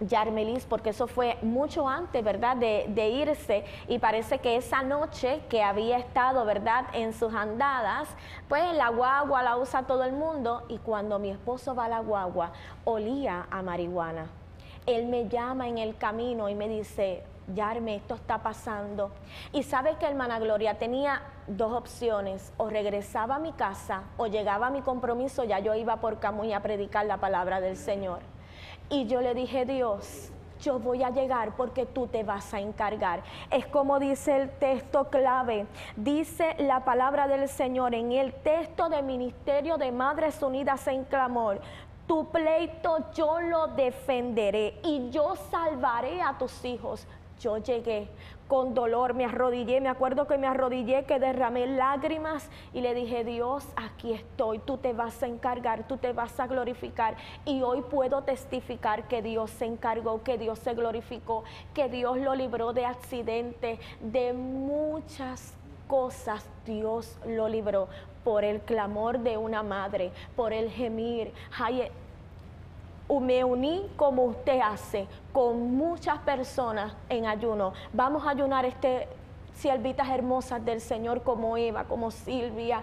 Yarmelis, 0.00 0.64
porque 0.64 0.90
eso 0.90 1.06
fue 1.06 1.36
mucho 1.42 1.86
antes, 1.86 2.24
¿verdad?, 2.24 2.56
de, 2.56 2.86
de, 2.88 3.08
irse. 3.10 3.64
Y 3.88 3.98
parece 3.98 4.38
que 4.38 4.56
esa 4.56 4.82
noche 4.82 5.42
que 5.50 5.62
había 5.62 5.98
estado, 5.98 6.46
¿verdad?, 6.46 6.86
en 6.94 7.12
sus 7.12 7.34
andadas, 7.34 8.08
pues 8.48 8.74
la 8.74 8.88
guagua 8.88 9.42
la 9.42 9.58
usa 9.58 9.82
todo 9.82 10.04
el 10.04 10.12
mundo. 10.12 10.64
Y 10.68 10.78
cuando 10.78 11.18
mi 11.18 11.30
esposo 11.30 11.74
va 11.74 11.84
a 11.84 11.88
la 11.88 12.00
guagua, 12.00 12.52
olía 12.84 13.46
a 13.50 13.62
marihuana 13.62 14.43
él 14.86 15.06
me 15.06 15.28
llama 15.28 15.68
en 15.68 15.78
el 15.78 15.96
camino 15.96 16.48
y 16.48 16.54
me 16.54 16.68
dice, 16.68 17.22
Yarme, 17.52 17.96
esto 17.96 18.14
está 18.14 18.38
pasando. 18.42 19.10
Y 19.52 19.62
sabe 19.62 19.96
que 19.96 20.06
hermana 20.06 20.38
Gloria 20.38 20.78
tenía 20.78 21.22
dos 21.46 21.72
opciones, 21.72 22.52
o 22.56 22.70
regresaba 22.70 23.36
a 23.36 23.38
mi 23.38 23.52
casa 23.52 24.04
o 24.16 24.26
llegaba 24.26 24.68
a 24.68 24.70
mi 24.70 24.80
compromiso, 24.80 25.44
ya 25.44 25.58
yo 25.58 25.74
iba 25.74 25.96
por 25.96 26.18
Camuy 26.18 26.52
a 26.52 26.60
predicar 26.60 27.04
la 27.04 27.18
palabra 27.18 27.60
del 27.60 27.76
Señor. 27.76 28.20
Y 28.88 29.06
yo 29.06 29.20
le 29.20 29.34
dije, 29.34 29.66
Dios, 29.66 30.30
yo 30.60 30.78
voy 30.78 31.02
a 31.02 31.10
llegar 31.10 31.54
porque 31.56 31.84
tú 31.84 32.06
te 32.06 32.22
vas 32.24 32.54
a 32.54 32.60
encargar. 32.60 33.22
Es 33.50 33.66
como 33.66 33.98
dice 33.98 34.36
el 34.36 34.50
texto 34.50 35.10
clave, 35.10 35.66
dice 35.96 36.56
la 36.58 36.84
palabra 36.84 37.28
del 37.28 37.48
Señor 37.48 37.94
en 37.94 38.12
el 38.12 38.32
texto 38.32 38.88
de 38.88 39.02
Ministerio 39.02 39.76
de 39.76 39.92
Madres 39.92 40.42
Unidas 40.42 40.86
en 40.88 41.04
Clamor 41.04 41.60
tu 42.06 42.30
pleito 42.30 42.98
yo 43.14 43.40
lo 43.40 43.68
defenderé 43.68 44.78
y 44.82 45.10
yo 45.10 45.34
salvaré 45.50 46.20
a 46.20 46.36
tus 46.38 46.64
hijos. 46.64 47.06
yo 47.40 47.58
llegué 47.58 48.08
con 48.48 48.74
dolor, 48.74 49.14
me 49.14 49.24
arrodillé, 49.24 49.80
me 49.80 49.88
acuerdo 49.88 50.26
que 50.26 50.38
me 50.38 50.46
arrodillé, 50.46 51.04
que 51.04 51.18
derramé 51.18 51.66
lágrimas 51.66 52.48
y 52.72 52.80
le 52.80 52.94
dije, 52.94 53.24
Dios, 53.24 53.66
aquí 53.76 54.12
estoy, 54.12 54.58
tú 54.58 54.76
te 54.76 54.92
vas 54.92 55.22
a 55.22 55.26
encargar, 55.26 55.86
tú 55.88 55.96
te 55.96 56.12
vas 56.12 56.38
a 56.38 56.46
glorificar. 56.46 57.16
Y 57.44 57.62
hoy 57.62 57.82
puedo 57.82 58.22
testificar 58.22 59.08
que 59.08 59.22
Dios 59.22 59.50
se 59.50 59.64
encargó, 59.64 60.22
que 60.22 60.38
Dios 60.38 60.58
se 60.58 60.74
glorificó, 60.74 61.44
que 61.72 61.88
Dios 61.88 62.18
lo 62.18 62.34
libró 62.34 62.72
de 62.72 62.86
accidentes, 62.86 63.78
de 64.00 64.32
muchas 64.32 65.54
cosas 65.88 66.48
Dios 66.64 67.18
lo 67.26 67.48
libró 67.48 67.88
por 68.24 68.44
el 68.44 68.60
clamor 68.60 69.18
de 69.18 69.36
una 69.36 69.62
madre, 69.62 70.10
por 70.34 70.52
el 70.52 70.70
gemir 70.70 71.32
me 73.20 73.44
uní 73.44 73.86
como 73.96 74.24
usted 74.24 74.60
hace 74.60 75.06
con 75.32 75.76
muchas 75.76 76.18
personas 76.20 76.94
en 77.08 77.26
ayuno. 77.26 77.72
Vamos 77.92 78.26
a 78.26 78.30
ayunar 78.30 78.64
este 78.64 79.08
siervitas 79.54 80.08
hermosas 80.08 80.64
del 80.64 80.80
Señor 80.80 81.22
como 81.22 81.56
Eva, 81.56 81.84
como 81.84 82.10
Silvia, 82.10 82.82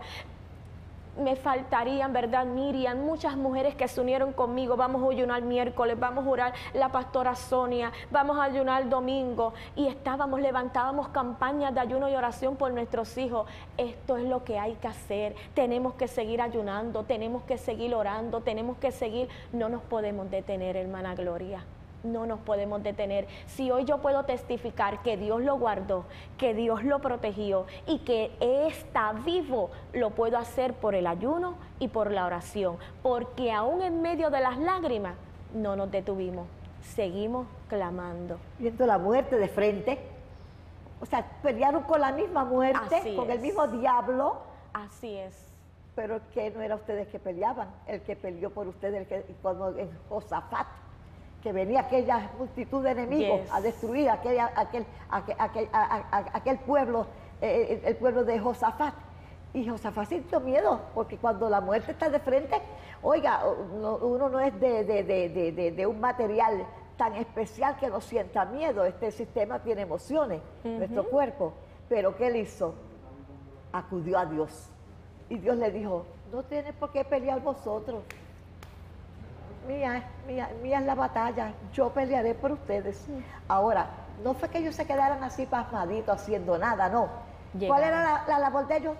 me 1.21 1.35
faltarían, 1.35 2.13
¿verdad? 2.13 2.45
Miriam, 2.45 2.99
muchas 2.99 3.35
mujeres 3.37 3.75
que 3.75 3.87
se 3.87 4.01
unieron 4.01 4.33
conmigo. 4.33 4.75
Vamos 4.75 5.03
a 5.03 5.11
ayunar 5.11 5.41
miércoles, 5.41 5.99
vamos 5.99 6.25
a 6.25 6.29
orar 6.29 6.53
la 6.73 6.89
pastora 6.89 7.35
Sonia, 7.35 7.91
vamos 8.09 8.37
a 8.37 8.43
ayunar 8.43 8.89
domingo. 8.89 9.53
Y 9.75 9.87
estábamos, 9.87 10.41
levantábamos 10.41 11.09
campañas 11.09 11.73
de 11.73 11.79
ayuno 11.79 12.09
y 12.09 12.15
oración 12.15 12.55
por 12.55 12.71
nuestros 12.73 13.17
hijos. 13.17 13.47
Esto 13.77 14.17
es 14.17 14.27
lo 14.27 14.43
que 14.43 14.59
hay 14.59 14.73
que 14.75 14.87
hacer. 14.87 15.35
Tenemos 15.53 15.93
que 15.93 16.07
seguir 16.07 16.41
ayunando, 16.41 17.03
tenemos 17.03 17.43
que 17.43 17.57
seguir 17.57 17.95
orando, 17.95 18.41
tenemos 18.41 18.77
que 18.77 18.91
seguir. 18.91 19.29
No 19.53 19.69
nos 19.69 19.81
podemos 19.83 20.29
detener, 20.29 20.75
hermana 20.75 21.15
Gloria 21.15 21.63
no 22.03 22.25
nos 22.25 22.39
podemos 22.39 22.81
detener. 22.83 23.27
Si 23.47 23.71
hoy 23.71 23.85
yo 23.85 23.99
puedo 23.99 24.23
testificar 24.25 25.01
que 25.01 25.17
Dios 25.17 25.41
lo 25.41 25.57
guardó, 25.57 26.05
que 26.37 26.53
Dios 26.53 26.83
lo 26.83 26.99
protegió 26.99 27.65
y 27.87 27.99
que 27.99 28.31
está 28.39 29.13
vivo, 29.13 29.71
lo 29.93 30.11
puedo 30.11 30.37
hacer 30.37 30.73
por 30.73 30.95
el 30.95 31.07
ayuno 31.07 31.55
y 31.79 31.87
por 31.87 32.11
la 32.11 32.25
oración, 32.25 32.77
porque 33.01 33.51
aún 33.51 33.81
en 33.81 34.01
medio 34.01 34.29
de 34.29 34.41
las 34.41 34.57
lágrimas 34.57 35.15
no 35.53 35.75
nos 35.75 35.91
detuvimos, 35.91 36.47
seguimos 36.81 37.47
clamando. 37.67 38.37
Viendo 38.59 38.85
la 38.85 38.97
muerte 38.97 39.37
de 39.37 39.47
frente, 39.47 39.99
o 40.99 41.05
sea, 41.05 41.25
pelearon 41.41 41.83
con 41.83 41.99
la 41.99 42.11
misma 42.11 42.45
muerte, 42.45 43.15
con 43.15 43.29
el 43.31 43.39
mismo 43.39 43.67
diablo. 43.67 44.41
Así 44.73 45.17
es. 45.17 45.47
Pero 45.95 46.21
que 46.33 46.51
no 46.51 46.61
era 46.61 46.75
ustedes 46.75 47.07
que 47.07 47.19
peleaban, 47.19 47.67
el 47.85 48.01
que 48.01 48.15
peleó 48.15 48.51
por 48.51 48.67
ustedes, 48.67 49.01
el 49.01 49.07
que, 49.07 49.35
cuando 49.41 49.77
en 49.77 49.89
Josafat 50.07 50.67
que 51.41 51.51
venía 51.51 51.81
aquella 51.81 52.31
multitud 52.37 52.83
de 52.83 52.91
enemigos 52.91 53.41
a 53.51 53.61
destruir 53.61 54.09
aquella, 54.09 54.51
aquel, 54.55 54.85
aquel, 55.09 56.59
pueblo, 56.59 57.07
eh, 57.41 57.67
eh, 57.69 57.81
el 57.85 57.95
pueblo 57.95 58.23
de 58.23 58.39
Josafat. 58.39 58.93
Y 59.53 59.67
Josafat 59.67 60.07
sintió 60.07 60.39
miedo, 60.39 60.79
porque 60.93 61.17
cuando 61.17 61.49
la 61.49 61.59
muerte 61.59 61.91
está 61.91 62.09
de 62.09 62.19
frente, 62.19 62.61
oiga, 63.01 63.43
uno 63.45 64.29
no 64.29 64.39
es 64.39 64.57
de, 64.59 65.85
un 65.85 65.99
material 65.99 66.65
tan 66.95 67.15
especial 67.15 67.75
que 67.77 67.89
no 67.89 67.99
sienta 67.99 68.45
miedo. 68.45 68.85
Este 68.85 69.11
sistema 69.11 69.59
tiene 69.59 69.81
emociones, 69.81 70.41
nuestro 70.63 71.03
cuerpo. 71.05 71.53
Pero 71.89 72.15
¿qué 72.15 72.27
él 72.27 72.37
hizo? 72.37 72.75
Acudió 73.73 74.19
a 74.19 74.25
Dios. 74.25 74.69
Y 75.27 75.37
Dios 75.37 75.57
le 75.57 75.71
dijo, 75.71 76.05
no 76.31 76.43
tienes 76.43 76.73
por 76.75 76.91
qué 76.91 77.03
pelear 77.03 77.41
vosotros 77.41 78.03
mía, 79.71 80.03
mía, 80.27 80.49
mía 80.61 80.79
es 80.79 80.85
la 80.85 80.95
batalla, 80.95 81.53
yo 81.73 81.89
pelearé 81.89 82.33
por 82.33 82.51
ustedes. 82.51 83.05
Ahora, 83.47 83.89
no 84.23 84.33
fue 84.33 84.49
que 84.49 84.59
ellos 84.59 84.75
se 84.75 84.85
quedaran 84.85 85.23
así 85.23 85.45
pasmaditos 85.45 86.15
haciendo 86.15 86.57
nada, 86.57 86.89
no. 86.89 87.09
¿Cuál 87.67 87.83
era 87.83 88.23
la, 88.27 88.39
labor 88.39 88.67
de 88.67 88.77
ellos? 88.77 88.97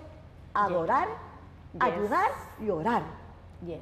Adorar, 0.54 1.08
ayudar 1.78 2.30
y 2.60 2.70
orar. 2.70 3.02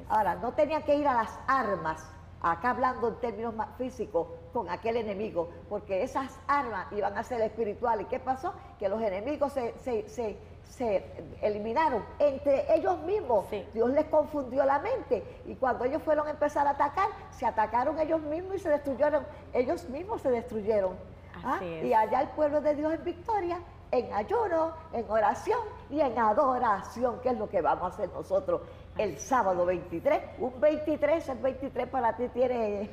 Ahora, 0.09 0.35
no 0.37 0.53
tenían 0.53 0.83
que 0.83 0.97
ir 0.97 1.09
a 1.09 1.15
las 1.15 1.39
armas, 1.47 2.07
acá 2.43 2.71
hablando 2.71 3.09
en 3.09 3.15
términos 3.17 3.55
más 3.55 3.69
físicos, 3.79 4.29
con 4.53 4.69
aquel 4.69 4.97
enemigo, 4.97 5.49
porque 5.69 6.03
esas 6.03 6.39
armas 6.47 6.87
iban 6.93 7.17
a 7.17 7.23
ser 7.23 7.41
espirituales. 7.41 8.07
¿Qué 8.09 8.19
pasó? 8.19 8.53
Que 8.79 8.89
los 8.89 9.01
enemigos 9.01 9.53
se, 9.53 9.77
se, 9.79 10.09
se 10.09 10.37
se 10.71 11.05
eliminaron 11.43 12.05
entre 12.19 12.73
ellos 12.75 12.99
mismos. 13.01 13.47
Dios 13.75 13.91
les 13.91 14.07
confundió 14.07 14.65
la 14.65 14.79
mente 14.79 15.43
y 15.47 15.57
cuando 15.57 15.85
ellos 15.85 16.03
fueron 16.03 16.27
a 16.29 16.31
empezar 16.31 16.67
a 16.67 16.71
atacar, 16.71 17.09
se 17.31 17.45
atacaron 17.45 17.99
ellos 17.99 18.23
mismos 18.23 18.57
y 18.57 18.59
se 18.61 18.71
destruyeron, 18.71 19.27
ellos 19.53 19.89
mismos 19.89 20.23
se 20.23 20.31
destruyeron. 20.31 20.97
¿Ah? 21.45 21.61
Y 21.63 21.93
allá 21.93 22.23
el 22.23 22.29
pueblo 22.29 22.61
de 22.61 22.75
Dios 22.75 22.93
en 22.93 23.05
victoria, 23.05 23.61
en 23.91 24.13
ayuno, 24.13 24.75
en 24.93 25.11
oración 25.11 25.61
y 25.91 26.01
en 26.01 26.19
adoración, 26.19 27.21
que 27.21 27.31
es 27.31 27.39
lo 27.39 27.49
que 27.49 27.61
vamos 27.61 27.85
a 27.85 27.95
hacer 27.95 28.09
nosotros 28.11 28.61
el 29.01 29.19
sábado 29.19 29.65
23. 29.65 30.21
Un 30.39 30.61
23, 30.61 31.29
el 31.31 31.39
23 31.39 31.89
para 31.89 32.15
ti 32.17 32.29
tiene 32.29 32.91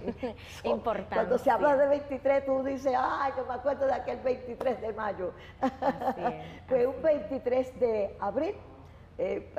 importante. 0.64 1.16
Cuando 1.16 1.38
se 1.38 1.51
habla 1.51 1.76
de 1.76 1.88
23, 1.88 2.45
tú 2.45 2.64
dices, 2.64 2.93
ay, 2.97 3.34
yo 3.36 3.45
me 3.45 3.55
acuerdo 3.55 3.86
de 3.86 3.93
aquel 3.93 4.20
23 4.22 4.82
de 4.82 4.93
mayo. 4.93 5.34
pues 6.70 6.88
un 6.88 7.01
23 7.01 7.80
de 7.80 8.18
abril, 8.22 8.55
eh, 9.18 9.51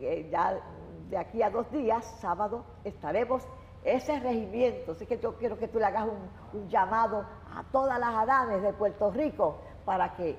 eh, 0.00 0.28
ya 0.30 0.60
de 1.08 1.16
aquí 1.16 1.40
a 1.40 1.50
dos 1.50 1.70
días, 1.70 2.04
sábado, 2.20 2.64
estaremos 2.82 3.46
ese 3.84 4.18
regimiento. 4.18 4.92
Así 4.92 5.06
que 5.06 5.18
yo 5.18 5.36
quiero 5.36 5.56
que 5.56 5.68
tú 5.68 5.78
le 5.78 5.84
hagas 5.84 6.08
un, 6.52 6.68
llamado 6.68 7.24
a 7.54 7.62
todas 7.70 8.00
las 8.00 8.14
adames 8.14 8.62
de 8.62 8.72
Puerto 8.72 9.10
Rico 9.10 9.58
para 9.84 10.14
que 10.14 10.36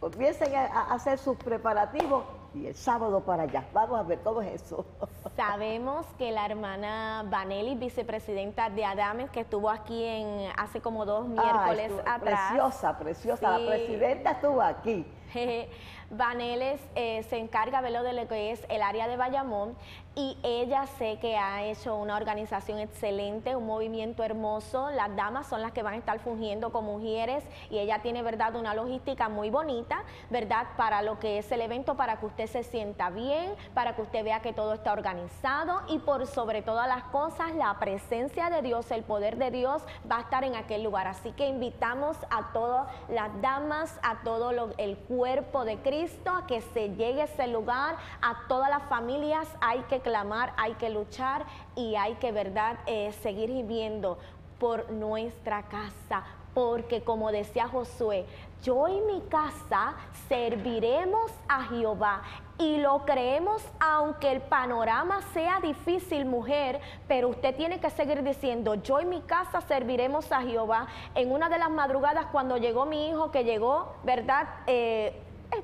comiencen 0.00 0.54
a 0.54 0.92
hacer 0.92 1.18
sus 1.18 1.36
preparativos 1.36 2.24
y 2.54 2.66
el 2.66 2.74
sábado 2.74 3.20
para 3.20 3.44
allá. 3.44 3.64
Vamos 3.72 3.98
a 3.98 4.02
ver 4.02 4.20
cómo 4.20 4.42
es 4.42 4.62
eso. 4.62 4.84
Sabemos 5.36 6.06
que 6.18 6.30
la 6.32 6.46
hermana 6.46 7.24
Vanelli, 7.28 7.74
vicepresidenta 7.74 8.70
de 8.70 8.84
Adames, 8.84 9.30
que 9.30 9.40
estuvo 9.40 9.70
aquí 9.70 10.04
en 10.04 10.50
hace 10.56 10.80
como 10.80 11.04
dos 11.04 11.26
ah, 11.36 11.42
miércoles 11.42 11.92
atrás. 12.06 12.50
Preciosa, 12.50 12.98
preciosa. 12.98 13.58
La 13.58 13.66
presidenta 13.66 14.30
estuvo 14.32 14.62
aquí. 14.62 15.06
Vaneles 16.10 16.80
eh, 16.94 17.22
se 17.24 17.36
encarga 17.36 17.82
de 17.82 17.90
lo 17.90 18.02
de 18.02 18.14
lo 18.14 18.26
que 18.28 18.52
es 18.52 18.64
el 18.70 18.80
área 18.80 19.06
de 19.08 19.18
Bayamón 19.18 19.76
y 20.14 20.36
ella 20.42 20.86
sé 20.98 21.18
que 21.20 21.36
ha 21.36 21.64
hecho 21.64 21.94
una 21.96 22.16
organización 22.16 22.78
excelente, 22.80 23.54
un 23.54 23.66
movimiento 23.66 24.24
hermoso. 24.24 24.90
Las 24.90 25.14
damas 25.14 25.46
son 25.46 25.62
las 25.62 25.72
que 25.72 25.82
van 25.82 25.94
a 25.94 25.96
estar 25.98 26.18
fungiendo 26.18 26.72
como 26.72 26.98
mujeres 26.98 27.44
y 27.70 27.78
ella 27.78 28.00
tiene, 28.00 28.22
verdad, 28.22 28.56
una 28.56 28.74
logística 28.74 29.28
muy 29.28 29.50
bonita, 29.50 30.02
verdad, 30.30 30.66
para 30.76 31.02
lo 31.02 31.18
que 31.18 31.38
es 31.38 31.52
el 31.52 31.60
evento, 31.60 31.96
para 31.96 32.18
que 32.18 32.26
usted 32.26 32.46
se 32.46 32.64
sienta 32.64 33.10
bien, 33.10 33.54
para 33.74 33.94
que 33.94 34.02
usted 34.02 34.24
vea 34.24 34.40
que 34.40 34.52
todo 34.52 34.74
está 34.74 34.92
organizado 34.92 35.82
y 35.88 35.98
por 35.98 36.26
sobre 36.26 36.62
todas 36.62 36.88
las 36.88 37.04
cosas, 37.04 37.54
la 37.54 37.78
presencia 37.78 38.50
de 38.50 38.62
Dios, 38.62 38.90
el 38.90 39.04
poder 39.04 39.36
de 39.36 39.50
Dios 39.50 39.82
va 40.10 40.18
a 40.18 40.20
estar 40.22 40.42
en 40.42 40.56
aquel 40.56 40.82
lugar. 40.82 41.06
Así 41.06 41.30
que 41.32 41.46
invitamos 41.46 42.16
a 42.30 42.52
todas 42.52 42.88
las 43.08 43.30
damas, 43.40 43.98
a 44.02 44.22
todo 44.24 44.50
el 44.78 44.96
cuerpo 44.96 45.64
de 45.64 45.78
Cristo, 45.78 46.30
a 46.30 46.46
que 46.46 46.60
se 46.60 46.90
llegue 46.90 47.22
a 47.22 47.24
ese 47.26 47.46
lugar, 47.46 47.96
a 48.20 48.48
todas 48.48 48.68
las 48.68 48.82
familias 48.84 49.48
hay 49.60 49.80
que 49.82 49.97
clamar, 50.00 50.52
hay 50.56 50.74
que 50.74 50.90
luchar 50.90 51.44
y 51.74 51.96
hay 51.96 52.14
que, 52.14 52.32
¿verdad?, 52.32 52.78
eh, 52.86 53.12
seguir 53.22 53.50
viviendo 53.50 54.18
por 54.58 54.90
nuestra 54.90 55.62
casa, 55.64 56.24
porque 56.54 57.02
como 57.02 57.30
decía 57.30 57.68
Josué, 57.68 58.26
yo 58.62 58.88
y 58.88 59.00
mi 59.00 59.20
casa 59.28 59.94
serviremos 60.28 61.30
a 61.48 61.62
Jehová 61.64 62.22
y 62.58 62.78
lo 62.78 63.04
creemos 63.04 63.62
aunque 63.78 64.32
el 64.32 64.40
panorama 64.40 65.22
sea 65.32 65.60
difícil, 65.60 66.24
mujer, 66.24 66.80
pero 67.06 67.28
usted 67.28 67.54
tiene 67.54 67.78
que 67.78 67.88
seguir 67.90 68.22
diciendo, 68.24 68.74
yo 68.74 69.00
y 69.00 69.04
mi 69.04 69.20
casa 69.20 69.60
serviremos 69.60 70.32
a 70.32 70.42
Jehová. 70.42 70.88
En 71.14 71.30
una 71.30 71.48
de 71.48 71.58
las 71.58 71.70
madrugadas 71.70 72.26
cuando 72.32 72.56
llegó 72.56 72.84
mi 72.84 73.08
hijo, 73.08 73.30
que 73.30 73.44
llegó, 73.44 73.94
¿verdad? 74.02 74.48
Eh, 74.66 75.22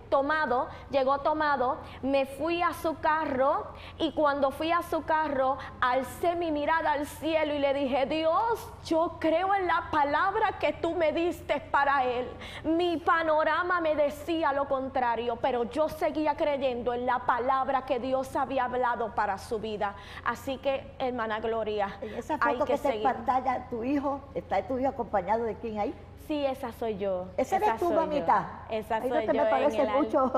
tomado, 0.09 0.69
llegó 0.91 1.19
tomado, 1.19 1.79
me 2.03 2.27
fui 2.27 2.63
a 2.63 2.73
su 2.73 2.99
carro 3.01 3.67
y 3.99 4.13
cuando 4.13 4.51
fui 4.51 4.73
a 4.73 4.83
su 4.83 5.05
carro 5.05 5.59
alcé 5.81 6.37
mi 6.37 6.51
mirada 6.51 6.93
al 6.93 7.07
cielo 7.07 7.55
y 7.55 7.59
le 7.59 7.75
dije, 7.75 8.07
Dios, 8.07 8.73
yo 8.85 9.17
creo 9.19 9.55
en 9.55 9.67
la 9.67 9.89
palabra 9.91 10.59
que 10.59 10.73
tú 10.73 10.95
me 10.95 11.13
diste 11.13 11.61
para 11.61 12.05
él. 12.05 12.29
Mi 12.65 12.97
panorama 12.97 13.81
me 13.81 13.95
decía 13.95 14.53
lo 14.53 14.69
contrario, 14.69 15.37
pero 15.41 15.65
yo 15.65 15.89
seguía 15.89 16.37
creyendo 16.37 16.93
en 16.95 17.07
la 17.07 17.21
palabra 17.21 17.85
que 17.85 17.99
Dios 17.99 18.35
había 18.37 18.65
hablado 18.65 19.15
para 19.15 19.39
su 19.39 19.59
vida. 19.59 19.95
Así 20.25 20.59
que, 20.59 20.95
hermana 20.99 21.41
Gloria, 21.41 21.99
en 22.01 22.15
esa 22.15 22.39
foto 22.39 22.65
que, 22.65 22.75
está 22.75 22.95
en 22.95 23.03
pantalla, 23.03 23.67
tu 23.69 23.85
hijo, 23.85 24.21
¿está 24.35 24.67
tu 24.67 24.79
hijo 24.79 24.89
acompañado 24.89 25.45
de 25.45 25.55
quién 25.57 25.79
ahí? 25.79 25.95
Sí, 26.27 26.45
esa 26.47 26.73
soy 26.73 26.97
yo. 26.97 27.27
¿Esa 27.37 27.57
eres 27.57 27.77
tu 27.79 27.93
mamita? 27.93 28.65
Esa 28.71 29.01
soy 29.01 29.11
no 29.11 29.21
te 29.21 29.33
me 29.33 29.45
parece 29.45 29.87
mucho. 29.87 30.33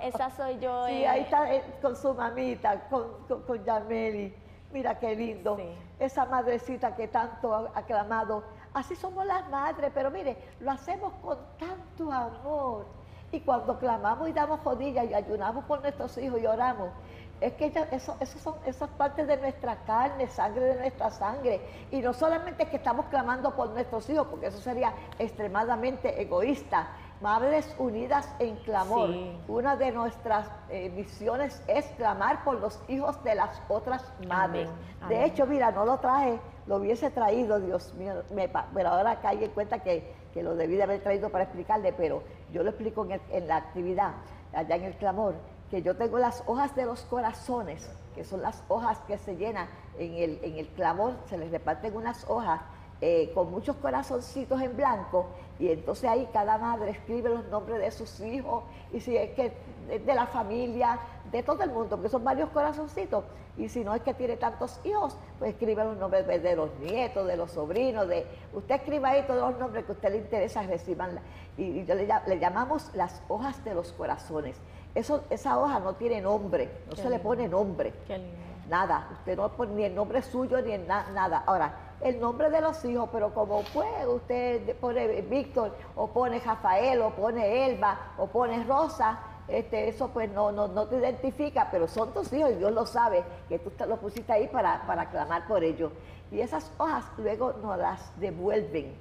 Esa 0.00 0.30
soy 0.30 0.58
yo. 0.58 0.86
Sí, 0.86 1.04
ahí 1.04 1.22
está 1.22 1.52
eh, 1.54 1.62
con 1.80 1.94
su 1.94 2.12
mamita, 2.12 2.88
con, 2.88 3.42
con, 3.46 3.64
Yameli. 3.64 4.34
Mira 4.72 4.98
qué 4.98 5.14
lindo. 5.14 5.58
Esa 5.98 6.26
madrecita 6.26 6.96
que 6.96 7.06
tanto 7.08 7.54
ha 7.54 7.70
aclamado. 7.74 8.42
Así 8.74 8.96
somos 8.96 9.24
las 9.26 9.48
madres, 9.48 9.90
pero 9.94 10.10
mire, 10.10 10.36
lo 10.60 10.72
hacemos 10.72 11.12
con 11.22 11.38
tanto 11.58 12.10
amor. 12.10 12.86
Y 13.32 13.40
cuando 13.40 13.78
clamamos 13.78 14.28
y 14.28 14.32
damos 14.32 14.62
rodillas 14.64 15.08
y 15.08 15.14
ayunamos 15.14 15.64
por 15.66 15.82
nuestros 15.82 16.18
hijos 16.18 16.40
y 16.40 16.46
oramos, 16.46 16.90
es 17.40 17.54
que 17.54 17.72
eso, 17.92 18.16
eso 18.20 18.38
son 18.38 18.54
esas 18.66 18.90
partes 18.90 19.26
de 19.26 19.36
nuestra 19.38 19.76
carne, 19.84 20.28
sangre 20.28 20.66
de 20.66 20.74
nuestra 20.76 21.10
sangre. 21.10 21.60
Y 21.90 22.00
no 22.00 22.12
solamente 22.12 22.66
que 22.66 22.76
estamos 22.76 23.06
clamando 23.06 23.56
por 23.56 23.70
nuestros 23.70 24.08
hijos, 24.10 24.26
porque 24.28 24.46
eso 24.46 24.58
sería 24.58 24.92
extremadamente 25.18 26.20
egoísta. 26.20 26.88
Madres 27.22 27.74
Unidas 27.78 28.34
en 28.38 28.56
Clamor. 28.56 29.10
Una 29.48 29.76
de 29.76 29.92
nuestras 29.92 30.50
eh, 30.70 30.90
misiones 30.90 31.62
es 31.66 31.84
clamar 31.96 32.44
por 32.44 32.60
los 32.60 32.82
hijos 32.88 33.22
de 33.24 33.34
las 33.34 33.60
otras 33.68 34.04
madres. 34.26 34.70
De 35.08 35.24
hecho, 35.24 35.46
mira, 35.46 35.70
no 35.70 35.84
lo 35.84 35.98
traje, 35.98 36.40
lo 36.66 36.76
hubiese 36.76 37.10
traído, 37.10 37.60
Dios 37.60 37.92
mío, 37.94 38.22
pero 38.74 38.88
ahora 38.88 39.20
caí 39.20 39.44
en 39.44 39.50
cuenta 39.50 39.80
que, 39.80 40.14
lo 40.34 40.54
debí 40.54 40.76
de 40.76 40.84
haber 40.84 41.02
traído 41.02 41.28
para 41.28 41.44
explicarle, 41.44 41.92
pero 41.92 42.22
yo 42.52 42.62
lo 42.62 42.70
explico 42.70 43.04
en, 43.04 43.20
en 43.30 43.48
la 43.48 43.56
actividad, 43.56 44.12
allá 44.54 44.76
en 44.76 44.84
el 44.84 44.94
Clamor 44.96 45.34
que 45.70 45.82
yo 45.82 45.96
tengo 45.96 46.18
las 46.18 46.42
hojas 46.46 46.74
de 46.74 46.84
los 46.84 47.02
corazones, 47.02 47.88
que 48.14 48.24
son 48.24 48.42
las 48.42 48.62
hojas 48.68 48.98
que 49.06 49.18
se 49.18 49.36
llenan 49.36 49.68
en 49.98 50.14
el, 50.14 50.40
en 50.42 50.58
el 50.58 50.68
clamor, 50.68 51.14
se 51.28 51.38
les 51.38 51.50
reparten 51.50 51.96
unas 51.96 52.28
hojas 52.28 52.60
eh, 53.02 53.30
con 53.32 53.50
muchos 53.50 53.76
corazoncitos 53.76 54.60
en 54.60 54.76
blanco 54.76 55.24
y 55.58 55.70
entonces 55.70 56.04
ahí 56.10 56.28
cada 56.34 56.58
madre 56.58 56.90
escribe 56.90 57.30
los 57.30 57.46
nombres 57.46 57.80
de 57.80 57.90
sus 57.92 58.20
hijos 58.20 58.64
y 58.92 59.00
si 59.00 59.16
es 59.16 59.30
que 59.30 59.52
de, 59.88 60.14
la 60.14 60.26
familia, 60.26 60.98
de 61.32 61.42
todo 61.42 61.62
el 61.62 61.70
mundo, 61.70 61.96
porque 61.96 62.10
son 62.10 62.24
varios 62.24 62.50
corazoncitos 62.50 63.24
y 63.56 63.70
si 63.70 63.84
no 63.84 63.94
es 63.94 64.02
que 64.02 64.12
tiene 64.12 64.36
tantos 64.36 64.80
hijos, 64.84 65.16
pues 65.38 65.52
escribe 65.52 65.82
los 65.82 65.96
nombres 65.96 66.26
de 66.26 66.56
los 66.56 66.70
nietos, 66.78 67.26
de 67.26 67.38
los 67.38 67.52
sobrinos, 67.52 68.06
de 68.06 68.26
usted 68.52 68.74
escriba 68.74 69.10
ahí 69.10 69.22
todos 69.26 69.50
los 69.52 69.58
nombres 69.58 69.86
que 69.86 69.92
a 69.92 69.94
usted 69.94 70.10
le 70.10 70.18
interesa, 70.18 70.62
reciban 70.64 71.18
y, 71.56 71.62
y 71.62 71.86
le 71.86 72.38
llamamos 72.38 72.90
las 72.94 73.22
hojas 73.28 73.64
de 73.64 73.74
los 73.74 73.92
corazones. 73.92 74.56
Eso, 74.94 75.24
esa 75.30 75.58
hoja 75.58 75.78
no 75.78 75.94
tiene 75.94 76.20
nombre, 76.20 76.68
no 76.88 76.96
se 76.96 77.08
le 77.08 77.18
pone 77.18 77.48
nombre. 77.48 77.92
Nada, 78.68 79.08
usted 79.12 79.36
no 79.36 79.48
pone 79.50 79.74
ni 79.74 79.84
el 79.84 79.94
nombre 79.94 80.22
suyo 80.22 80.60
ni 80.62 80.76
nada. 80.78 81.42
Ahora, 81.46 81.72
el 82.00 82.18
nombre 82.18 82.50
de 82.50 82.60
los 82.60 82.84
hijos, 82.84 83.08
pero 83.12 83.32
como 83.34 83.62
puede, 83.62 84.06
usted 84.06 84.76
pone 84.76 85.22
Víctor, 85.22 85.76
o 85.96 86.08
pone 86.08 86.38
Rafael, 86.40 87.02
o 87.02 87.10
pone 87.10 87.66
Elba, 87.66 88.14
o 88.18 88.26
pone 88.26 88.64
Rosa, 88.64 89.18
este, 89.48 89.88
eso 89.88 90.08
pues 90.08 90.30
no, 90.30 90.52
no, 90.52 90.68
no, 90.68 90.86
te 90.86 90.96
identifica, 90.96 91.68
pero 91.70 91.88
son 91.88 92.12
tus 92.14 92.32
hijos 92.32 92.52
y 92.52 92.54
Dios 92.54 92.72
lo 92.72 92.86
sabe, 92.86 93.24
que 93.48 93.58
tú 93.58 93.70
te 93.70 93.86
lo 93.86 93.96
pusiste 93.96 94.32
ahí 94.32 94.46
para, 94.48 94.86
para 94.86 95.10
clamar 95.10 95.46
por 95.46 95.64
ellos. 95.64 95.92
Y 96.30 96.40
esas 96.40 96.70
hojas 96.78 97.04
luego 97.18 97.52
nos 97.60 97.76
las 97.76 98.18
devuelven, 98.20 98.94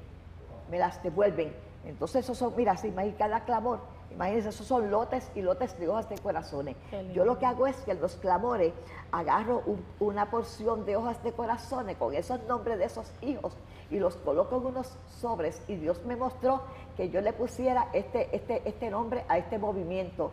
me 0.70 0.80
las 0.80 1.02
devuelven. 1.04 1.54
Entonces 1.86 2.26
eso 2.26 2.34
son, 2.34 2.54
mira, 2.56 2.76
si 2.78 2.92
cada 3.18 3.46
clamor 3.46 3.80
Imagínense, 4.12 4.50
esos 4.50 4.66
son 4.66 4.90
lotes 4.90 5.32
y 5.36 5.42
lotes 5.42 5.78
de 5.80 5.88
hojas 5.88 6.10
de 6.10 6.18
corazones. 6.18 6.76
Yo 7.14 7.26
lo 7.26 7.38
que 7.38 7.46
hago 7.46 7.68
es 7.68 7.76
que 7.78 7.92
en 7.92 8.02
los 8.02 8.16
clamores 8.16 8.74
agarro 9.12 9.64
una 10.00 10.30
porción 10.30 10.86
de 10.86 10.96
hojas 10.96 11.22
de 11.24 11.32
corazones 11.32 11.98
con 11.98 12.14
esos 12.14 12.42
nombres 12.44 12.78
de 12.80 12.86
esos 12.86 13.12
hijos 13.22 13.54
y 13.90 14.00
los 14.00 14.16
coloco 14.18 14.58
en 14.58 14.66
unos 14.68 14.98
sobres. 15.08 15.62
Y 15.68 15.76
Dios 15.76 16.04
me 16.06 16.16
mostró 16.16 16.62
que 16.98 17.10
yo 17.10 17.22
le 17.22 17.34
pusiera 17.34 17.88
este, 17.94 18.36
este, 18.36 18.68
este 18.68 18.90
nombre 18.90 19.26
a 19.28 19.38
este 19.38 19.58
movimiento. 19.58 20.32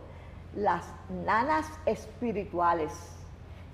Las 0.55 0.85
nanas 1.25 1.67
espirituales. 1.85 2.91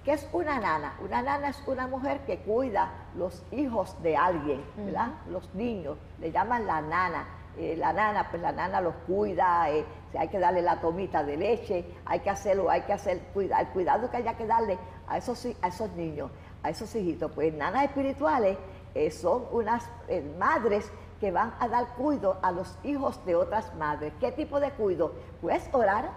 ¿Qué 0.04 0.12
es 0.12 0.28
una 0.34 0.60
nana? 0.60 0.98
Una 1.02 1.22
nana 1.22 1.50
es 1.50 1.64
una 1.66 1.88
mujer 1.88 2.26
que 2.26 2.40
cuida 2.40 2.92
los 3.16 3.42
hijos 3.52 3.96
de 4.04 4.18
alguien, 4.18 4.62
¿verdad? 4.76 5.14
Los 5.30 5.54
niños, 5.56 5.98
le 6.20 6.30
llaman 6.30 6.68
la 6.68 6.82
nana 6.82 7.26
eh, 7.58 7.76
la 7.78 7.94
nana, 7.94 8.30
pues 8.32 8.42
la 8.42 8.52
nana 8.52 8.82
los 8.82 8.96
cuida, 9.06 9.70
eh, 9.70 9.86
hay 10.18 10.28
que 10.28 10.40
darle 10.40 10.62
la 10.64 10.82
tomita 10.82 11.24
de 11.24 11.38
leche, 11.38 11.86
hay 12.06 12.20
que 12.22 12.32
hacerlo, 12.32 12.70
hay 12.70 12.82
que 12.82 12.94
hacer 12.94 13.20
cuida, 13.34 13.60
el 13.62 13.68
cuidado 13.68 14.10
que 14.10 14.18
haya 14.18 14.36
que 14.36 14.48
darle 14.48 14.80
a 15.08 15.18
esos, 15.18 15.48
a 15.62 15.68
esos 15.68 15.92
niños, 15.92 16.32
a 16.64 16.72
esos 16.72 16.94
hijitos. 16.96 17.32
Pues 17.32 17.54
nanas 17.54 17.84
espirituales 17.84 18.58
eh, 18.96 19.12
son 19.12 19.46
unas 19.52 19.88
madres 20.40 20.92
que 21.20 21.32
van 21.32 21.54
a 21.60 21.68
dar 21.68 21.90
cuidado 21.96 22.40
a 22.42 22.52
los 22.52 22.76
hijos 22.84 23.24
de 23.26 23.36
otras 23.36 23.74
madres. 23.76 24.14
¿Qué 24.20 24.32
tipo 24.32 24.60
de 24.60 24.72
cuidado? 24.72 25.14
Pues 25.40 25.70
orar, 25.74 26.10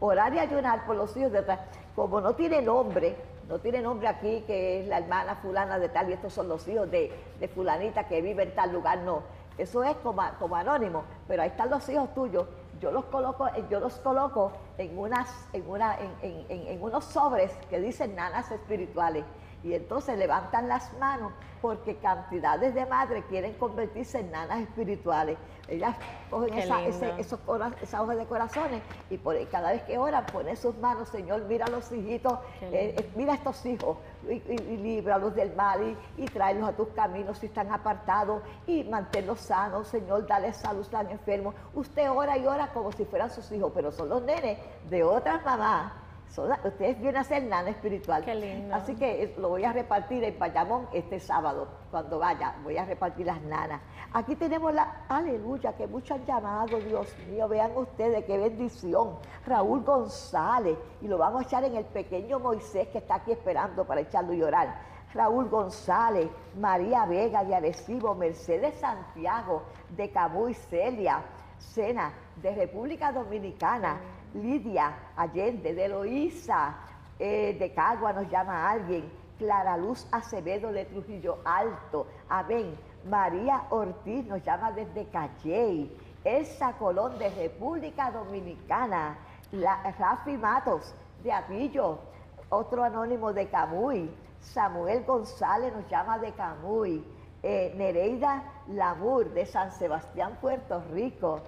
orar 0.00 0.34
y 0.34 0.38
ayunar 0.38 0.84
por 0.84 0.96
los 0.96 1.16
hijos 1.16 1.32
de 1.32 1.38
otras. 1.38 1.60
Como 1.96 2.20
no 2.20 2.34
tiene 2.34 2.60
nombre, 2.60 3.16
no 3.48 3.58
tiene 3.58 3.80
nombre 3.80 4.08
aquí 4.08 4.42
que 4.46 4.80
es 4.80 4.88
la 4.88 4.98
hermana 4.98 5.36
fulana 5.36 5.78
de 5.78 5.88
tal 5.88 6.10
y 6.10 6.12
estos 6.12 6.34
son 6.34 6.48
los 6.48 6.66
hijos 6.68 6.90
de, 6.90 7.10
de 7.40 7.48
fulanita 7.48 8.06
que 8.06 8.20
vive 8.20 8.42
en 8.42 8.54
tal 8.54 8.72
lugar, 8.72 8.98
no 8.98 9.22
eso 9.58 9.82
es 9.84 9.96
como, 9.96 10.22
como 10.38 10.56
anónimo, 10.56 11.04
pero 11.28 11.42
ahí 11.42 11.48
están 11.48 11.70
los 11.70 11.88
hijos 11.88 12.12
tuyos. 12.14 12.46
Yo 12.80 12.90
los 12.90 13.04
coloco, 13.06 13.48
yo 13.70 13.80
los 13.80 13.94
coloco 14.00 14.52
en, 14.78 14.98
unas, 14.98 15.28
en, 15.52 15.68
una, 15.68 15.96
en, 16.22 16.44
en 16.48 16.82
unos 16.82 17.04
sobres 17.04 17.52
que 17.70 17.80
dicen 17.80 18.16
nanas 18.16 18.50
espirituales. 18.50 19.24
Y 19.64 19.72
entonces 19.72 20.18
levantan 20.18 20.68
las 20.68 20.92
manos 20.98 21.32
porque 21.62 21.96
cantidades 21.96 22.74
de 22.74 22.84
madres 22.84 23.24
quieren 23.30 23.54
convertirse 23.54 24.20
en 24.20 24.30
nanas 24.30 24.60
espirituales. 24.60 25.38
Ellas 25.66 25.96
cogen 26.28 26.52
esa, 26.58 26.82
esos, 26.82 27.40
esas 27.80 28.00
hojas 28.02 28.18
de 28.18 28.26
corazones 28.26 28.82
y 29.08 29.16
por, 29.16 29.34
cada 29.48 29.72
vez 29.72 29.82
que 29.84 29.96
oran 29.96 30.26
ponen 30.26 30.58
sus 30.58 30.76
manos, 30.76 31.08
Señor, 31.08 31.44
mira 31.46 31.64
a 31.64 31.70
los 31.70 31.90
hijitos, 31.90 32.34
eh, 32.60 32.94
eh, 32.98 33.10
mira 33.16 33.32
a 33.32 33.36
estos 33.36 33.64
hijos 33.64 33.96
y, 34.28 34.34
y, 34.34 34.76
líbralos 34.76 35.34
del 35.34 35.56
mal 35.56 35.96
y, 36.18 36.22
y, 36.22 36.26
tráelos 36.26 36.68
a 36.68 36.72
tus 36.76 36.88
caminos 36.88 37.38
si 37.38 37.46
están 37.46 37.72
apartados 37.72 38.42
y 38.66 38.84
manténlos 38.84 39.40
sanos, 39.40 39.88
Señor, 39.88 40.26
dale 40.26 40.52
salud, 40.52 40.82
están 40.82 41.10
enfermos. 41.10 41.54
Usted 41.72 42.10
ora 42.10 42.36
y 42.36 42.46
ora 42.46 42.70
como 42.74 42.92
si 42.92 43.06
fueran 43.06 43.30
sus 43.30 43.50
hijos, 43.52 43.72
pero 43.74 43.90
son 43.90 44.10
los 44.10 44.20
nenes 44.20 44.58
de 44.90 45.02
otras 45.02 45.42
mamás 45.46 46.03
ustedes 46.38 46.98
vienen 46.98 47.16
a 47.16 47.24
ser 47.24 47.42
nana 47.44 47.70
espiritual. 47.70 48.24
Así 48.72 48.94
que 48.96 49.22
eh, 49.22 49.34
lo 49.38 49.50
voy 49.50 49.64
a 49.64 49.72
repartir 49.72 50.24
en 50.24 50.36
Payamón 50.36 50.88
este 50.92 51.20
sábado, 51.20 51.68
cuando 51.90 52.18
vaya, 52.18 52.54
voy 52.62 52.76
a 52.76 52.84
repartir 52.84 53.26
las 53.26 53.40
nanas. 53.42 53.80
Aquí 54.12 54.34
tenemos 54.36 54.72
la 54.74 55.04
aleluya, 55.08 55.72
que 55.74 55.86
muchos 55.86 56.18
han 56.18 56.26
llamado, 56.26 56.78
Dios 56.80 57.14
mío, 57.28 57.48
vean 57.48 57.76
ustedes 57.76 58.24
qué 58.24 58.38
bendición. 58.38 59.16
Raúl 59.46 59.82
González, 59.82 60.76
y 61.00 61.08
lo 61.08 61.18
vamos 61.18 61.42
a 61.42 61.44
echar 61.44 61.64
en 61.64 61.76
el 61.76 61.84
pequeño 61.84 62.38
Moisés 62.38 62.88
que 62.88 62.98
está 62.98 63.16
aquí 63.16 63.32
esperando 63.32 63.84
para 63.84 64.00
echarlo 64.00 64.32
y 64.32 64.38
llorar. 64.38 64.94
Raúl 65.14 65.48
González, 65.48 66.28
María 66.58 67.06
Vega 67.06 67.44
de 67.44 67.54
Arecibo, 67.54 68.14
Mercedes 68.16 68.74
Santiago 68.80 69.62
de 69.90 70.10
Camuy 70.10 70.54
Celia, 70.54 71.22
Sena 71.58 72.12
de 72.42 72.52
República 72.54 73.12
Dominicana. 73.12 74.00
Lidia 74.34 74.94
Allende, 75.16 75.74
de 75.74 75.84
Eloísa, 75.84 76.74
eh, 77.18 77.56
de 77.58 77.72
Cagua 77.72 78.12
nos 78.12 78.28
llama 78.28 78.70
alguien, 78.70 79.10
Clara 79.38 79.76
Luz 79.76 80.06
Acevedo 80.10 80.72
de 80.72 80.84
Trujillo 80.84 81.38
Alto, 81.44 82.06
amén. 82.28 82.76
María 83.08 83.64
Ortiz 83.70 84.24
nos 84.26 84.42
llama 84.42 84.72
desde 84.72 85.06
Calley, 85.06 85.94
Elsa 86.24 86.72
Colón 86.74 87.18
de 87.18 87.28
República 87.30 88.10
Dominicana, 88.10 89.16
Rafi 89.98 90.36
Matos 90.38 90.94
de 91.22 91.30
Avillo, 91.30 91.98
otro 92.48 92.82
anónimo 92.82 93.32
de 93.32 93.48
Camuy, 93.48 94.10
Samuel 94.40 95.04
González 95.04 95.72
nos 95.74 95.88
llama 95.88 96.18
de 96.18 96.32
Camuy, 96.32 97.04
eh, 97.42 97.74
Nereida 97.76 98.42
Lamur 98.68 99.30
de 99.32 99.44
San 99.44 99.70
Sebastián, 99.70 100.38
Puerto 100.40 100.82
Rico, 100.92 101.40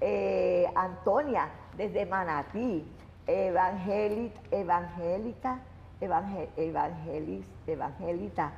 eh, 0.00 0.66
Antonia 0.74 1.48
desde 1.76 2.06
Manatí, 2.06 2.84
evangélica, 3.26 4.40
evangélica, 4.50 5.60
evangelis, 6.00 7.46
evangelita, 7.66 8.52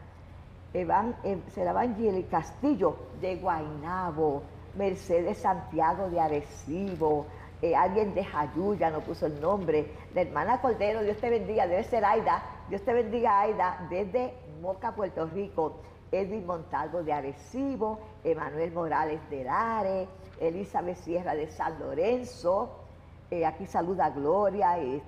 evan, 0.72 1.14
será 1.48 1.74
Castillo 2.30 2.96
de 3.20 3.36
Guainabo, 3.36 4.42
Mercedes 4.74 5.38
Santiago 5.38 6.08
de 6.10 6.20
Arecibo, 6.20 7.26
eh, 7.62 7.76
alguien 7.76 8.14
de 8.14 8.24
Jayuya 8.24 8.90
no 8.90 9.00
puso 9.00 9.26
el 9.26 9.40
nombre, 9.40 9.86
la 10.14 10.22
hermana 10.22 10.60
Cordero, 10.60 11.02
Dios 11.02 11.18
te 11.18 11.30
bendiga, 11.30 11.66
debe 11.66 11.84
ser 11.84 12.04
Aida, 12.04 12.42
Dios 12.68 12.82
te 12.82 12.92
bendiga 12.92 13.40
Aida, 13.40 13.86
desde 13.88 14.34
Moca, 14.60 14.94
Puerto 14.94 15.26
Rico, 15.26 15.80
Edwin 16.10 16.46
Montalvo 16.46 17.02
de 17.02 17.12
Arecibo, 17.12 18.00
Emanuel 18.24 18.72
Morales 18.72 19.20
de 19.30 19.44
Lare, 19.44 20.08
Elizabeth 20.40 20.96
Sierra 20.98 21.34
de 21.34 21.46
San 21.48 21.78
Lorenzo, 21.78 22.84
eh, 23.31 23.47
aquí 23.47 23.66
saluda 23.66 24.07
a 24.07 24.11
Gloria 24.11 24.79
y, 24.79 25.03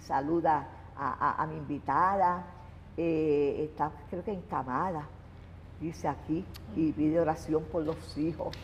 saluda 0.00 0.66
a, 0.96 1.46
mi 1.48 1.56
invitada. 1.56 2.44
Eh, 2.96 3.68
está 3.70 3.92
creo 4.10 4.24
que 4.24 4.32
encamada, 4.32 5.06
dice 5.80 6.08
aquí, 6.08 6.44
y 6.74 6.92
pide 6.92 7.20
oración 7.20 7.62
por 7.70 7.84
los 7.84 8.18
hijos. 8.18 8.56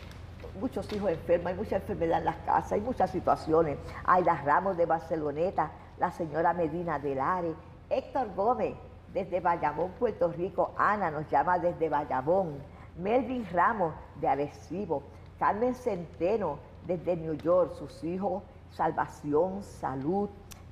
Muchos 0.59 0.91
hijos 0.93 1.11
enfermos, 1.11 1.47
hay 1.47 1.55
mucha 1.55 1.75
enfermedad 1.77 2.19
en 2.19 2.25
las 2.25 2.37
casas, 2.37 2.73
hay 2.73 2.81
muchas 2.81 3.11
situaciones. 3.11 3.77
Hay 4.03 4.23
las 4.23 4.43
Ramos 4.43 4.77
de 4.77 4.85
Barceloneta, 4.85 5.71
la 5.97 6.11
señora 6.11 6.53
Medina 6.53 6.99
de 6.99 7.15
Lare, 7.15 7.53
Héctor 7.89 8.33
Gómez 8.35 8.75
desde 9.13 9.39
Bayamón, 9.39 9.91
Puerto 9.91 10.31
Rico. 10.31 10.73
Ana 10.77 11.09
nos 11.09 11.29
llama 11.29 11.57
desde 11.57 11.87
Bayamón. 11.89 12.57
Melvin 12.97 13.47
Ramos 13.51 13.93
de 14.19 14.27
Arecibo. 14.27 15.03
Carmen 15.39 15.73
Centeno 15.73 16.59
desde 16.85 17.15
New 17.15 17.35
York. 17.35 17.73
Sus 17.75 18.03
hijos, 18.03 18.43
salvación, 18.71 19.63
salud. 19.63 20.29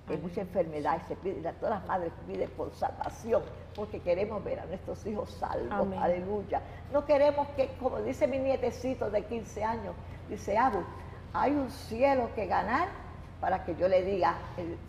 Hay 0.07 0.17
mucha 0.17 0.41
enfermedad 0.41 1.01
y 1.01 1.07
se 1.07 1.15
pide, 1.15 1.41
todas 1.53 1.79
las 1.79 1.87
madres 1.87 2.11
piden 2.27 2.49
por 2.51 2.73
salvación, 2.73 3.41
porque 3.73 4.01
queremos 4.01 4.43
ver 4.43 4.59
a 4.59 4.65
nuestros 4.65 5.05
hijos 5.05 5.31
salvos. 5.31 5.87
Aleluya. 5.97 6.61
No 6.91 7.05
queremos 7.05 7.47
que, 7.55 7.69
como 7.79 8.01
dice 8.01 8.27
mi 8.27 8.37
nietecito 8.39 9.09
de 9.09 9.23
15 9.23 9.63
años, 9.63 9.95
dice 10.29 10.57
Abu, 10.57 10.79
hay 11.33 11.53
un 11.53 11.69
cielo 11.71 12.29
que 12.35 12.47
ganar 12.47 12.89
para 13.43 13.65
que 13.65 13.75
yo 13.75 13.89
le 13.89 14.03
diga, 14.03 14.35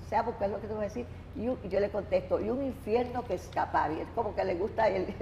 sea 0.08 0.24
porque 0.24 0.44
es 0.44 0.50
lo 0.50 0.60
que 0.60 0.68
te 0.68 0.74
voy 0.74 0.84
a 0.84 0.88
decir, 0.88 1.06
y, 1.34 1.68
yo 1.68 1.80
le 1.80 1.90
contesto, 1.90 2.40
y 2.40 2.50
un 2.50 2.62
infierno 2.62 3.24
que 3.24 3.34
escapar. 3.34 3.90
Y 3.90 4.00
es 4.00 4.08
como 4.14 4.34
que 4.34 4.44
le 4.44 4.54
gusta 4.54 4.88
el, 4.88 5.12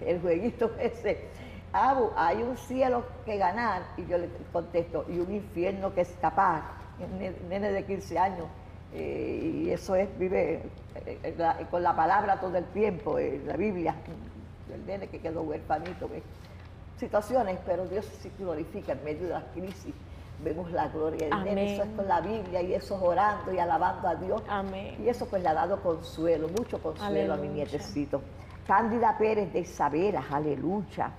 el, 0.00 0.20
jueguito 0.20 0.70
ese. 0.80 1.28
Abu, 1.72 2.10
hay 2.16 2.42
un 2.42 2.56
cielo 2.56 3.04
que 3.24 3.38
ganar, 3.38 3.82
y 3.96 4.06
yo 4.06 4.18
le 4.18 4.28
contesto, 4.52 5.04
y 5.08 5.18
un 5.18 5.32
infierno 5.32 5.94
que 5.94 6.02
escapar. 6.02 6.62
Un 7.00 7.18
nene 7.48 7.72
de 7.72 7.84
15 7.84 8.18
años, 8.18 8.46
eh, 8.92 9.64
y 9.64 9.70
eso 9.70 9.94
es, 9.94 10.08
vive 10.18 10.62
eh, 11.06 11.66
con 11.70 11.82
la 11.82 11.96
palabra 11.96 12.38
todo 12.38 12.56
el 12.56 12.66
tiempo, 12.66 13.18
en 13.18 13.46
la 13.46 13.56
Biblia, 13.56 13.94
el 14.72 14.86
nene 14.86 15.08
que 15.08 15.18
quedó 15.18 15.42
huerfanito, 15.42 16.08
situaciones, 16.98 17.58
pero 17.66 17.86
Dios 17.86 18.04
se 18.04 18.30
glorifica 18.38 18.92
en 18.92 19.04
medio 19.04 19.26
de 19.26 19.34
las 19.34 19.44
crisis 19.54 19.94
vemos 20.42 20.70
la 20.72 20.88
gloria 20.88 21.28
de 21.28 21.54
Dios. 21.54 21.72
Eso 21.72 21.82
es 21.84 21.88
con 21.96 22.08
la 22.08 22.20
Biblia 22.20 22.62
y 22.62 22.74
eso 22.74 22.96
es 22.96 23.02
orando 23.02 23.52
y 23.52 23.58
alabando 23.58 24.08
a 24.08 24.14
Dios. 24.16 24.42
Amén. 24.48 24.96
Y 25.02 25.08
eso 25.08 25.26
pues 25.26 25.42
le 25.42 25.48
ha 25.48 25.54
dado 25.54 25.80
consuelo, 25.80 26.48
mucho 26.48 26.82
consuelo 26.82 27.34
a 27.34 27.36
mi 27.36 27.48
nietecito. 27.48 28.22
Cándida 28.66 29.16
Pérez 29.18 29.52
de 29.52 29.60
Isabela, 29.60 30.24
aleluya. 30.30 31.10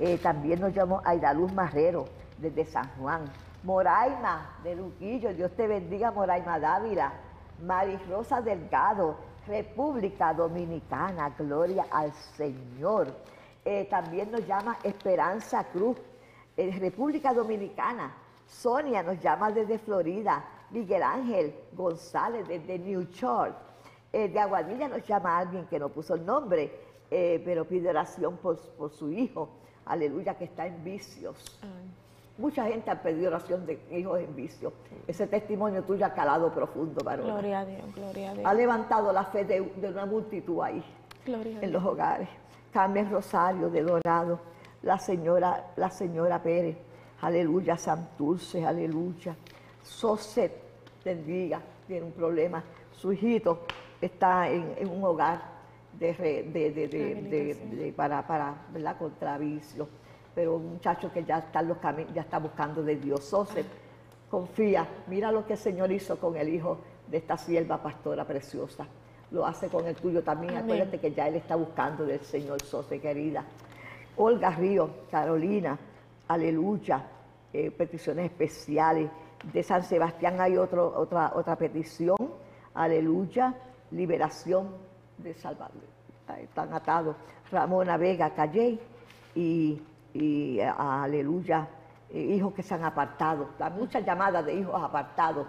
Eh, 0.00 0.18
también 0.18 0.60
nos 0.60 0.72
llamó 0.74 1.02
Aidaluz 1.04 1.52
Marrero 1.52 2.06
desde 2.38 2.64
San 2.64 2.88
Juan. 2.98 3.24
Moraima 3.62 4.56
de 4.64 4.74
Luquillo, 4.74 5.34
Dios 5.34 5.52
te 5.54 5.66
bendiga, 5.66 6.10
Moraima 6.10 6.58
Dávila. 6.58 7.12
Maris 7.62 8.00
Rosa 8.08 8.40
Delgado, 8.40 9.16
República 9.46 10.32
Dominicana, 10.32 11.28
gloria 11.36 11.84
al 11.90 12.12
Señor. 12.12 13.08
Eh, 13.64 13.86
también 13.90 14.30
nos 14.30 14.46
llama 14.46 14.78
Esperanza 14.82 15.64
Cruz, 15.64 15.98
eh, 16.56 16.74
República 16.80 17.34
Dominicana. 17.34 18.14
Sonia 18.46 19.02
nos 19.02 19.20
llama 19.20 19.50
desde 19.52 19.78
Florida. 19.78 20.42
Miguel 20.70 21.02
Ángel 21.02 21.54
González 21.72 22.48
desde 22.48 22.78
New 22.78 23.02
York. 23.10 23.54
Eh, 24.12 24.28
de 24.28 24.40
Aguadilla 24.40 24.88
nos 24.88 25.06
llama 25.06 25.38
alguien 25.38 25.66
que 25.66 25.78
no 25.78 25.88
puso 25.88 26.14
el 26.14 26.26
nombre, 26.26 26.72
eh, 27.10 27.40
pero 27.44 27.64
pide 27.64 27.88
oración 27.90 28.36
por, 28.38 28.58
su 28.90 29.12
hijo. 29.12 29.50
Aleluya, 29.86 30.34
que 30.34 30.44
está 30.44 30.66
en 30.66 30.82
vicios. 30.84 31.60
Mucha 32.38 32.64
gente 32.64 32.90
ha 32.90 33.02
pedido 33.02 33.28
oración 33.28 33.66
de 33.66 33.80
hijos 33.90 34.20
en 34.20 34.34
vicios. 34.34 34.72
Ese 35.06 35.26
testimonio 35.26 35.82
tuyo 35.82 36.06
ha 36.06 36.14
calado 36.14 36.52
profundo, 36.52 37.04
varón. 37.04 37.26
Gloria 37.26 37.60
a 37.60 37.64
Dios, 37.64 37.94
gloria 37.94 38.30
a 38.30 38.34
Dios. 38.34 38.46
Ha 38.46 38.54
levantado 38.54 39.12
la 39.12 39.24
fe 39.24 39.44
de, 39.44 39.60
una 39.60 40.06
multitud 40.06 40.62
ahí, 40.62 40.82
en 41.26 41.72
los 41.72 41.84
hogares. 41.84 42.28
Carmen 42.72 43.10
Rosario 43.10 43.68
de 43.68 43.82
Dorado, 43.82 44.40
la 44.82 44.98
señora, 44.98 45.72
la 45.76 45.90
señora 45.90 46.42
Pérez 46.42 46.76
Aleluya, 47.22 47.76
Santurce, 47.76 48.64
aleluya. 48.64 49.36
Soset, 49.82 50.52
bendiga, 51.04 51.60
tiene 51.86 52.06
un 52.06 52.12
problema. 52.12 52.64
Su 52.92 53.12
hijito 53.12 53.60
está 54.00 54.48
en, 54.48 54.88
un 54.88 55.04
hogar 55.04 55.42
de, 55.98 56.12
de, 56.14 57.92
para, 57.96 58.26
para 58.26 58.54
¿verdad? 58.72 58.96
contra. 58.98 59.38
Pero 60.34 60.56
un 60.56 60.74
muchacho 60.74 61.12
que 61.12 61.24
ya 61.24 61.38
está, 61.38 61.60
los 61.62 61.76
ya 62.14 62.22
está 62.22 62.38
buscando 62.38 62.82
de 62.82 62.96
Dios. 62.96 63.24
Soset, 63.24 63.66
confía, 64.30 64.86
mira 65.08 65.32
lo 65.32 65.44
que 65.46 65.54
el 65.54 65.58
Señor 65.58 65.90
hizo 65.90 66.18
con 66.18 66.36
el 66.36 66.48
hijo 66.48 66.78
de 67.06 67.18
esta 67.18 67.36
sierva 67.36 67.82
pastora 67.82 68.24
preciosa. 68.24 68.86
Lo 69.32 69.46
hace 69.46 69.68
con 69.68 69.86
el 69.86 69.94
tuyo 69.96 70.22
también. 70.22 70.56
Acuérdate 70.56 70.98
que 70.98 71.12
ya 71.12 71.28
él 71.28 71.36
está 71.36 71.56
buscando 71.56 72.04
del 72.04 72.20
Señor 72.20 72.62
Soset, 72.62 73.00
querida. 73.00 73.44
Olga 74.16 74.50
Río, 74.50 74.90
Carolina, 75.10 75.78
aleluya, 76.28 77.04
eh, 77.52 77.70
peticiones 77.70 78.26
especiales. 78.26 79.10
De 79.52 79.62
San 79.62 79.82
Sebastián 79.82 80.40
hay 80.40 80.56
otro, 80.56 80.92
otra, 80.94 81.32
otra 81.34 81.56
petición, 81.56 82.16
aleluya, 82.74 83.54
liberación 83.90 84.68
de 85.18 85.34
Salvador. 85.34 85.82
Están 86.38 86.72
atados 86.72 87.16
Ramona 87.50 87.96
Vega 87.96 88.30
Calle 88.30 88.78
y, 89.34 89.82
y 90.14 90.60
aleluya, 90.60 91.68
eh, 92.10 92.20
hijos 92.20 92.54
que 92.54 92.62
se 92.62 92.74
han 92.74 92.84
apartado. 92.84 93.48
Hay 93.58 93.72
muchas 93.72 94.04
llamadas 94.04 94.44
de 94.46 94.54
hijos 94.54 94.80
apartados. 94.82 95.46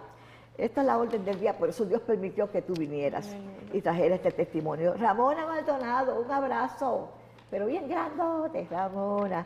Esta 0.57 0.81
es 0.81 0.87
la 0.87 0.97
orden 0.97 1.23
del 1.23 1.39
día, 1.39 1.57
por 1.57 1.69
eso 1.69 1.85
Dios 1.85 2.01
permitió 2.01 2.51
que 2.51 2.61
tú 2.61 2.73
vinieras 2.73 3.35
y 3.73 3.81
trajeras 3.81 4.17
este 4.17 4.31
testimonio. 4.31 4.93
Ramona 4.95 5.45
Maldonado, 5.45 6.19
un 6.19 6.31
abrazo, 6.31 7.09
pero 7.49 7.67
bien 7.67 7.87
grandote, 7.87 8.67
Ramona. 8.69 9.45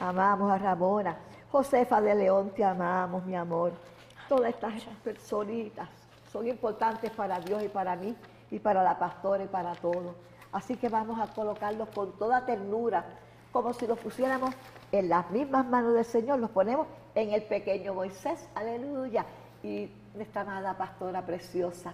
Amamos 0.00 0.50
a 0.50 0.58
Ramona. 0.58 1.16
Josefa 1.52 2.00
de 2.00 2.14
León, 2.14 2.50
te 2.54 2.64
amamos, 2.64 3.24
mi 3.24 3.34
amor. 3.34 3.72
Todas 4.28 4.50
estas 4.50 4.82
personitas 5.04 5.88
son 6.32 6.46
importantes 6.48 7.10
para 7.12 7.38
Dios 7.38 7.62
y 7.62 7.68
para 7.68 7.94
mí, 7.96 8.14
y 8.50 8.58
para 8.58 8.82
la 8.82 8.98
pastora 8.98 9.44
y 9.44 9.48
para 9.48 9.74
todos. 9.74 10.14
Así 10.52 10.76
que 10.76 10.88
vamos 10.88 11.18
a 11.20 11.32
colocarlos 11.34 11.88
con 11.90 12.12
toda 12.18 12.46
ternura, 12.46 13.04
como 13.52 13.72
si 13.72 13.86
los 13.86 13.98
pusiéramos 13.98 14.54
en 14.92 15.08
las 15.08 15.30
mismas 15.30 15.66
manos 15.66 15.94
del 15.94 16.04
Señor, 16.04 16.38
los 16.38 16.50
ponemos 16.50 16.86
en 17.14 17.32
el 17.32 17.42
pequeño 17.42 17.94
Moisés, 17.94 18.48
aleluya. 18.54 19.24
Y 19.62 19.90
nuestra 20.14 20.42
amada 20.42 20.76
pastora 20.76 21.24
preciosa, 21.24 21.92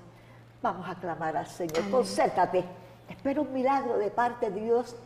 vamos 0.60 0.88
a 0.88 0.94
clamar 0.96 1.36
al 1.36 1.46
Señor. 1.46 1.90
Concéntrate, 1.90 2.64
espero 3.08 3.42
un 3.42 3.52
milagro 3.52 3.96
de 3.98 4.10
parte 4.10 4.50
de 4.50 4.60
Dios 4.60 4.96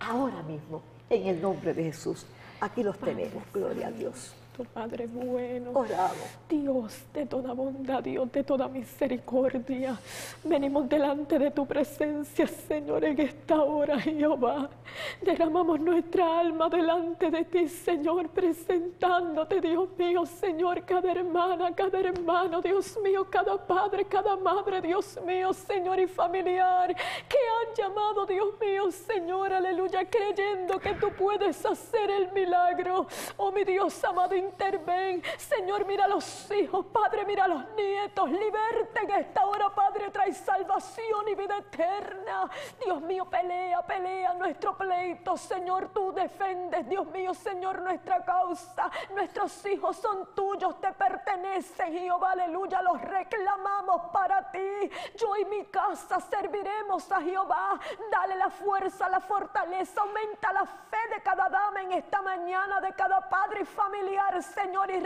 ahora 0.00 0.42
mismo, 0.42 0.82
en 1.08 1.26
el 1.26 1.40
nombre 1.40 1.72
de 1.72 1.84
Jesús. 1.84 2.26
Aquí 2.60 2.82
los 2.82 2.98
tenemos, 2.98 3.42
gloria 3.52 3.88
a 3.88 3.90
Dios. 3.90 4.34
Padre 4.64 5.06
bueno. 5.06 5.70
Oramos. 5.74 6.16
Dios 6.48 7.04
de 7.12 7.26
toda 7.26 7.52
bondad, 7.52 8.02
Dios 8.02 8.30
de 8.32 8.42
toda 8.44 8.68
misericordia. 8.68 9.98
Venimos 10.44 10.88
delante 10.88 11.38
de 11.38 11.50
tu 11.50 11.66
presencia, 11.66 12.46
Señor, 12.46 13.04
en 13.04 13.20
esta 13.20 13.60
hora, 13.62 13.98
Jehová. 14.00 14.70
Derramamos 15.20 15.80
nuestra 15.80 16.40
alma 16.40 16.68
delante 16.68 17.30
de 17.30 17.44
ti, 17.44 17.68
Señor, 17.68 18.28
presentándote, 18.28 19.60
Dios 19.60 19.88
mío, 19.98 20.24
Señor, 20.24 20.84
cada 20.84 21.10
hermana, 21.10 21.74
cada 21.74 22.00
hermano, 22.00 22.62
Dios 22.62 22.96
mío, 23.02 23.26
cada 23.28 23.56
padre, 23.56 24.04
cada 24.04 24.36
madre, 24.36 24.80
Dios 24.80 25.18
mío, 25.26 25.52
Señor 25.52 26.00
y 26.00 26.06
familiar, 26.06 26.94
que 26.94 27.36
han 27.36 27.74
llamado, 27.76 28.26
Dios 28.26 28.48
mío, 28.60 28.90
Señor, 28.90 29.52
aleluya, 29.52 30.08
creyendo 30.08 30.78
que 30.78 30.94
tú 30.94 31.10
puedes 31.18 31.64
hacer 31.66 32.10
el 32.10 32.32
milagro. 32.32 33.06
Oh, 33.36 33.50
mi 33.50 33.64
Dios 33.64 34.02
amado, 34.04 34.34
interven. 34.46 35.22
Señor, 35.36 35.84
mira 35.84 36.04
a 36.04 36.08
los 36.08 36.50
hijos, 36.50 36.86
Padre, 36.86 37.24
mira 37.24 37.44
a 37.44 37.48
los 37.48 37.68
nietos. 37.74 38.30
Liberte 38.30 39.00
en 39.02 39.10
esta 39.10 39.44
hora, 39.46 39.74
Padre, 39.74 40.10
trae 40.10 40.32
salvación 40.32 41.28
y 41.28 41.34
vida 41.34 41.58
eterna. 41.58 42.48
Dios 42.84 43.00
mío, 43.02 43.24
pelea, 43.26 43.82
pelea 43.82 44.34
nuestro 44.34 44.76
pleito. 44.76 45.36
Señor, 45.36 45.90
tú 45.92 46.12
defendes, 46.12 46.88
Dios 46.88 47.06
mío, 47.08 47.34
Señor, 47.34 47.80
nuestra 47.82 48.24
causa. 48.24 48.90
Nuestros 49.14 49.64
hijos 49.66 49.96
son 49.96 50.34
tuyos, 50.34 50.80
te 50.80 50.92
pertenecen, 50.92 51.92
Jehová, 51.92 52.32
aleluya. 52.32 52.82
Los 52.82 53.00
reclamamos 53.00 54.02
para 54.12 54.50
ti. 54.50 54.90
Yo 55.16 55.36
y 55.36 55.44
mi 55.46 55.64
casa 55.66 56.20
serviremos 56.20 57.10
a 57.10 57.20
Jehová. 57.20 57.78
Dale 58.10 58.36
la 58.36 58.50
fuerza, 58.50 59.08
la 59.08 59.20
fortaleza, 59.20 60.00
aumenta 60.00 60.52
la 60.52 60.64
fe 60.64 61.14
de 61.14 61.22
cada 61.22 61.48
dama 61.48 61.82
en 61.82 61.92
esta 61.92 62.22
mañana, 62.22 62.80
de 62.80 62.92
cada 62.92 63.28
padre 63.28 63.62
y 63.62 63.64
familiar 63.64 64.35
Señor, 64.42 64.90
y 64.90 65.00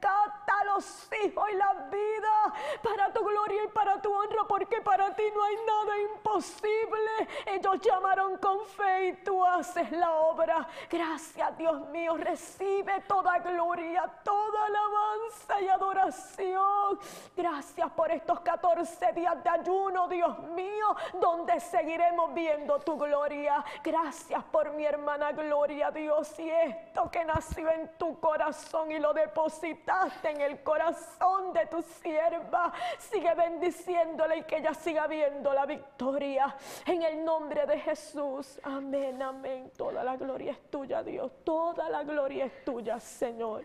rescata 0.00 0.64
los 0.64 1.08
hijos 1.24 1.44
y 1.52 1.56
la 1.56 1.72
vida 1.90 2.54
para 2.82 3.12
tu 3.12 3.24
gloria 3.24 3.64
y 3.64 3.68
para 3.68 4.00
tu 4.00 4.12
honra, 4.12 4.44
porque 4.48 4.80
para 4.80 5.14
ti 5.14 5.22
no 5.34 5.42
hay 5.42 5.56
nada 5.66 5.98
imposible. 5.98 7.28
Ellos 7.46 7.80
llamaron 7.80 8.38
con 8.38 8.64
fe 8.66 9.08
y 9.08 9.12
tú 9.24 9.44
haces 9.44 9.90
la 9.92 10.12
obra. 10.12 10.66
Gracias, 10.88 11.56
Dios 11.58 11.88
mío, 11.88 12.16
recibe 12.16 13.00
toda 13.06 13.38
gloria, 13.38 14.10
toda 14.24 14.64
alabanza 14.66 15.60
y 15.60 15.68
adoración. 15.68 16.98
Gracias 17.36 17.90
por 17.92 18.10
estos 18.10 18.40
14 18.40 19.12
días 19.12 19.42
de 19.42 19.50
ayuno, 19.50 20.08
Dios 20.08 20.38
mío, 20.50 20.96
donde 21.20 21.60
seguiremos 21.60 22.32
viendo 22.34 22.78
tu 22.80 22.96
gloria. 22.96 23.64
Gracias 23.82 24.42
por 24.44 24.72
mi 24.72 24.84
hermana 24.84 25.32
Gloria, 25.32 25.90
Dios, 25.90 26.38
y 26.38 26.50
esto 26.50 27.10
que 27.10 27.24
nació 27.24 27.70
en 27.70 27.96
tu 27.96 28.18
corazón 28.20 28.90
y 28.92 28.98
lo 28.98 29.12
deposita 29.12 29.89
en 30.22 30.40
el 30.40 30.62
corazón 30.62 31.52
de 31.52 31.66
tu 31.66 31.82
sierva. 31.82 32.72
Sigue 32.98 33.34
bendiciéndole 33.34 34.38
y 34.38 34.42
que 34.44 34.58
ella 34.58 34.74
siga 34.74 35.06
viendo 35.06 35.52
la 35.52 35.66
victoria. 35.66 36.54
En 36.86 37.02
el 37.02 37.24
nombre 37.24 37.66
de 37.66 37.78
Jesús. 37.78 38.58
Amén, 38.62 39.22
amén. 39.22 39.70
Toda 39.76 40.04
la 40.04 40.16
gloria 40.16 40.52
es 40.52 40.70
tuya, 40.70 41.02
Dios. 41.02 41.30
Toda 41.44 41.88
la 41.88 42.04
gloria 42.04 42.46
es 42.46 42.64
tuya, 42.64 43.00
Señor. 43.00 43.64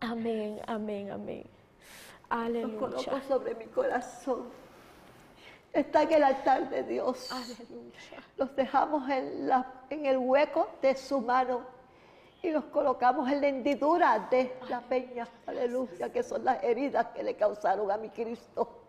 Amén, 0.00 0.60
amén, 0.66 1.10
amén. 1.10 1.44
Aleluya. 2.28 2.74
Lo 2.74 2.78
coloco 2.78 3.20
sobre 3.26 3.54
mi 3.54 3.66
corazón. 3.66 4.50
Está 5.72 6.02
en 6.02 6.12
el 6.12 6.24
altar 6.24 6.68
de 6.68 6.82
Dios. 6.82 7.30
Aleluya. 7.30 8.22
Los 8.36 8.56
dejamos 8.56 9.08
en, 9.08 9.48
la, 9.48 9.66
en 9.90 10.06
el 10.06 10.18
hueco 10.18 10.68
de 10.82 10.96
su 10.96 11.20
mano 11.20 11.79
y 12.42 12.50
los 12.50 12.64
colocamos 12.66 13.30
en 13.30 13.40
la 13.40 13.48
hendidura 13.48 14.28
de 14.30 14.56
la 14.68 14.80
peña. 14.80 15.28
Aleluya, 15.46 16.10
que 16.12 16.22
son 16.22 16.44
las 16.44 16.62
heridas 16.62 17.06
que 17.08 17.22
le 17.22 17.34
causaron 17.34 17.90
a 17.90 17.96
mi 17.96 18.08
Cristo. 18.10 18.80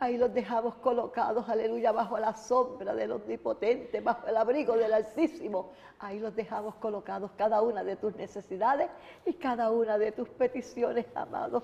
Ahí 0.00 0.16
los 0.16 0.34
dejamos 0.34 0.74
colocados, 0.76 1.48
aleluya, 1.48 1.92
bajo 1.92 2.18
la 2.18 2.34
sombra 2.34 2.94
del 2.94 3.12
Omnipotente, 3.12 4.00
bajo 4.00 4.26
el 4.26 4.36
abrigo 4.36 4.76
del 4.76 4.92
Altísimo. 4.92 5.70
Ahí 6.00 6.18
los 6.18 6.34
dejamos 6.34 6.74
colocados 6.76 7.30
cada 7.36 7.62
una 7.62 7.84
de 7.84 7.96
tus 7.96 8.14
necesidades 8.16 8.90
y 9.24 9.34
cada 9.34 9.70
una 9.70 9.96
de 9.96 10.12
tus 10.12 10.28
peticiones, 10.28 11.06
amados. 11.14 11.62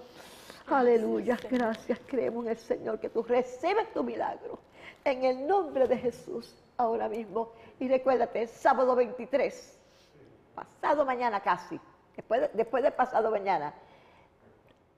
Aleluya, 0.69 1.37
gracias, 1.51 1.99
creemos 2.07 2.45
en 2.45 2.53
el 2.53 2.59
Señor 2.59 3.01
que 3.01 3.09
tú 3.09 3.25
recibes 3.25 3.93
tu 3.93 4.05
milagro. 4.05 4.61
En 5.05 5.25
el 5.25 5.47
nombre 5.47 5.89
de 5.89 5.99
Jesús, 5.99 6.55
ahora 6.77 7.09
mismo. 7.09 7.51
Y 7.81 7.89
recuérdate, 7.89 8.47
sábado 8.47 8.95
23, 8.95 9.80
pasado 10.65 11.05
mañana 11.05 11.41
casi, 11.41 11.81
después 12.17 12.41
de, 12.43 12.51
después 12.55 12.83
de 12.83 12.91
pasado 12.91 13.31
mañana, 13.31 13.75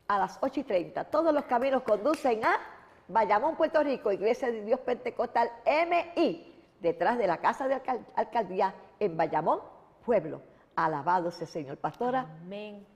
a 0.09 0.19
las 0.19 0.39
8 0.41 0.61
y 0.61 0.65
30, 0.65 1.05
todos 1.05 1.33
los 1.33 1.45
caminos 1.45 1.83
conducen 1.83 2.45
a 2.45 2.59
Bayamón, 3.09 3.57
Puerto 3.57 3.83
Rico, 3.83 4.13
Iglesia 4.13 4.51
de 4.51 4.63
Dios 4.65 4.81
Pentecostal 4.81 5.51
MI, 5.67 6.55
detrás 6.81 7.19
de 7.19 7.27
la 7.27 7.39
Casa 7.39 7.69
de 7.69 7.75
Alcal- 7.77 8.05
Alcaldía 8.15 8.75
en 9.01 9.17
Bayamón, 9.17 9.61
pueblo. 10.05 10.41
Alabado 10.75 11.31
sea 11.31 11.47
Señor. 11.47 11.77
Pastora, 11.77 12.27
Amén. 12.43 12.87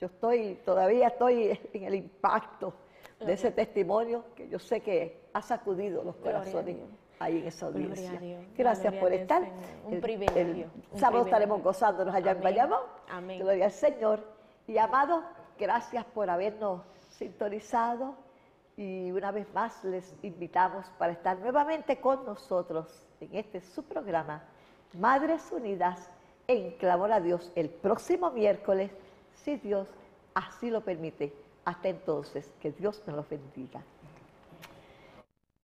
yo 0.00 0.06
estoy, 0.06 0.60
todavía 0.64 1.08
estoy 1.08 1.58
en 1.72 1.84
el 1.84 1.94
impacto 1.94 2.74
de 3.18 3.32
ese 3.32 3.50
testimonio 3.50 4.24
que 4.34 4.48
yo 4.48 4.58
sé 4.58 4.80
que 4.80 5.28
ha 5.32 5.42
sacudido 5.42 6.02
los 6.04 6.16
corazones. 6.16 6.76
Ahí 7.20 7.38
en 7.38 7.46
esa 7.46 7.66
audiencia. 7.66 8.10
Dios. 8.18 8.44
Gracias 8.56 8.92
por 8.94 9.10
Dios, 9.10 9.20
estar. 9.22 9.42
Un 9.84 9.94
El- 9.94 10.00
privilegio, 10.00 10.40
El, 10.42 10.50
un 10.56 10.64
sábado 10.64 10.72
privilegio. 10.92 11.20
estaremos 11.26 11.62
gozándonos 11.62 12.14
allá 12.14 12.32
en 12.32 12.38
Amén. 12.38 12.42
Bayamón. 12.42 12.80
Amén. 13.08 13.38
Gloria 13.40 13.66
al 13.66 13.70
Señor. 13.72 14.20
Y 14.66 14.78
amado, 14.78 15.22
gracias 15.58 16.04
por 16.06 16.28
habernos 16.28 16.82
sintonizado. 17.10 18.14
Y 18.76 19.10
una 19.12 19.30
vez 19.30 19.46
más 19.52 19.84
les 19.84 20.14
invitamos 20.22 20.86
para 20.98 21.12
estar 21.12 21.38
nuevamente 21.38 22.00
con 22.00 22.24
nosotros 22.24 23.06
en 23.20 23.36
este 23.36 23.60
su 23.60 23.82
programa, 23.84 24.42
Madres 24.98 25.52
Unidas 25.52 26.10
en 26.48 26.72
Clamor 26.78 27.12
a 27.12 27.20
Dios, 27.20 27.52
el 27.54 27.68
próximo 27.68 28.30
miércoles, 28.30 28.90
si 29.44 29.56
Dios 29.56 29.86
así 30.34 30.70
lo 30.70 30.80
permite. 30.80 31.32
Hasta 31.64 31.88
entonces, 31.90 32.50
que 32.60 32.72
Dios 32.72 33.02
nos 33.06 33.14
los 33.16 33.28
bendiga. 33.28 33.82